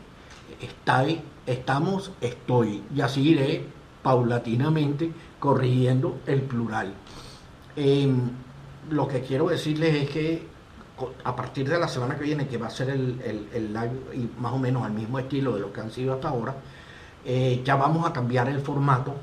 Está, 0.60 1.06
estamos, 1.46 2.12
estoy. 2.20 2.84
Y 2.94 3.00
así 3.00 3.30
iré 3.30 3.64
paulatinamente 4.02 5.10
corrigiendo 5.38 6.20
el 6.26 6.42
plural. 6.42 6.94
Em, 7.76 8.30
lo 8.90 9.06
que 9.08 9.20
quiero 9.20 9.48
decirles 9.48 9.94
es 9.94 10.10
que 10.10 10.56
a 11.24 11.36
partir 11.36 11.68
de 11.68 11.78
la 11.78 11.88
semana 11.88 12.16
que 12.16 12.24
viene, 12.24 12.46
que 12.46 12.56
va 12.56 12.68
a 12.68 12.70
ser 12.70 12.90
el, 12.90 13.18
live 13.52 14.14
y 14.14 14.30
más 14.40 14.52
o 14.52 14.58
menos 14.58 14.84
al 14.84 14.92
mismo 14.92 15.18
estilo 15.18 15.54
de 15.54 15.60
lo 15.60 15.72
que 15.72 15.80
han 15.80 15.90
sido 15.90 16.14
hasta 16.14 16.28
ahora, 16.28 16.54
eh, 17.24 17.60
ya 17.64 17.76
vamos 17.76 18.06
a 18.06 18.12
cambiar 18.12 18.48
el 18.48 18.60
formato, 18.60 19.14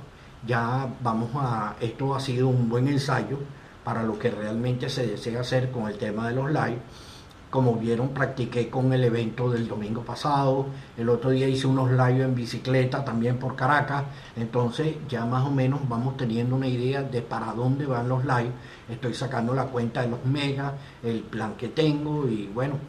ya 0.46 0.88
vamos 1.02 1.32
a, 1.36 1.76
esto 1.80 2.14
ha 2.14 2.20
sido 2.20 2.48
un 2.48 2.70
buen 2.70 2.88
ensayo 2.88 3.40
para 3.84 4.04
lo 4.04 4.20
que 4.20 4.30
realmente 4.30 4.90
se 4.90 5.08
desea 5.08 5.42
hacer 5.42 5.72
con 5.72 5.88
el 5.88 5.98
tema 5.98 6.28
de 6.28 6.36
los 6.36 6.48
live 6.52 6.80
como 7.54 7.76
vieron, 7.76 8.10
practiqué 8.10 8.68
con 8.68 8.92
el 8.94 9.04
evento 9.04 9.52
del 9.52 9.68
domingo 9.68 10.02
pasado. 10.02 10.66
El 10.98 11.08
otro 11.08 11.30
día 11.30 11.48
hice 11.48 11.68
unos 11.68 11.92
live 11.92 12.24
en 12.24 12.34
bicicleta 12.34 13.06
también 13.06 13.38
por 13.38 13.56
Caracas. 13.56 14.06
Entonces 14.36 14.96
ya 15.08 15.24
más 15.28 15.46
o 15.46 15.52
menos 15.52 15.88
vamos 15.88 16.18
teniendo 16.18 16.56
una 16.56 16.66
idea 16.66 17.04
de 17.04 17.22
para 17.22 17.54
dónde 17.54 17.86
van 17.86 18.10
los 18.10 18.26
live. 18.26 18.50
Estoy 18.90 19.14
sacando 19.14 19.54
la 19.54 19.66
cuenta 19.66 20.02
de 20.02 20.08
los 20.08 20.26
megas, 20.26 20.74
el 21.04 21.20
plan 21.20 21.54
que 21.54 21.68
tengo 21.68 22.28
y 22.28 22.48
bueno, 22.48 22.80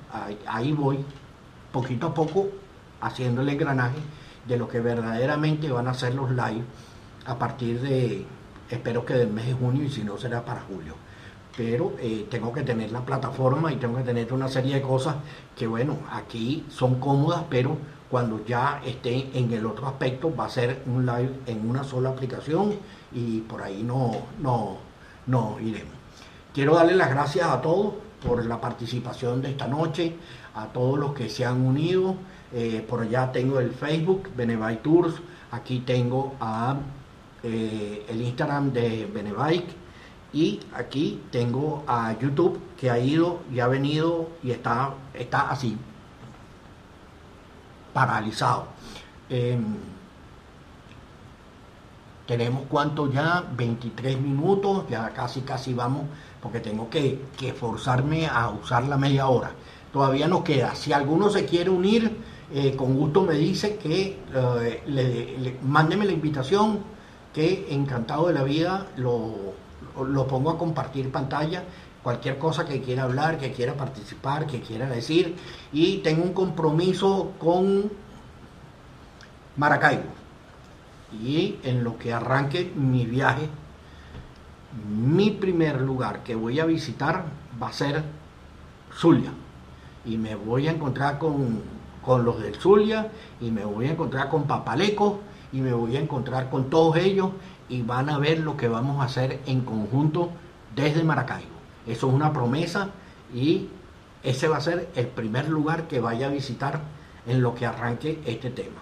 ahí, 0.46 0.72
voy 0.72 1.04
poquito 1.70 2.06
a 2.06 2.14
poco 2.14 2.48
haciendo 3.02 3.42
el 3.42 3.50
engranaje 3.50 3.98
de 4.48 4.56
lo 4.56 4.66
que 4.66 4.80
verdaderamente 4.80 5.70
van 5.70 5.88
a 5.88 5.92
ser 5.92 6.14
los 6.14 6.30
live 6.30 6.64
a 7.26 7.38
partir 7.38 7.82
de, 7.82 8.24
espero 8.70 9.04
que 9.04 9.12
del 9.12 9.28
mes 9.28 9.44
de 9.44 9.52
junio 9.52 9.84
y 9.84 9.90
si 9.90 10.04
no 10.04 10.16
será 10.16 10.42
para 10.42 10.62
julio 10.62 11.03
pero 11.56 11.92
eh, 12.00 12.26
tengo 12.30 12.52
que 12.52 12.62
tener 12.62 12.90
la 12.90 13.04
plataforma 13.04 13.72
y 13.72 13.76
tengo 13.76 13.96
que 13.96 14.02
tener 14.02 14.32
una 14.32 14.48
serie 14.48 14.76
de 14.76 14.82
cosas 14.82 15.16
que, 15.56 15.66
bueno, 15.66 15.98
aquí 16.10 16.64
son 16.68 16.98
cómodas, 16.98 17.44
pero 17.48 17.76
cuando 18.10 18.44
ya 18.44 18.80
esté 18.84 19.30
en 19.34 19.52
el 19.52 19.64
otro 19.66 19.86
aspecto 19.86 20.34
va 20.34 20.46
a 20.46 20.50
ser 20.50 20.82
un 20.86 21.06
live 21.06 21.30
en 21.46 21.68
una 21.68 21.84
sola 21.84 22.10
aplicación 22.10 22.74
y 23.12 23.40
por 23.40 23.62
ahí 23.62 23.82
no, 23.82 24.12
no, 24.40 24.78
no 25.26 25.56
iremos. 25.60 25.94
Quiero 26.52 26.74
darle 26.74 26.94
las 26.96 27.10
gracias 27.10 27.48
a 27.48 27.60
todos 27.60 27.94
por 28.24 28.44
la 28.46 28.60
participación 28.60 29.42
de 29.42 29.50
esta 29.50 29.66
noche, 29.66 30.14
a 30.54 30.66
todos 30.66 30.98
los 30.98 31.12
que 31.12 31.28
se 31.28 31.44
han 31.44 31.60
unido. 31.60 32.16
Eh, 32.52 32.84
por 32.88 33.02
allá 33.02 33.32
tengo 33.32 33.58
el 33.58 33.72
Facebook, 33.72 34.30
Benebike 34.36 34.82
Tours, 34.82 35.14
aquí 35.50 35.80
tengo 35.80 36.34
a, 36.40 36.76
eh, 37.42 38.06
el 38.08 38.22
Instagram 38.22 38.72
de 38.72 39.10
Benebike 39.12 39.83
y 40.34 40.60
aquí 40.74 41.22
tengo 41.30 41.84
a 41.86 42.18
YouTube 42.18 42.58
que 42.78 42.90
ha 42.90 42.98
ido 42.98 43.38
y 43.52 43.60
ha 43.60 43.68
venido 43.68 44.28
y 44.42 44.50
está, 44.50 44.92
está 45.14 45.48
así, 45.48 45.78
paralizado. 47.92 48.66
Em, 49.30 49.64
tenemos 52.26 52.64
cuánto 52.68 53.10
ya, 53.12 53.44
23 53.56 54.20
minutos, 54.20 54.86
ya 54.90 55.10
casi 55.10 55.42
casi 55.42 55.72
vamos, 55.72 56.06
porque 56.42 56.58
tengo 56.58 56.90
que, 56.90 57.26
que 57.38 57.52
forzarme 57.52 58.26
a 58.26 58.48
usar 58.48 58.84
la 58.88 58.96
media 58.96 59.28
hora. 59.28 59.52
Todavía 59.92 60.26
nos 60.26 60.42
queda. 60.42 60.74
Si 60.74 60.92
alguno 60.92 61.30
se 61.30 61.46
quiere 61.46 61.70
unir, 61.70 62.18
eh, 62.52 62.74
con 62.74 62.96
gusto 62.96 63.22
me 63.22 63.34
dice 63.34 63.76
que 63.76 64.18
eh, 64.34 64.82
le, 64.86 65.58
mándeme 65.62 66.04
la 66.06 66.12
invitación, 66.12 66.80
que 67.32 67.68
encantado 67.70 68.26
de 68.28 68.34
la 68.34 68.42
vida 68.42 68.88
lo, 68.96 69.54
lo 70.06 70.26
pongo 70.26 70.50
a 70.50 70.58
compartir 70.58 71.10
pantalla 71.10 71.64
cualquier 72.04 72.38
cosa 72.38 72.66
que 72.66 72.82
quiera 72.82 73.04
hablar, 73.04 73.38
que 73.38 73.50
quiera 73.50 73.74
participar, 73.74 74.46
que 74.46 74.60
quiera 74.60 74.86
decir. 74.86 75.36
Y 75.72 75.96
tengo 75.98 76.22
un 76.22 76.34
compromiso 76.34 77.32
con 77.40 77.90
Maracaibo. 79.56 80.04
Y 81.12 81.56
en 81.64 81.82
lo 81.82 81.96
que 81.98 82.12
arranque 82.12 82.70
mi 82.76 83.06
viaje, 83.06 83.48
mi 84.88 85.30
primer 85.30 85.80
lugar 85.80 86.22
que 86.22 86.34
voy 86.34 86.60
a 86.60 86.66
visitar 86.66 87.24
va 87.60 87.68
a 87.68 87.72
ser 87.72 88.04
Zulia. 88.94 89.32
Y 90.04 90.18
me 90.18 90.34
voy 90.34 90.68
a 90.68 90.72
encontrar 90.72 91.18
con, 91.18 91.62
con 92.04 92.24
los 92.24 92.42
del 92.42 92.56
Zulia, 92.56 93.10
y 93.40 93.50
me 93.50 93.64
voy 93.64 93.86
a 93.86 93.92
encontrar 93.92 94.28
con 94.28 94.44
Papaleco, 94.44 95.20
y 95.52 95.60
me 95.60 95.72
voy 95.72 95.96
a 95.96 96.00
encontrar 96.00 96.50
con 96.50 96.68
todos 96.68 96.96
ellos, 96.96 97.30
y 97.68 97.82
van 97.82 98.10
a 98.10 98.18
ver 98.18 98.40
lo 98.40 98.56
que 98.56 98.68
vamos 98.68 99.00
a 99.00 99.04
hacer 99.04 99.40
en 99.46 99.62
conjunto 99.62 100.30
desde 100.74 101.04
Maracaibo. 101.04 101.48
Eso 101.86 102.08
es 102.08 102.14
una 102.14 102.32
promesa 102.32 102.90
y 103.34 103.68
ese 104.22 104.48
va 104.48 104.56
a 104.56 104.60
ser 104.60 104.90
el 104.94 105.06
primer 105.08 105.48
lugar 105.48 105.86
que 105.86 106.00
vaya 106.00 106.28
a 106.28 106.30
visitar 106.30 106.80
en 107.26 107.42
lo 107.42 107.54
que 107.54 107.66
arranque 107.66 108.20
este 108.26 108.50
tema. 108.50 108.80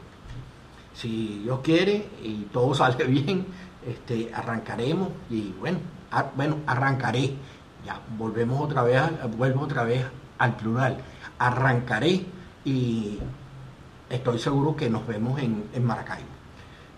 Si 0.95 1.41
Dios 1.43 1.61
quiere 1.63 2.09
y 2.23 2.49
todo 2.53 2.75
sale 2.77 3.05
bien, 3.05 3.47
este, 3.87 4.31
arrancaremos 4.33 5.09
y 5.31 5.53
bueno, 5.59 5.79
bueno, 6.37 6.59
arrancaré. 6.67 7.35
Ya, 7.85 8.01
volvemos 8.17 8.61
otra 8.61 8.83
vez, 8.83 9.03
vuelvo 9.37 9.63
otra 9.63 9.83
vez 9.85 10.05
al 10.39 10.57
plural. 10.57 10.99
Arrancaré 11.39 12.25
y 12.65 13.19
estoy 14.09 14.39
seguro 14.39 14.77
que 14.77 14.89
nos 14.89 15.07
vemos 15.07 15.41
en, 15.41 15.85
Maracaibo. 15.85 16.32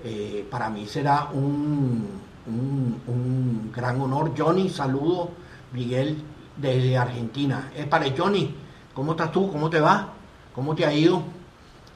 Eh, 0.06 0.46
para 0.50 0.68
mí 0.68 0.86
será 0.86 1.30
un, 1.32 2.06
un, 2.46 3.72
gran 3.74 3.98
honor. 4.00 4.32
Johnny, 4.36 4.68
saludo. 4.68 5.30
Miguel 5.72 6.22
desde 6.56 6.96
Argentina. 6.96 7.70
Es 7.74 7.86
para 7.86 8.06
Johnny, 8.16 8.54
¿cómo 8.92 9.12
estás 9.12 9.32
tú? 9.32 9.50
¿Cómo 9.50 9.70
te 9.70 9.80
va? 9.80 10.10
¿Cómo 10.54 10.74
te 10.74 10.84
ha 10.84 10.92
ido? 10.92 11.22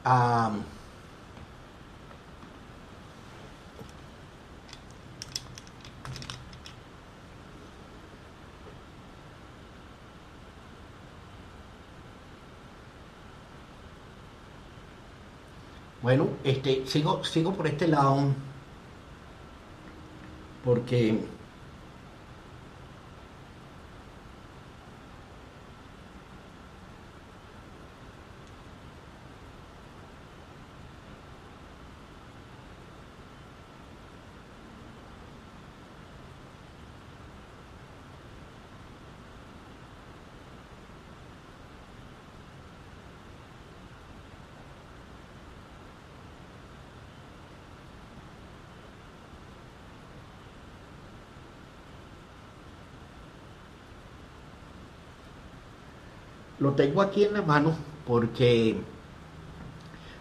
Ah, 0.04 0.50
Bueno, 16.02 16.28
este, 16.44 16.86
sigo, 16.86 17.24
sigo 17.24 17.52
por 17.54 17.66
este 17.66 17.88
lado 17.88 18.34
porque 20.64 21.18
Lo 56.60 56.72
tengo 56.72 57.02
aquí 57.02 57.24
en 57.24 57.34
la 57.34 57.42
mano 57.42 57.72
porque, 58.06 58.76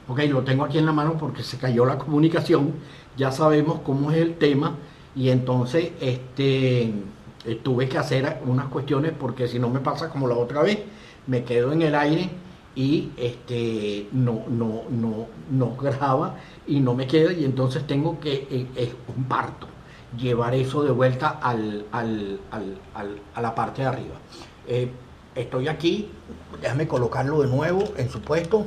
ok, 0.08 0.20
lo 0.30 0.44
tengo 0.44 0.66
aquí 0.66 0.78
en 0.78 0.86
la 0.86 0.94
mano 0.94 1.18
porque 1.18 1.42
se 1.44 1.58
cayó 1.58 1.86
la 1.86 1.98
comunicación, 1.98 2.74
ya 3.16 3.32
sabemos 3.32 3.80
cómo 3.84 4.12
es 4.12 4.18
el 4.18 4.36
tema 4.36 4.76
y 5.16 5.30
entonces 5.30 5.92
este, 6.00 6.84
eh, 6.84 7.60
tuve 7.64 7.90
que 7.90 7.98
hacer 7.98 8.42
unas 8.46 8.68
cuestiones 8.68 9.14
porque 9.20 9.48
si 9.48 9.58
no 9.58 9.70
me 9.70 9.80
pasa 9.80 10.10
como 10.10 10.28
la 10.28 10.36
otra 10.36 10.62
vez, 10.62 10.80
me 11.26 11.44
quedo 11.44 11.72
en 11.72 11.82
el 11.82 11.96
aire 11.96 12.30
y 12.76 13.10
este, 13.18 14.08
no, 14.12 14.44
no, 14.48 14.84
no, 14.92 15.26
no 15.50 15.76
graba 15.76 16.36
y 16.68 16.80
no 16.80 16.94
me 16.94 17.08
queda 17.08 17.34
y 17.34 17.46
entonces 17.46 17.88
tengo 17.88 18.20
que, 18.20 18.48
eh, 18.52 18.68
es 18.76 18.90
un 19.16 19.24
parto, 19.24 19.66
llevar 20.16 20.54
eso 20.54 20.84
de 20.84 20.92
vuelta 20.92 21.40
al, 21.42 21.86
al, 21.92 22.40
al, 22.52 23.20
a 23.34 23.42
la 23.42 23.56
parte 23.56 23.82
de 23.82 23.88
arriba. 23.88 24.16
Eh, 24.68 24.92
Estoy 25.38 25.68
aquí, 25.68 26.10
déjame 26.60 26.88
colocarlo 26.88 27.44
de 27.44 27.48
nuevo 27.48 27.84
en 27.96 28.10
su 28.10 28.22
puesto. 28.22 28.66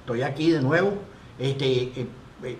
Estoy 0.00 0.22
aquí 0.22 0.50
de 0.50 0.60
nuevo. 0.60 0.94
Este, 1.38 1.66
eh, 1.66 2.08
eh, 2.42 2.58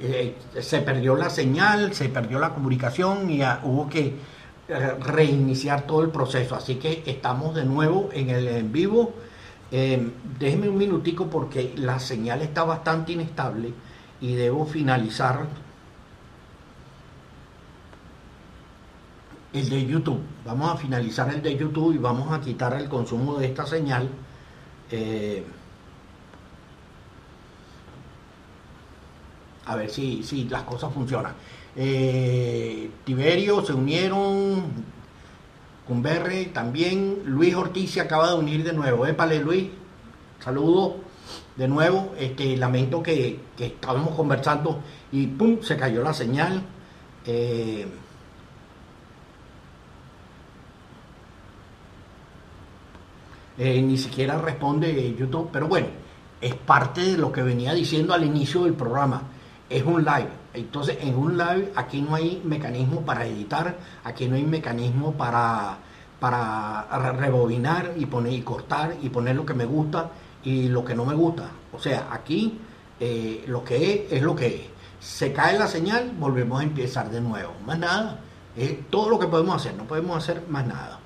eh, 0.00 0.36
se 0.60 0.80
perdió 0.82 1.16
la 1.16 1.30
señal, 1.30 1.94
se 1.94 2.10
perdió 2.10 2.38
la 2.38 2.52
comunicación 2.52 3.30
y 3.30 3.40
hubo 3.62 3.88
que 3.88 4.14
reiniciar 5.00 5.86
todo 5.86 6.02
el 6.02 6.10
proceso. 6.10 6.54
Así 6.54 6.74
que 6.74 7.02
estamos 7.06 7.54
de 7.54 7.64
nuevo 7.64 8.10
en 8.12 8.28
el 8.28 8.46
en 8.46 8.72
vivo. 8.72 9.14
déjeme 9.70 10.68
un 10.68 10.76
minutico 10.76 11.28
porque 11.30 11.72
la 11.76 11.98
señal 11.98 12.42
está 12.42 12.64
bastante 12.64 13.12
inestable 13.12 13.72
y 14.20 14.34
debo 14.34 14.66
finalizar 14.66 15.46
el 19.52 19.68
de 19.68 19.86
YouTube. 19.86 20.20
Vamos 20.44 20.74
a 20.74 20.76
finalizar 20.76 21.32
el 21.32 21.42
de 21.42 21.56
YouTube 21.56 21.94
y 21.94 21.98
vamos 21.98 22.32
a 22.32 22.40
quitar 22.40 22.74
el 22.74 22.88
consumo 22.88 23.38
de 23.38 23.46
esta 23.46 23.66
señal. 23.66 24.08
Eh, 24.90 25.44
a 29.66 29.76
ver 29.76 29.90
si, 29.90 30.22
si, 30.22 30.44
las 30.44 30.62
cosas 30.62 30.92
funcionan. 30.92 31.34
Eh, 31.76 32.90
Tiberio 33.04 33.64
se 33.64 33.74
unieron, 33.74 34.62
Cumberre 35.86 36.46
también, 36.46 37.22
Luis 37.26 37.54
Ortiz 37.54 37.92
se 37.92 38.00
acaba 38.00 38.30
de 38.30 38.38
unir 38.38 38.64
de 38.64 38.72
nuevo. 38.72 39.06
Luis, 39.06 39.68
saludos 40.40 41.07
de 41.58 41.66
nuevo, 41.66 42.14
este, 42.18 42.56
lamento 42.56 43.02
que, 43.02 43.40
estábamos 43.58 44.14
conversando 44.14 44.80
y 45.10 45.26
¡pum! 45.26 45.58
se 45.60 45.76
cayó 45.76 46.02
la 46.04 46.14
señal. 46.14 46.62
Eh, 47.26 47.86
eh, 53.58 53.82
ni 53.82 53.98
siquiera 53.98 54.38
responde 54.38 55.14
YouTube, 55.16 55.50
pero 55.52 55.66
bueno, 55.66 55.88
es 56.40 56.54
parte 56.54 57.02
de 57.02 57.18
lo 57.18 57.32
que 57.32 57.42
venía 57.42 57.74
diciendo 57.74 58.14
al 58.14 58.24
inicio 58.24 58.62
del 58.62 58.74
programa. 58.74 59.22
Es 59.68 59.82
un 59.82 60.04
live. 60.04 60.30
Entonces, 60.54 60.98
en 61.00 61.16
un 61.16 61.36
live 61.36 61.72
aquí 61.74 62.00
no 62.00 62.14
hay 62.14 62.40
mecanismo 62.44 63.02
para 63.02 63.26
editar, 63.26 63.76
aquí 64.04 64.28
no 64.28 64.36
hay 64.36 64.44
mecanismo 64.44 65.12
para, 65.12 65.76
para 66.20 67.12
rebobinar 67.12 67.94
y 67.96 68.06
poner 68.06 68.32
y 68.32 68.42
cortar 68.42 68.96
y 69.02 69.08
poner 69.08 69.34
lo 69.34 69.44
que 69.44 69.54
me 69.54 69.64
gusta 69.64 70.10
y 70.48 70.68
lo 70.68 70.82
que 70.82 70.94
no 70.94 71.04
me 71.04 71.14
gusta. 71.14 71.50
O 71.72 71.78
sea, 71.78 72.08
aquí 72.10 72.58
eh, 72.98 73.44
lo 73.46 73.62
que 73.62 74.06
es 74.06 74.12
es 74.12 74.22
lo 74.22 74.34
que 74.34 74.46
es. 74.46 74.62
Se 74.98 75.30
cae 75.30 75.58
la 75.58 75.66
señal, 75.66 76.12
volvemos 76.18 76.60
a 76.60 76.62
empezar 76.64 77.10
de 77.10 77.20
nuevo. 77.20 77.52
Más 77.66 77.78
nada. 77.78 78.20
Es 78.56 78.88
todo 78.88 79.10
lo 79.10 79.18
que 79.18 79.26
podemos 79.26 79.54
hacer, 79.56 79.74
no 79.76 79.84
podemos 79.84 80.16
hacer 80.16 80.42
más 80.48 80.66
nada. 80.66 80.98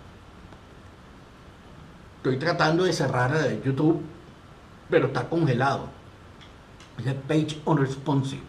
Estoy 2.18 2.38
tratando 2.38 2.84
de 2.84 2.92
cerrar 2.92 3.32
YouTube, 3.64 4.00
pero 4.88 5.08
está 5.08 5.28
congelado. 5.28 5.88
Dice 6.96 7.14
page 7.14 7.60
unresponsive. 7.64 8.42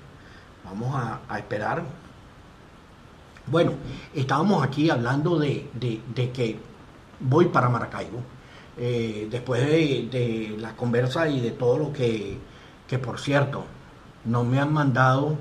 Vamos 0.64 0.96
a, 1.28 1.38
esperar. 1.40 1.84
Bueno, 3.48 3.74
estábamos 4.14 4.64
aquí 4.64 4.92
hablando 4.92 5.40
de, 5.40 5.70
que 6.34 6.60
voy 7.20 7.46
para 7.46 7.68
Maracaibo. 7.68 8.22
Eh, 8.78 9.28
después 9.30 9.62
de, 9.66 10.56
la 10.60 10.76
conversa 10.76 11.28
y 11.28 11.40
de 11.40 11.52
todo 11.52 11.78
lo 11.78 11.94
que, 11.94 12.38
que, 12.88 12.98
por 12.98 13.20
cierto, 13.20 13.66
no 14.26 14.44
me 14.44 14.60
han 14.60 14.74
mandado 14.74 15.38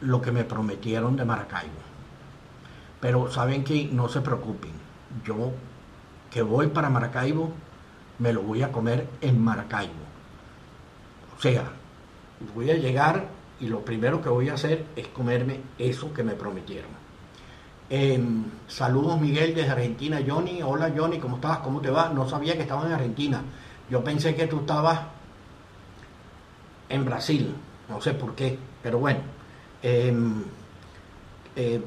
lo 0.00 0.20
que 0.20 0.32
me 0.32 0.44
prometieron 0.44 1.16
de 1.16 1.24
Maracaibo. 1.24 1.72
Pero 3.00 3.30
saben 3.30 3.64
que 3.64 3.86
no 3.86 4.08
se 4.08 4.20
preocupen. 4.20 4.72
Yo 5.24 5.52
que 6.30 6.42
voy 6.42 6.68
para 6.68 6.90
Maracaibo, 6.90 7.52
me 8.18 8.32
lo 8.32 8.42
voy 8.42 8.62
a 8.62 8.72
comer 8.72 9.08
en 9.20 9.42
Maracaibo. 9.42 9.92
O 11.36 11.40
sea, 11.40 11.64
voy 12.54 12.70
a 12.70 12.74
llegar 12.74 13.28
y 13.60 13.68
lo 13.68 13.84
primero 13.84 14.22
que 14.22 14.28
voy 14.28 14.48
a 14.48 14.54
hacer 14.54 14.86
es 14.96 15.08
comerme 15.08 15.60
eso 15.78 16.12
que 16.12 16.22
me 16.22 16.32
prometieron. 16.32 17.01
Em, 17.94 18.44
saludos 18.68 19.20
Miguel 19.20 19.54
desde 19.54 19.70
Argentina, 19.70 20.18
Johnny. 20.26 20.62
Hola 20.62 20.90
Johnny, 20.96 21.18
¿cómo 21.18 21.36
estás? 21.36 21.58
¿Cómo 21.58 21.82
te 21.82 21.90
va? 21.90 22.08
No 22.08 22.26
sabía 22.26 22.54
que 22.54 22.62
estabas 22.62 22.86
en 22.86 22.92
Argentina. 22.92 23.42
Yo 23.90 24.02
pensé 24.02 24.34
que 24.34 24.46
tú 24.46 24.60
estabas 24.60 24.98
en 26.88 27.04
Brasil. 27.04 27.54
No 27.90 28.00
sé 28.00 28.14
por 28.14 28.34
qué, 28.34 28.58
pero 28.82 28.98
bueno. 28.98 29.20
Em, 29.82 30.42
eh, 31.54 31.82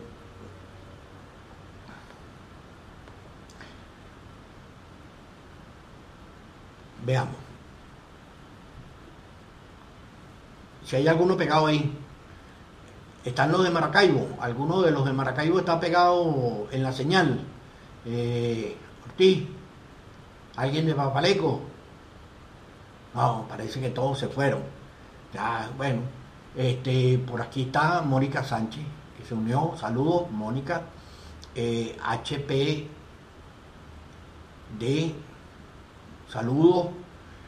veamos. 7.03 7.36
Si 10.86 10.97
hay 10.97 11.08
alguno 11.08 11.36
pegado 11.36 11.66
ahí. 11.66 11.91
Están 13.26 13.51
los 13.51 13.63
de 13.63 13.71
Maracaibo. 13.71 14.38
Alguno 14.39 14.84
de 14.84 14.91
los 14.91 15.03
de 15.03 15.11
Maracaibo 15.11 15.59
está 15.59 15.80
pegado 15.80 16.67
en 16.71 16.84
la 16.84 16.93
señal. 16.93 17.41
Eh, 18.05 18.78
Ortiz. 19.03 19.47
¿Alguien 20.55 20.86
de 20.86 20.93
Papaleco? 20.93 21.59
No, 23.15 23.45
parece 23.49 23.82
que 23.82 23.89
todos 23.89 24.19
se 24.19 24.28
fueron. 24.28 24.61
Ya, 25.34 25.69
bueno. 25.76 26.01
Este, 26.55 27.17
por 27.17 27.41
aquí 27.41 27.63
está 27.63 28.01
Mónica 28.01 28.43
Sánchez, 28.43 28.84
que 29.17 29.26
se 29.26 29.34
unió. 29.34 29.73
Saludos, 29.78 30.30
Mónica. 30.32 30.84
Eh, 31.55 31.97
de 34.80 35.15
saludos 36.30 36.88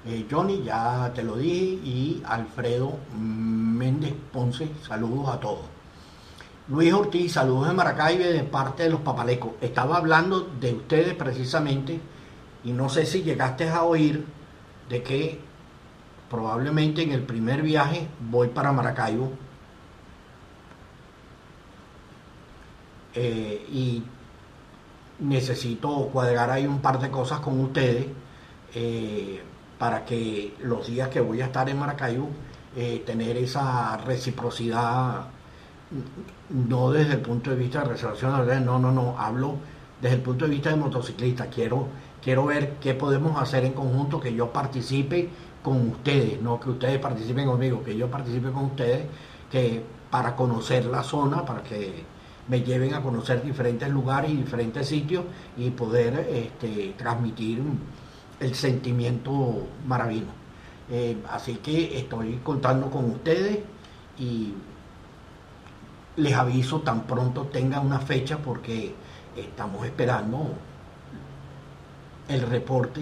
eh, 0.07 0.25
Johnny, 0.29 0.63
ya 0.63 1.11
te 1.13 1.23
lo 1.23 1.35
dije, 1.35 1.79
y 1.83 2.23
Alfredo 2.25 2.97
Méndez 3.19 4.13
Ponce, 4.31 4.69
saludos 4.81 5.29
a 5.29 5.39
todos. 5.39 5.65
Luis 6.69 6.93
Ortiz, 6.93 7.33
saludos 7.33 7.67
de 7.67 7.73
Maracaibo 7.73 8.23
de 8.23 8.43
parte 8.43 8.83
de 8.83 8.89
los 8.89 9.01
papalecos. 9.01 9.51
Estaba 9.61 9.97
hablando 9.97 10.41
de 10.41 10.73
ustedes 10.73 11.13
precisamente 11.13 11.99
y 12.63 12.71
no 12.71 12.89
sé 12.89 13.05
si 13.05 13.23
llegaste 13.23 13.69
a 13.69 13.83
oír 13.83 14.25
de 14.89 15.03
que 15.03 15.39
probablemente 16.29 17.03
en 17.03 17.11
el 17.11 17.23
primer 17.23 17.61
viaje 17.61 18.07
voy 18.19 18.49
para 18.49 18.73
Maracaibo 18.73 19.31
eh, 23.15 23.65
y 23.71 24.03
necesito 25.19 26.09
cuadrar 26.11 26.49
ahí 26.51 26.67
un 26.67 26.81
par 26.81 26.99
de 26.99 27.09
cosas 27.09 27.39
con 27.39 27.59
ustedes. 27.61 28.07
Eh, 28.75 29.41
para 29.77 30.05
que 30.05 30.55
los 30.61 30.87
días 30.87 31.09
que 31.09 31.21
voy 31.21 31.41
a 31.41 31.45
estar 31.45 31.69
en 31.69 31.77
Maracaibo, 31.79 32.29
eh, 32.75 33.03
tener 33.05 33.37
esa 33.37 33.97
reciprocidad, 33.97 35.27
no 36.49 36.91
desde 36.91 37.13
el 37.13 37.21
punto 37.21 37.49
de 37.51 37.55
vista 37.55 37.79
de 37.81 37.89
reservación 37.89 38.65
no, 38.65 38.79
no, 38.79 38.91
no, 38.91 39.17
hablo 39.17 39.55
desde 40.01 40.17
el 40.17 40.21
punto 40.21 40.45
de 40.45 40.51
vista 40.51 40.69
de 40.69 40.75
motociclista, 40.75 41.47
quiero, 41.47 41.87
quiero 42.21 42.45
ver 42.45 42.75
qué 42.81 42.93
podemos 42.93 43.41
hacer 43.41 43.65
en 43.65 43.73
conjunto, 43.73 44.19
que 44.19 44.33
yo 44.33 44.51
participe 44.51 45.29
con 45.63 45.89
ustedes, 45.89 46.41
no 46.41 46.59
que 46.59 46.69
ustedes 46.69 46.99
participen 46.99 47.47
conmigo, 47.47 47.83
que 47.83 47.97
yo 47.97 48.09
participe 48.09 48.51
con 48.51 48.65
ustedes, 48.65 49.05
que 49.51 49.81
para 50.11 50.35
conocer 50.35 50.85
la 50.85 51.03
zona, 51.03 51.45
para 51.45 51.63
que 51.63 52.03
me 52.47 52.61
lleven 52.61 52.93
a 52.93 53.01
conocer 53.01 53.43
diferentes 53.43 53.89
lugares 53.89 54.31
y 54.31 54.37
diferentes 54.37 54.87
sitios 54.87 55.25
y 55.57 55.69
poder 55.71 56.27
este, 56.31 56.93
transmitir 56.97 57.61
el 58.39 58.55
sentimiento 58.55 59.67
maravino. 59.85 60.31
Eh, 60.89 61.17
así 61.29 61.55
que 61.55 61.97
estoy 61.97 62.39
contando 62.43 62.89
con 62.89 63.11
ustedes 63.11 63.59
y 64.17 64.53
les 66.15 66.33
aviso 66.33 66.81
tan 66.81 67.03
pronto 67.03 67.43
tengan 67.43 67.85
una 67.85 67.99
fecha 67.99 68.37
porque 68.37 68.95
estamos 69.35 69.85
esperando 69.85 70.53
el 72.27 72.41
reporte 72.41 73.01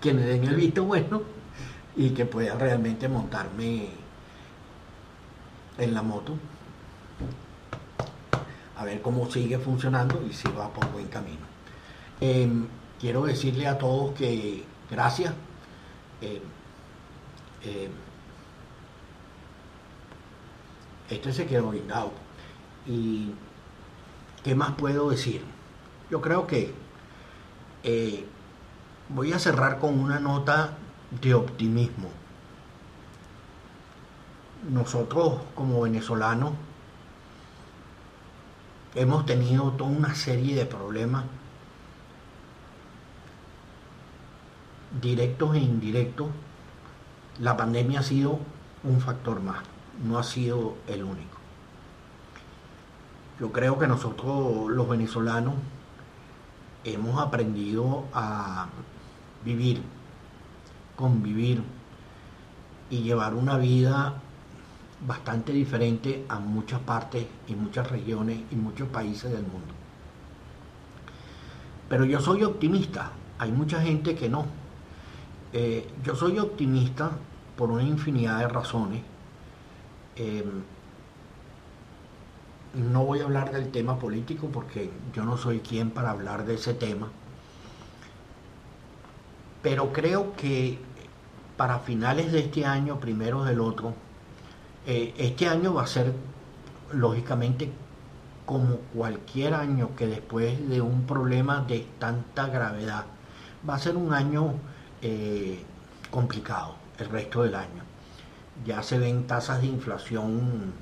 que 0.00 0.14
me 0.14 0.22
den 0.22 0.44
el 0.44 0.54
visto 0.54 0.84
bueno 0.84 1.22
y 1.96 2.10
que 2.10 2.24
pueda 2.24 2.54
realmente 2.54 3.08
montarme 3.08 3.88
en 5.78 5.94
la 5.94 6.02
moto 6.02 6.34
a 8.76 8.84
ver 8.84 9.00
cómo 9.02 9.30
sigue 9.30 9.58
funcionando 9.58 10.22
y 10.28 10.32
si 10.32 10.48
va 10.48 10.68
por 10.68 10.90
buen 10.92 11.06
camino. 11.06 11.46
Em, 12.20 12.66
quiero 13.00 13.24
decirle 13.24 13.66
a 13.66 13.78
todos 13.78 14.14
que 14.14 14.64
gracias. 14.90 15.32
Eh, 16.20 16.42
eh, 17.64 17.90
este 21.10 21.32
se 21.32 21.46
quedó 21.46 21.68
brindado. 21.68 22.12
¿Y 22.86 23.30
qué 24.42 24.54
más 24.54 24.72
puedo 24.72 25.10
decir? 25.10 25.42
Yo 26.10 26.20
creo 26.20 26.46
que 26.46 26.74
eh, 27.82 28.24
voy 29.08 29.32
a 29.32 29.38
cerrar 29.38 29.78
con 29.78 29.98
una 29.98 30.18
nota 30.20 30.76
de 31.20 31.34
optimismo. 31.34 32.10
Nosotros 34.70 35.40
como 35.54 35.82
venezolanos 35.82 36.52
hemos 38.94 39.26
tenido 39.26 39.72
toda 39.72 39.90
una 39.90 40.14
serie 40.14 40.54
de 40.54 40.64
problemas 40.64 41.24
directos 45.00 45.54
e 45.56 45.58
indirectos, 45.58 46.28
la 47.40 47.56
pandemia 47.56 48.00
ha 48.00 48.02
sido 48.02 48.38
un 48.82 49.00
factor 49.00 49.40
más, 49.40 49.62
no 50.04 50.18
ha 50.18 50.22
sido 50.22 50.76
el 50.86 51.02
único. 51.02 51.38
Yo 53.40 53.50
creo 53.50 53.78
que 53.78 53.88
nosotros 53.88 54.70
los 54.70 54.88
venezolanos 54.88 55.54
hemos 56.84 57.20
aprendido 57.20 58.04
a 58.12 58.68
vivir, 59.44 59.82
convivir 60.96 61.62
y 62.90 63.02
llevar 63.02 63.34
una 63.34 63.56
vida 63.56 64.20
bastante 65.06 65.52
diferente 65.52 66.24
a 66.28 66.38
muchas 66.38 66.80
partes 66.80 67.26
y 67.48 67.54
muchas 67.54 67.90
regiones 67.90 68.40
y 68.50 68.54
muchos 68.56 68.88
países 68.88 69.32
del 69.32 69.42
mundo. 69.42 69.74
Pero 71.88 72.04
yo 72.04 72.20
soy 72.20 72.44
optimista, 72.44 73.12
hay 73.38 73.50
mucha 73.52 73.80
gente 73.80 74.14
que 74.14 74.28
no. 74.28 74.46
Eh, 75.56 75.86
yo 76.02 76.16
soy 76.16 76.36
optimista 76.40 77.12
por 77.56 77.70
una 77.70 77.84
infinidad 77.84 78.40
de 78.40 78.48
razones. 78.48 79.02
Em, 80.16 80.64
no 82.74 83.04
voy 83.04 83.20
a 83.20 83.24
hablar 83.24 83.52
del 83.52 83.70
tema 83.70 83.96
político 83.96 84.48
porque 84.48 84.90
yo 85.14 85.24
no 85.24 85.36
soy 85.36 85.60
quien 85.60 85.90
para 85.90 86.10
hablar 86.10 86.44
de 86.44 86.54
ese 86.54 86.74
tema. 86.74 87.08
Pero 89.62 89.92
creo 89.92 90.34
que 90.34 90.80
para 91.56 91.78
finales 91.78 92.32
de 92.32 92.40
este 92.40 92.66
año, 92.66 92.98
primero 92.98 93.44
del 93.44 93.60
otro, 93.60 93.94
eh, 94.86 95.14
este 95.18 95.46
año 95.46 95.72
va 95.72 95.84
a 95.84 95.86
ser 95.86 96.14
lógicamente 96.92 97.70
como 98.44 98.78
cualquier 98.92 99.54
año 99.54 99.94
que 99.94 100.08
después 100.08 100.68
de 100.68 100.80
un 100.80 101.06
problema 101.06 101.60
de 101.60 101.86
tanta 102.00 102.48
gravedad, 102.48 103.04
va 103.68 103.76
a 103.76 103.78
ser 103.78 103.96
un 103.96 104.12
año 104.12 104.54
eh, 105.06 105.62
complicado 106.10 106.76
el 106.98 107.10
resto 107.10 107.42
del 107.42 107.54
año. 107.54 107.82
Ya 108.64 108.82
se 108.82 108.98
ven 108.98 109.26
tasas 109.26 109.60
de 109.60 109.66
inflación 109.66 110.72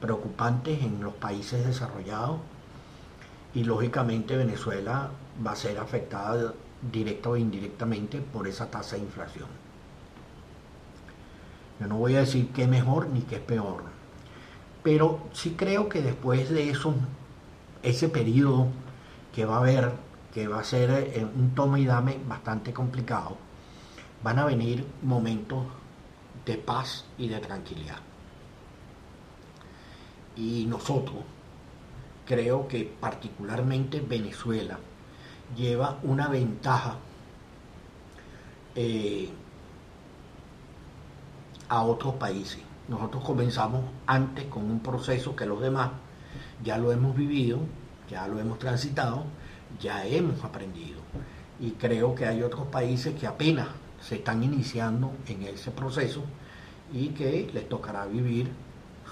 preocupantes 0.00 0.82
en 0.82 1.02
los 1.02 1.12
países 1.12 1.66
desarrollados 1.66 2.38
y 3.54 3.64
lógicamente 3.64 4.38
Venezuela 4.38 5.10
va 5.46 5.52
a 5.52 5.56
ser 5.56 5.78
afectada 5.78 6.54
directa 6.90 7.28
o 7.28 7.36
indirectamente 7.36 8.20
por 8.20 8.48
esa 8.48 8.70
tasa 8.70 8.96
de 8.96 9.02
inflación. 9.02 9.48
Yo 11.78 11.88
no 11.88 11.98
voy 11.98 12.16
a 12.16 12.20
decir 12.20 12.48
que 12.52 12.62
es 12.62 12.68
mejor 12.70 13.08
ni 13.08 13.20
que 13.20 13.36
es 13.36 13.42
peor, 13.42 13.82
pero 14.82 15.20
sí 15.34 15.56
creo 15.58 15.90
que 15.90 16.00
después 16.00 16.48
de 16.48 16.70
eso, 16.70 16.94
ese 17.82 18.08
periodo 18.08 18.68
que 19.34 19.44
va 19.44 19.56
a 19.56 19.60
haber 19.60 19.92
que 20.32 20.48
va 20.48 20.60
a 20.60 20.64
ser 20.64 20.90
eh, 20.90 21.24
un 21.24 21.54
toma 21.54 21.78
y 21.78 21.84
dame 21.84 22.18
bastante 22.26 22.72
complicado, 22.72 23.36
van 24.22 24.38
a 24.38 24.44
venir 24.44 24.86
momentos 25.02 25.64
de 26.46 26.56
paz 26.56 27.04
y 27.18 27.28
de 27.28 27.38
tranquilidad. 27.38 27.98
Y 30.36 30.64
nosotros, 30.66 31.24
creo 32.26 32.66
que 32.66 32.84
particularmente 32.84 34.00
Venezuela, 34.00 34.78
lleva 35.56 35.98
una 36.02 36.28
ventaja 36.28 36.96
eh, 38.74 39.28
a 41.68 41.82
otros 41.82 42.14
países. 42.14 42.60
Nosotros 42.88 43.22
comenzamos 43.22 43.84
antes 44.06 44.46
con 44.46 44.64
un 44.64 44.80
proceso 44.80 45.36
que 45.36 45.46
los 45.46 45.60
demás 45.60 45.90
ya 46.64 46.78
lo 46.78 46.90
hemos 46.90 47.14
vivido, 47.14 47.58
ya 48.10 48.26
lo 48.26 48.38
hemos 48.38 48.58
transitado, 48.58 49.24
ya 49.80 50.06
hemos 50.06 50.42
aprendido. 50.44 51.00
Y 51.60 51.72
creo 51.72 52.14
que 52.14 52.26
hay 52.26 52.42
otros 52.42 52.66
países 52.68 53.14
que 53.18 53.26
apenas 53.26 53.68
se 54.00 54.16
están 54.16 54.42
iniciando 54.42 55.12
en 55.28 55.42
ese 55.42 55.70
proceso 55.70 56.22
y 56.92 57.08
que 57.08 57.50
les 57.52 57.68
tocará 57.68 58.06
vivir 58.06 58.50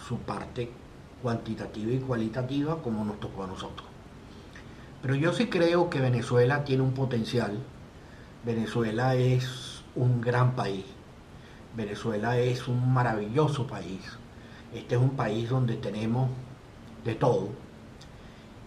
su 0.06 0.18
parte 0.18 0.70
cuantitativa 1.22 1.92
y 1.92 1.98
cualitativa 1.98 2.82
como 2.82 3.04
nos 3.04 3.20
tocó 3.20 3.44
a 3.44 3.46
nosotros. 3.46 3.86
Pero 5.02 5.14
yo 5.14 5.32
sí 5.32 5.46
creo 5.46 5.88
que 5.88 6.00
Venezuela 6.00 6.64
tiene 6.64 6.82
un 6.82 6.92
potencial. 6.92 7.58
Venezuela 8.44 9.14
es 9.14 9.82
un 9.94 10.20
gran 10.20 10.54
país. 10.54 10.84
Venezuela 11.76 12.38
es 12.38 12.68
un 12.68 12.92
maravilloso 12.92 13.66
país. 13.66 14.00
Este 14.74 14.96
es 14.96 15.00
un 15.00 15.10
país 15.10 15.48
donde 15.48 15.76
tenemos 15.76 16.30
de 17.04 17.14
todo. 17.14 17.48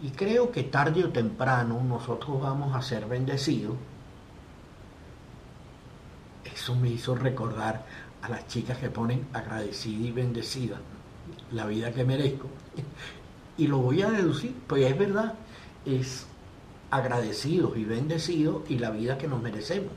Y 0.04 0.10
creo 0.12 0.52
que 0.52 0.64
tarde 0.64 1.06
o 1.06 1.10
temprano 1.10 1.82
nosotros 1.82 2.42
vamos 2.42 2.76
a 2.76 2.82
ser 2.82 3.06
bendecidos. 3.06 3.76
Eso 6.44 6.76
me 6.76 6.90
hizo 6.90 7.16
recordar 7.16 7.86
a 8.22 8.28
las 8.30 8.46
chicas 8.48 8.78
que 8.78 8.90
ponen 8.90 9.26
agradecida 9.34 10.06
y 10.06 10.12
bendecida 10.12 10.82
la 11.52 11.66
vida 11.66 11.92
que 11.94 12.04
merezco. 12.04 12.48
Y 13.56 13.68
lo 13.68 13.78
voy 13.78 14.02
a 14.02 14.10
deducir, 14.10 14.56
pues 14.68 14.84
es 14.84 14.98
verdad, 14.98 15.36
es 15.86 16.26
agradecidos 16.90 17.78
y 17.78 17.86
bendecidos 17.86 18.64
y 18.68 18.80
la 18.80 18.90
vida 18.90 19.18
que 19.18 19.28
nos 19.28 19.42
merecemos. 19.42 19.92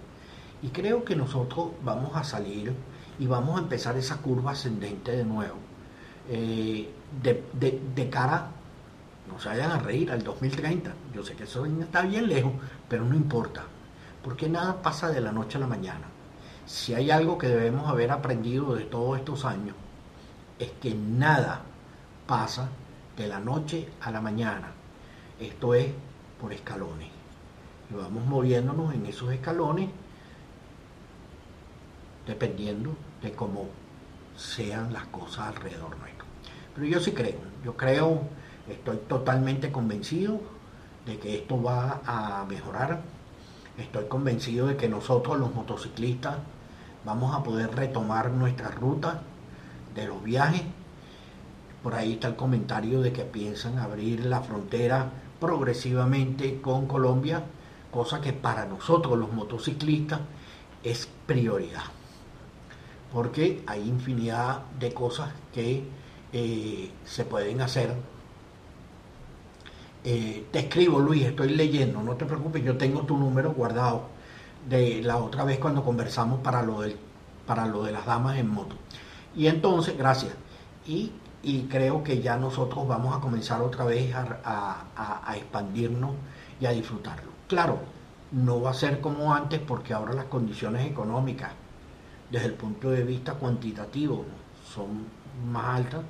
Y 0.63 0.69
creo 0.69 1.05
que 1.05 1.17
nosotros 1.17 1.71
vamos 1.83 2.15
a 2.15 2.23
salir 2.23 2.75
y 3.19 3.27
vamos 3.27 3.59
a 3.59 3.63
empezar 3.63 3.97
esa 3.97 4.19
curva 4.19 4.53
ascendente 4.53 5.13
de 5.13 5.25
nuevo. 5.25 5.57
Eh, 6.29 6.91
de, 7.23 8.11
cara, 8.11 8.51
no 9.29 9.39
se 9.41 9.49
vayan 9.49 9.70
a 9.72 9.79
reír, 9.79 10.11
al 10.11 10.22
2030. 10.22 10.93
Yo 11.14 11.24
sé 11.24 11.35
que 11.35 11.45
eso 11.45 11.64
está 11.66 12.03
bien 12.03 12.29
lejos, 12.29 12.53
pero 12.89 13.05
no 13.05 13.14
importa, 13.14 13.64
porque 14.22 14.49
nada 14.49 14.83
pasa 14.83 15.11
de 15.11 15.20
la 15.20 15.33
noche 15.33 15.59
a 15.59 15.61
la 15.61 15.66
mañana. 15.66 16.07
Si 16.66 16.95
hay 16.95 17.11
algo 17.11 17.39
que 17.39 17.49
debemos 17.49 17.89
haber 17.89 18.11
aprendido 18.11 18.74
de 18.74 18.85
todos 18.85 19.18
estos 19.18 19.45
años, 19.45 19.77
es 20.59 20.70
que 20.81 20.95
nada 20.95 21.62
pasa 22.27 22.68
de 23.16 23.29
la 23.29 23.41
noche 23.41 23.89
a 24.01 24.11
la 24.11 24.20
mañana. 24.20 24.72
Esto 25.39 25.74
es 25.74 25.89
por 26.41 26.53
escalones. 26.53 27.09
Y 27.91 27.95
vamos 27.95 28.24
moviéndonos 28.27 28.95
en 28.95 29.07
esos 29.07 29.33
escalones 29.33 29.89
dependiendo 32.27 32.97
de 33.22 33.33
cómo 33.33 33.68
sean 34.37 34.93
las 34.93 35.07
cosas 35.07 35.49
alrededor 35.49 35.97
nuestro. 35.99 36.27
Pero 36.74 36.87
yo 36.87 37.01
sí 37.01 37.12
creo, 37.12 37.39
yo 37.64 37.77
creo, 37.77 38.22
estoy 38.69 38.99
totalmente 39.09 39.71
convencido 39.73 40.41
de 41.07 41.19
que 41.19 41.37
esto 41.37 41.62
va 41.62 42.01
a 42.05 42.45
mejorar. 42.49 43.03
Estoy 43.79 44.07
convencido 44.07 44.67
de 44.67 44.77
que 44.77 44.89
nosotros 44.89 45.39
los 45.39 45.55
motociclistas 45.55 46.37
vamos 47.05 47.35
a 47.35 47.43
poder 47.43 47.75
retomar 47.75 48.31
nuestra 48.31 48.71
ruta 48.71 49.23
de 49.95 50.07
los 50.07 50.23
viajes. 50.23 50.62
Por 51.83 51.95
ahí 51.95 52.14
está 52.14 52.29
el 52.29 52.37
comentario 52.37 53.01
de 53.01 53.12
que 53.12 53.23
piensan 53.23 53.79
abrir 53.79 54.27
la 54.27 54.41
frontera 54.41 55.11
progresivamente 55.39 56.61
con 56.61 56.87
Colombia, 56.87 57.45
cosa 57.93 58.21
que 58.21 58.33
para 58.33 58.67
nosotros 58.67 59.17
los 59.19 59.33
motociclistas 59.33 60.21
es 60.83 61.09
prioridad. 61.27 61.85
Porque 63.12 63.62
hay 63.67 63.89
infinidad 63.89 64.62
de 64.79 64.93
cosas 64.93 65.31
que 65.53 65.85
eh, 66.33 66.91
se 67.05 67.25
pueden 67.25 67.61
hacer. 67.61 67.95
Eh, 70.07 70.47
te 70.51 70.61
escribo, 70.61 71.01
Luis, 71.01 71.25
estoy 71.25 71.51
leyendo, 71.51 72.01
no 72.01 72.15
te 72.15 72.25
preocupes, 72.25 72.65
yo 72.65 72.79
tengo 72.79 73.03
tu 73.03 73.17
número 73.17 73.53
guardado 73.53 74.05
de 74.69 75.03
la 75.03 75.19
otra 75.19 75.45
vez 75.45 75.59
cuando 75.59 75.85
conversamos 75.85 76.41
para 76.41 76.63
lo, 76.63 76.81
del, 76.81 76.97
para 77.47 77.67
lo 77.67 77.83
de 77.83 77.93
las 77.93 78.07
damas 78.07 78.39
en 78.39 78.49
moto. 78.49 78.77
Y 79.35 79.49
entonces, 79.49 79.99
gracias. 79.99 80.33
Y 80.87 81.13
y 81.47 81.63
creo 81.69 82.03
que 82.03 82.21
ya 82.21 82.37
nosotros 82.37 82.89
vamos 82.89 83.17
a 83.17 83.21
comenzar 83.21 83.63
otra 83.63 83.85
vez 83.85 84.13
a, 84.17 85.35
expandirnos 85.37 86.11
y 86.61 86.67
a 86.67 86.71
disfrutarlo. 86.71 87.31
Claro, 87.47 87.79
no 88.33 88.61
va 88.61 88.71
a 88.71 88.75
ser 88.75 89.01
como 89.01 89.33
antes 89.33 89.61
porque 89.61 89.95
ahora 89.95 90.13
las 90.13 90.25
condiciones 90.25 90.85
económicas 90.85 91.53
desde 92.33 92.47
el 92.47 92.55
punto 92.55 92.91
de 92.91 93.05
vista 93.05 93.35
cuantitativo 93.35 94.25
son 94.75 95.07
más 95.49 95.77
altas. 95.77 96.01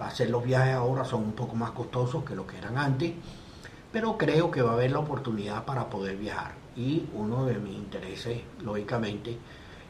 Hacer 0.00 0.30
los 0.30 0.44
viajes 0.44 0.74
ahora 0.74 1.04
son 1.04 1.22
un 1.24 1.32
poco 1.32 1.54
más 1.56 1.70
costosos 1.70 2.24
que 2.24 2.34
lo 2.34 2.46
que 2.46 2.58
eran 2.58 2.76
antes, 2.78 3.12
pero 3.92 4.18
creo 4.18 4.50
que 4.50 4.62
va 4.62 4.70
a 4.70 4.74
haber 4.74 4.90
la 4.90 4.98
oportunidad 4.98 5.64
para 5.64 5.88
poder 5.88 6.16
viajar. 6.16 6.54
Y 6.76 7.08
uno 7.14 7.46
de 7.46 7.54
mis 7.54 7.74
intereses, 7.74 8.42
lógicamente, 8.62 9.38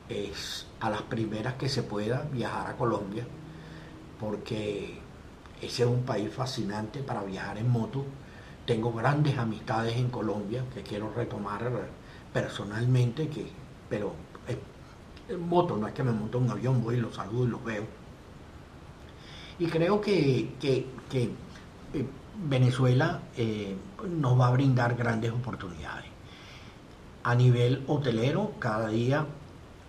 es 0.08 0.66
a 0.80 0.90
las 0.90 1.02
primeras 1.02 1.54
que 1.54 1.68
se 1.68 1.82
pueda 1.82 2.28
viajar 2.32 2.68
a 2.68 2.76
Colombia 2.76 3.26
porque 4.20 4.98
ese 5.60 5.82
es 5.82 5.88
un 5.88 6.02
país 6.02 6.32
fascinante 6.32 7.00
para 7.00 7.22
viajar 7.22 7.58
en 7.58 7.70
moto. 7.70 8.04
Tengo 8.66 8.92
grandes 8.92 9.38
amistades 9.38 9.96
en 9.96 10.10
Colombia 10.10 10.64
que 10.74 10.82
quiero 10.82 11.12
retomar 11.14 11.70
personalmente, 12.32 13.28
que, 13.28 13.46
pero 13.88 14.12
en 15.28 15.48
moto 15.48 15.76
no 15.76 15.86
es 15.86 15.94
que 15.94 16.02
me 16.02 16.12
monto 16.12 16.38
un 16.38 16.50
avión, 16.50 16.82
voy 16.82 16.96
los 16.96 17.14
saludo 17.14 17.44
y 17.44 17.48
los 17.48 17.64
veo. 17.64 18.05
Y 19.58 19.66
creo 19.66 20.00
que, 20.00 20.50
eh, 20.62 21.34
Venezuela 22.44 23.22
eh, 23.36 23.74
nos 24.06 24.38
va 24.38 24.48
a 24.48 24.50
brindar 24.50 24.96
grandes 24.96 25.32
oportunidades. 25.32 26.10
A 27.22 27.34
nivel 27.34 27.82
hotelero, 27.86 28.52
cada 28.58 28.88
día 28.88 29.26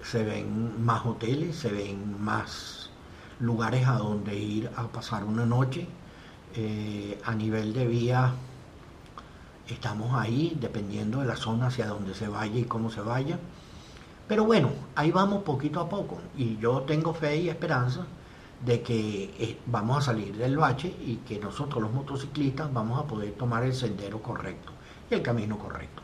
se 0.01 0.23
ven 0.23 0.83
más 0.83 1.05
hoteles, 1.05 1.55
se 1.57 1.69
ven 1.69 2.21
más 2.23 2.89
lugares 3.39 3.87
a 3.87 3.97
donde 3.97 4.35
ir 4.39 4.71
a 4.75 4.87
pasar 4.87 5.23
una 5.25 5.45
noche. 5.45 5.87
Eh, 6.55 7.19
a 7.25 7.35
nivel 7.35 7.73
de 7.73 7.85
vía 7.85 8.33
estamos 9.67 10.13
ahí, 10.13 10.57
dependiendo 10.59 11.19
de 11.19 11.25
la 11.27 11.35
zona 11.35 11.67
hacia 11.67 11.87
donde 11.87 12.15
se 12.15 12.29
vaya 12.29 12.57
y 12.57 12.63
cómo 12.63 12.89
se 12.89 13.01
vaya. 13.01 13.37
Pero 14.29 14.45
bueno, 14.45 14.71
ahí 14.95 15.11
vamos 15.11 15.43
poquito 15.43 15.81
a 15.81 15.89
poco 15.89 16.19
y 16.37 16.57
yo 16.57 16.81
tengo 16.83 17.13
fe 17.13 17.37
y 17.37 17.49
esperanza 17.49 18.05
de 18.65 18.81
que 18.81 19.23
eh, 19.39 19.59
vamos 19.65 19.97
a 19.97 20.01
salir 20.01 20.35
del 20.35 20.57
bache 20.57 20.93
y 21.05 21.17
que 21.17 21.39
nosotros 21.39 21.81
los 21.81 21.91
motociclistas 21.91 22.73
vamos 22.73 22.99
a 22.99 23.07
poder 23.07 23.33
tomar 23.33 23.63
el 23.63 23.73
sendero 23.73 24.21
correcto 24.21 24.71
y 25.09 25.15
el 25.15 25.21
camino 25.21 25.57
correcto. 25.57 26.01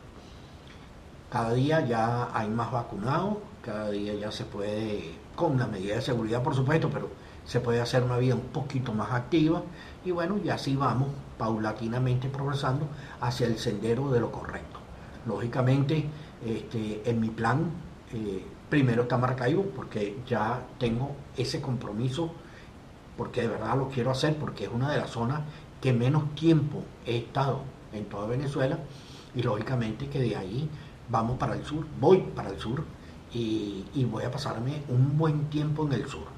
Cada 1.30 1.52
día 1.52 1.84
ya 1.84 2.30
hay 2.32 2.48
más 2.48 2.70
vacunados, 2.70 3.38
cada 3.62 3.90
día 3.90 4.14
ya 4.14 4.30
se 4.30 4.44
puede, 4.44 5.14
con 5.34 5.58
la 5.58 5.66
medida 5.66 5.96
de 5.96 6.02
seguridad 6.02 6.42
por 6.42 6.54
supuesto, 6.54 6.90
pero 6.90 7.08
se 7.44 7.60
puede 7.60 7.80
hacer 7.80 8.02
una 8.02 8.18
vida 8.18 8.34
un 8.34 8.48
poquito 8.52 8.92
más 8.92 9.10
activa 9.12 9.62
y 10.04 10.10
bueno, 10.12 10.38
y 10.42 10.48
así 10.48 10.76
vamos 10.76 11.08
paulatinamente 11.38 12.28
progresando 12.28 12.86
hacia 13.20 13.46
el 13.46 13.58
sendero 13.58 14.10
de 14.10 14.20
lo 14.20 14.30
correcto. 14.30 14.78
Lógicamente, 15.26 16.06
este, 16.44 17.02
en 17.08 17.20
mi 17.20 17.28
plan, 17.30 17.70
eh, 18.12 18.44
primero 18.68 19.02
está 19.02 19.18
Maracaibo, 19.18 19.64
porque 19.74 20.18
ya 20.26 20.62
tengo 20.78 21.12
ese 21.36 21.60
compromiso, 21.60 22.32
porque 23.16 23.42
de 23.42 23.48
verdad 23.48 23.76
lo 23.76 23.88
quiero 23.88 24.10
hacer, 24.10 24.36
porque 24.36 24.64
es 24.64 24.70
una 24.72 24.90
de 24.90 24.98
las 24.98 25.10
zonas 25.10 25.40
que 25.80 25.92
menos 25.92 26.34
tiempo 26.34 26.82
he 27.06 27.18
estado 27.18 27.60
en 27.92 28.04
toda 28.06 28.26
Venezuela, 28.26 28.78
y 29.34 29.42
lógicamente 29.42 30.08
que 30.08 30.20
de 30.20 30.36
ahí 30.36 30.68
vamos 31.08 31.38
para 31.38 31.54
el 31.54 31.64
sur, 31.64 31.86
voy 32.00 32.18
para 32.34 32.50
el 32.50 32.58
sur, 32.58 32.84
y, 33.32 33.84
y 33.94 34.04
voy 34.04 34.24
a 34.24 34.30
pasarme 34.30 34.82
un 34.88 35.18
buen 35.18 35.50
tiempo 35.50 35.84
en 35.86 35.92
el 35.92 36.06
sur. 36.06 36.34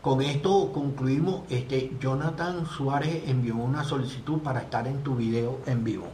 Con 0.00 0.22
esto 0.22 0.72
concluimos. 0.72 1.42
Este, 1.50 1.92
Jonathan 2.00 2.64
Suárez 2.66 3.24
envió 3.26 3.56
una 3.56 3.84
solicitud 3.84 4.38
para 4.38 4.60
estar 4.60 4.86
en 4.86 5.02
tu 5.02 5.16
video 5.16 5.58
en 5.66 5.82
vivo. 5.84 6.06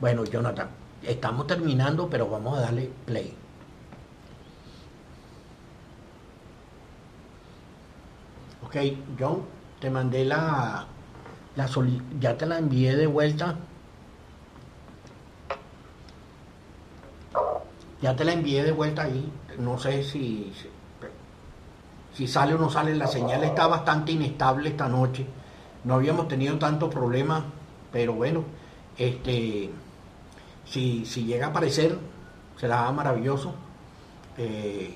Bueno, 0.00 0.24
Jonathan, 0.24 0.68
estamos 1.02 1.46
terminando, 1.46 2.10
pero 2.10 2.28
vamos 2.28 2.58
a 2.58 2.62
darle 2.62 2.90
play. 3.06 3.37
Ok, 8.68 8.76
John, 9.18 9.44
te 9.80 9.88
mandé 9.88 10.26
la, 10.26 10.84
la 11.56 11.70
ya 12.20 12.36
te 12.36 12.44
la 12.44 12.58
envié 12.58 12.96
de 12.96 13.06
vuelta. 13.06 13.56
Ya 18.02 18.14
te 18.14 18.24
la 18.26 18.34
envié 18.34 18.62
de 18.64 18.72
vuelta 18.72 19.04
ahí. 19.04 19.32
No 19.58 19.78
sé 19.78 20.04
si, 20.04 20.52
si 22.12 22.28
sale 22.28 22.52
o 22.52 22.58
no 22.58 22.68
sale. 22.68 22.94
La 22.94 23.06
señal 23.06 23.42
está 23.42 23.66
bastante 23.68 24.12
inestable 24.12 24.68
esta 24.68 24.86
noche. 24.86 25.26
No 25.84 25.94
habíamos 25.94 26.28
tenido 26.28 26.58
tantos 26.58 26.92
problemas, 26.92 27.44
pero 27.90 28.12
bueno, 28.12 28.44
este, 28.98 29.70
si, 30.66 31.06
si 31.06 31.24
llega 31.24 31.46
a 31.46 31.50
aparecer, 31.50 31.98
será 32.58 32.92
maravilloso. 32.92 33.54
Eh, 34.36 34.94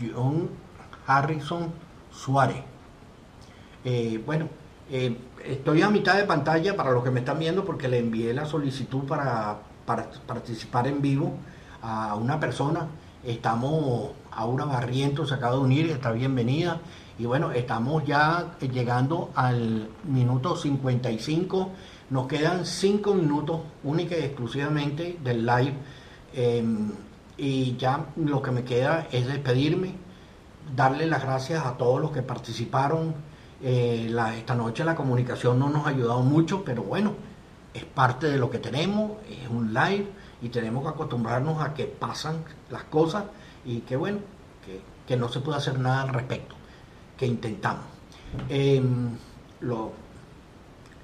John 0.00 0.48
Harrison 1.06 1.70
Suárez. 2.10 2.72
Eh, 3.84 4.22
bueno, 4.24 4.48
eh, 4.90 5.16
estoy 5.44 5.82
a 5.82 5.90
mitad 5.90 6.16
de 6.16 6.24
pantalla 6.24 6.76
para 6.76 6.90
los 6.90 7.02
que 7.02 7.10
me 7.10 7.20
están 7.20 7.38
viendo 7.38 7.64
porque 7.64 7.88
le 7.88 7.98
envié 7.98 8.32
la 8.34 8.44
solicitud 8.44 9.04
para, 9.04 9.58
participar 10.26 10.86
en 10.86 11.02
vivo 11.02 11.34
a 11.82 12.14
una 12.14 12.38
persona. 12.38 12.86
Estamos, 13.24 14.10
Aura 14.30 14.64
Barrientos 14.64 15.28
se 15.28 15.34
acaba 15.34 15.54
de 15.56 15.60
unir, 15.60 15.90
está 15.90 16.12
bienvenida. 16.12 16.80
Y 17.18 17.26
bueno, 17.26 17.52
estamos 17.52 18.04
ya 18.04 18.56
llegando 18.60 19.30
al 19.34 19.88
minuto 20.04 20.56
55. 20.56 21.70
Nos 22.10 22.26
quedan 22.26 22.66
5 22.66 23.14
minutos 23.14 23.60
única 23.84 24.16
y 24.16 24.22
exclusivamente 24.22 25.18
del 25.22 25.46
live. 25.46 25.74
Em, 26.34 26.90
y 27.36 27.76
ya 27.76 28.06
lo 28.16 28.42
que 28.42 28.50
me 28.50 28.64
queda 28.64 29.06
es 29.10 29.26
despedirme, 29.26 29.94
darle 30.74 31.06
las 31.06 31.22
gracias 31.22 31.64
a 31.64 31.76
todos 31.76 32.00
los 32.00 32.12
que 32.12 32.22
participaron. 32.22 33.14
Eh, 33.62 34.12
esta 34.36 34.54
noche 34.54 34.84
la 34.84 34.96
comunicación 34.96 35.58
no 35.58 35.70
nos 35.70 35.86
ha 35.86 35.90
ayudado 35.90 36.20
mucho, 36.20 36.64
pero 36.64 36.82
bueno, 36.82 37.14
es 37.72 37.84
parte 37.84 38.28
de 38.28 38.36
lo 38.36 38.50
que 38.50 38.58
tenemos, 38.58 39.12
es 39.30 39.48
un 39.48 39.72
live 39.72 40.06
y 40.42 40.48
tenemos 40.48 40.82
que 40.82 40.90
acostumbrarnos 40.90 41.62
a 41.62 41.72
que 41.72 41.84
pasan 41.84 42.44
las 42.70 42.82
cosas 42.84 43.24
y 43.64 43.80
que 43.80 43.96
bueno, 43.96 44.18
que, 45.06 45.16
no 45.16 45.28
se 45.28 45.40
puede 45.40 45.58
hacer 45.58 45.78
nada 45.78 46.02
al 46.02 46.08
respecto, 46.08 46.54
que 47.18 47.26
intentamos. 47.26 47.84
Em, 48.48 49.10
lo, 49.60 49.92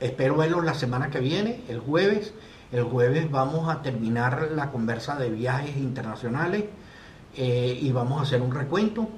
espero 0.01 0.37
verlos 0.37 0.65
la 0.65 0.73
semana 0.73 1.11
que 1.11 1.21
viene, 1.21 1.63
el 1.69 1.81
jueves. 1.81 2.33
El 2.73 2.85
jueves 2.85 3.31
vamos 3.31 3.69
a 3.69 3.83
terminar 3.83 4.49
la 4.55 4.71
conversa 4.71 5.17
de 5.17 5.31
viajes 5.31 5.77
internacionales 5.77 6.65
eh, 7.37 7.79
y 7.81 7.93
vamos 7.93 8.19
a 8.19 8.23
hacer 8.23 8.41
un 8.41 8.53
recuento. 8.53 9.09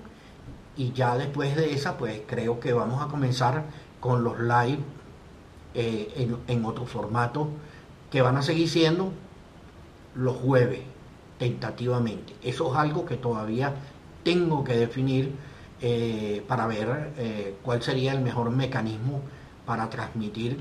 Y 0.77 0.93
ya 0.93 1.17
después 1.17 1.57
de 1.57 1.73
esa, 1.73 1.97
pues 1.99 2.23
creo 2.27 2.61
que 2.61 2.73
vamos 2.73 3.03
a 3.03 3.09
comenzar 3.09 3.65
con 4.01 4.25
los 4.25 4.39
live 4.41 4.79
eh, 5.75 6.13
en, 6.17 6.37
en 6.49 6.65
otro 6.65 6.87
formato 6.87 7.49
que 8.11 8.23
van 8.23 8.37
a 8.37 8.43
seguir 8.43 8.69
siendo 8.69 9.13
los 10.15 10.37
jueves, 10.37 10.81
tentativamente. 11.39 12.35
Eso 12.43 12.73
es 12.73 12.79
algo 12.79 13.05
que 13.05 13.17
todavía 13.17 13.75
tengo 14.25 14.65
que 14.65 14.77
definir 14.77 15.35
eh, 15.83 16.45
para 16.47 16.67
ver 16.67 17.13
eh, 17.17 17.57
cuál 17.63 17.83
sería 17.83 18.13
el 18.13 18.21
mejor 18.21 18.51
mecanismo 18.51 19.23
para 19.65 19.89
transmitir 19.89 20.59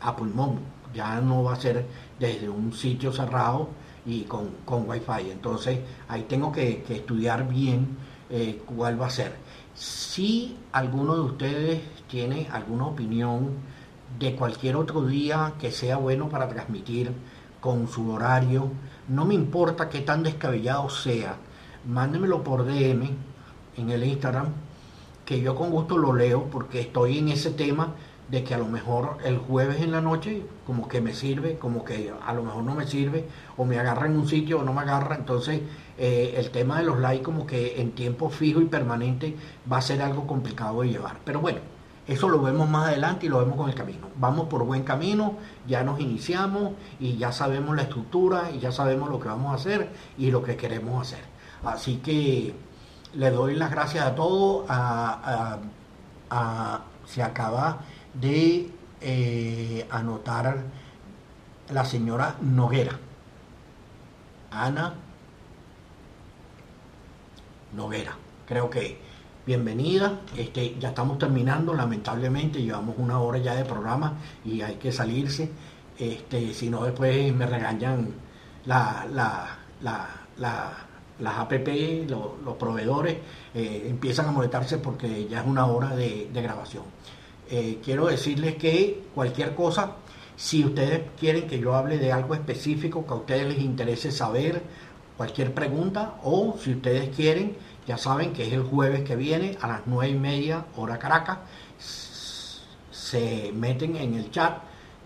a 0.00 0.16
pulmón. 0.16 0.60
Ya 0.94 1.20
no 1.20 1.44
va 1.44 1.52
a 1.52 1.56
ser 1.56 1.84
desde 2.18 2.48
un 2.48 2.72
sitio 2.72 3.12
cerrado 3.12 3.68
y 4.06 4.22
con, 4.22 4.48
con 4.64 4.88
wifi. 4.88 5.30
Entonces 5.30 5.80
ahí 6.08 6.22
tengo 6.22 6.52
que, 6.52 6.84
estudiar 6.88 7.48
bien 7.48 7.98
eh, 8.30 8.62
cuál 8.66 9.00
va 9.00 9.06
a 9.06 9.10
ser. 9.10 9.34
Si 9.74 10.56
alguno 10.72 11.14
de 11.14 11.20
ustedes 11.22 11.80
tiene 12.08 12.48
alguna 12.52 12.86
opinión 12.86 13.50
de 14.18 14.34
cualquier 14.34 14.76
otro 14.76 15.06
día 15.06 15.54
que 15.58 15.70
sea 15.70 15.96
bueno 15.96 16.28
para 16.28 16.48
transmitir, 16.48 17.12
con 17.60 17.88
su 17.88 18.10
horario, 18.10 18.70
no 19.08 19.24
me 19.24 19.34
importa 19.34 19.88
qué 19.88 20.00
tan 20.00 20.22
descabellado 20.22 20.88
sea, 20.88 21.36
mándemelo 21.86 22.42
por 22.42 22.64
DM 22.64 23.10
en 23.76 23.90
el 23.90 24.04
Instagram, 24.04 24.48
que 25.30 25.40
yo 25.40 25.54
con 25.54 25.70
gusto 25.70 25.96
lo 25.96 26.12
leo 26.12 26.46
porque 26.50 26.80
estoy 26.80 27.18
en 27.18 27.28
ese 27.28 27.52
tema 27.52 27.94
de 28.32 28.42
que 28.42 28.52
a 28.52 28.58
lo 28.58 28.66
mejor 28.66 29.18
el 29.24 29.38
jueves 29.38 29.80
en 29.80 29.92
la 29.92 30.00
noche 30.00 30.42
como 30.66 30.88
que 30.88 31.00
me 31.00 31.14
sirve, 31.14 31.56
como 31.56 31.84
que 31.84 32.12
a 32.26 32.32
lo 32.32 32.42
mejor 32.42 32.64
no 32.64 32.74
me 32.74 32.84
sirve, 32.84 33.26
o 33.56 33.64
me 33.64 33.78
agarra 33.78 34.06
en 34.06 34.16
un 34.16 34.26
sitio 34.26 34.58
o 34.58 34.64
no 34.64 34.72
me 34.72 34.80
agarra, 34.80 35.14
entonces 35.14 35.60
eh, 35.98 36.34
el 36.36 36.50
tema 36.50 36.78
de 36.78 36.84
los 36.86 36.98
likes 36.98 37.22
como 37.22 37.46
que 37.46 37.80
en 37.80 37.92
tiempo 37.92 38.28
fijo 38.28 38.60
y 38.60 38.64
permanente 38.64 39.36
va 39.70 39.76
a 39.76 39.82
ser 39.82 40.02
algo 40.02 40.26
complicado 40.26 40.82
de 40.82 40.88
llevar. 40.88 41.18
Pero 41.24 41.38
bueno, 41.38 41.60
eso 42.08 42.28
lo 42.28 42.42
vemos 42.42 42.68
más 42.68 42.88
adelante 42.88 43.26
y 43.26 43.28
lo 43.28 43.38
vemos 43.38 43.56
con 43.56 43.68
el 43.68 43.76
camino. 43.76 44.08
Vamos 44.16 44.48
por 44.48 44.64
buen 44.64 44.82
camino, 44.82 45.34
ya 45.68 45.84
nos 45.84 46.00
iniciamos 46.00 46.72
y 46.98 47.18
ya 47.18 47.30
sabemos 47.30 47.76
la 47.76 47.82
estructura 47.82 48.50
y 48.50 48.58
ya 48.58 48.72
sabemos 48.72 49.08
lo 49.08 49.20
que 49.20 49.28
vamos 49.28 49.52
a 49.52 49.54
hacer 49.54 49.90
y 50.18 50.32
lo 50.32 50.42
que 50.42 50.56
queremos 50.56 51.00
hacer. 51.00 51.22
Así 51.62 51.98
que 51.98 52.52
le 53.14 53.30
doy 53.30 53.56
las 53.56 53.70
gracias 53.70 54.04
a 54.04 54.14
todos. 54.14 54.66
se 57.06 57.22
acaba 57.22 57.78
de 58.14 58.70
eh, 59.00 59.86
anotar 59.90 60.62
la 61.72 61.84
señora 61.84 62.36
Noguera. 62.40 62.98
Ana 64.50 64.94
Noguera. 67.72 68.16
Creo 68.46 68.68
que 68.68 69.00
bienvenida. 69.46 70.20
Este, 70.36 70.76
ya 70.78 70.90
estamos 70.90 71.18
terminando, 71.18 71.74
lamentablemente, 71.74 72.62
llevamos 72.62 72.96
una 72.98 73.20
hora 73.20 73.38
ya 73.38 73.54
de 73.54 73.64
programa 73.64 74.14
y 74.44 74.60
hay 74.62 74.76
que 74.76 74.92
salirse. 74.92 75.50
Este, 75.98 76.54
si 76.54 76.70
no, 76.70 76.84
después 76.84 77.32
me 77.34 77.46
regañan 77.46 78.14
la, 78.66 79.56
las 81.20 81.38
APP, 81.38 82.08
los 82.08 82.56
proveedores, 82.58 83.16
eh, 83.54 83.86
empiezan 83.88 84.26
a 84.26 84.32
molestarse 84.32 84.78
porque 84.78 85.26
ya 85.28 85.40
es 85.40 85.46
una 85.46 85.66
hora 85.66 85.94
de, 85.94 86.28
grabación. 86.32 86.84
Eh, 87.50 87.78
quiero 87.84 88.06
decirles 88.06 88.56
que 88.56 89.02
cualquier 89.14 89.54
cosa, 89.54 89.96
si 90.36 90.64
ustedes 90.64 91.02
quieren 91.18 91.46
que 91.48 91.58
yo 91.58 91.74
hable 91.74 91.98
de 91.98 92.12
algo 92.12 92.34
específico 92.34 93.06
que 93.06 93.12
a 93.12 93.16
ustedes 93.16 93.48
les 93.48 93.58
interese 93.58 94.10
saber, 94.10 94.62
cualquier 95.16 95.52
pregunta, 95.52 96.14
o 96.22 96.56
si 96.58 96.72
ustedes 96.72 97.14
quieren 97.14 97.56
ya 97.86 97.98
saben 97.98 98.32
que 98.32 98.46
es 98.46 98.52
el 98.52 98.62
jueves 98.62 99.02
que 99.02 99.16
viene 99.16 99.58
a 99.60 99.66
las 99.66 99.80
nueve 99.86 100.12
y 100.12 100.18
media 100.18 100.66
hora 100.76 100.98
Caracas. 100.98 101.38
Se 102.90 103.50
meten 103.52 103.96
en 103.96 104.14
el 104.14 104.30
chat, 104.30 104.58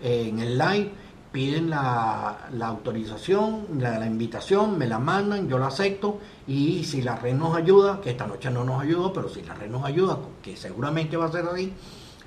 en 0.03 0.37
el 0.39 0.55
live, 0.57 0.91
piden 1.35 1.69
la, 1.69 2.47
autorización, 2.61 3.65
la, 3.77 4.05
invitación, 4.05 4.77
me 4.77 4.87
la 4.87 4.99
mandan, 4.99 5.49
yo 5.49 5.59
la 5.59 5.67
acepto 5.67 6.21
y 6.47 6.85
si 6.85 7.01
la 7.01 7.17
red 7.17 7.35
nos 7.35 7.57
ayuda, 7.57 7.99
que 7.99 8.11
esta 8.11 8.25
noche 8.25 8.49
no 8.49 8.63
nos 8.63 8.81
ayuda, 8.81 9.11
pero 9.13 9.27
si 9.27 9.41
la 9.41 9.53
red 9.53 9.69
nos 9.69 9.83
ayuda, 9.83 10.17
que 10.41 10.55
seguramente 10.55 11.17
va 11.17 11.25
a 11.25 11.31
ser 11.33 11.43
así, 11.43 11.73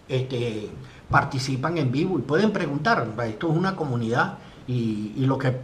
este, 0.07 0.69
participan 1.09 1.79
en 1.79 1.91
vivo 1.91 2.19
y 2.19 2.21
pueden 2.21 2.53
preguntar. 2.53 3.09
Esto 3.25 3.51
es 3.51 3.57
una 3.57 3.75
comunidad 3.77 4.37
y, 4.67 5.15
y 5.17 5.25
lo 5.25 5.39
que 5.39 5.57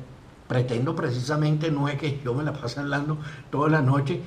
pretendo 0.49 0.97
precisamente 0.97 1.71
no 1.71 1.87
es 1.91 1.99
que 1.99 2.23
yo 2.25 2.33
me 2.33 2.45
la 2.45 2.55
pase 2.55 2.81
hablando 2.81 3.19
toda 3.51 3.69
la 3.69 3.83
noche, 3.83 4.23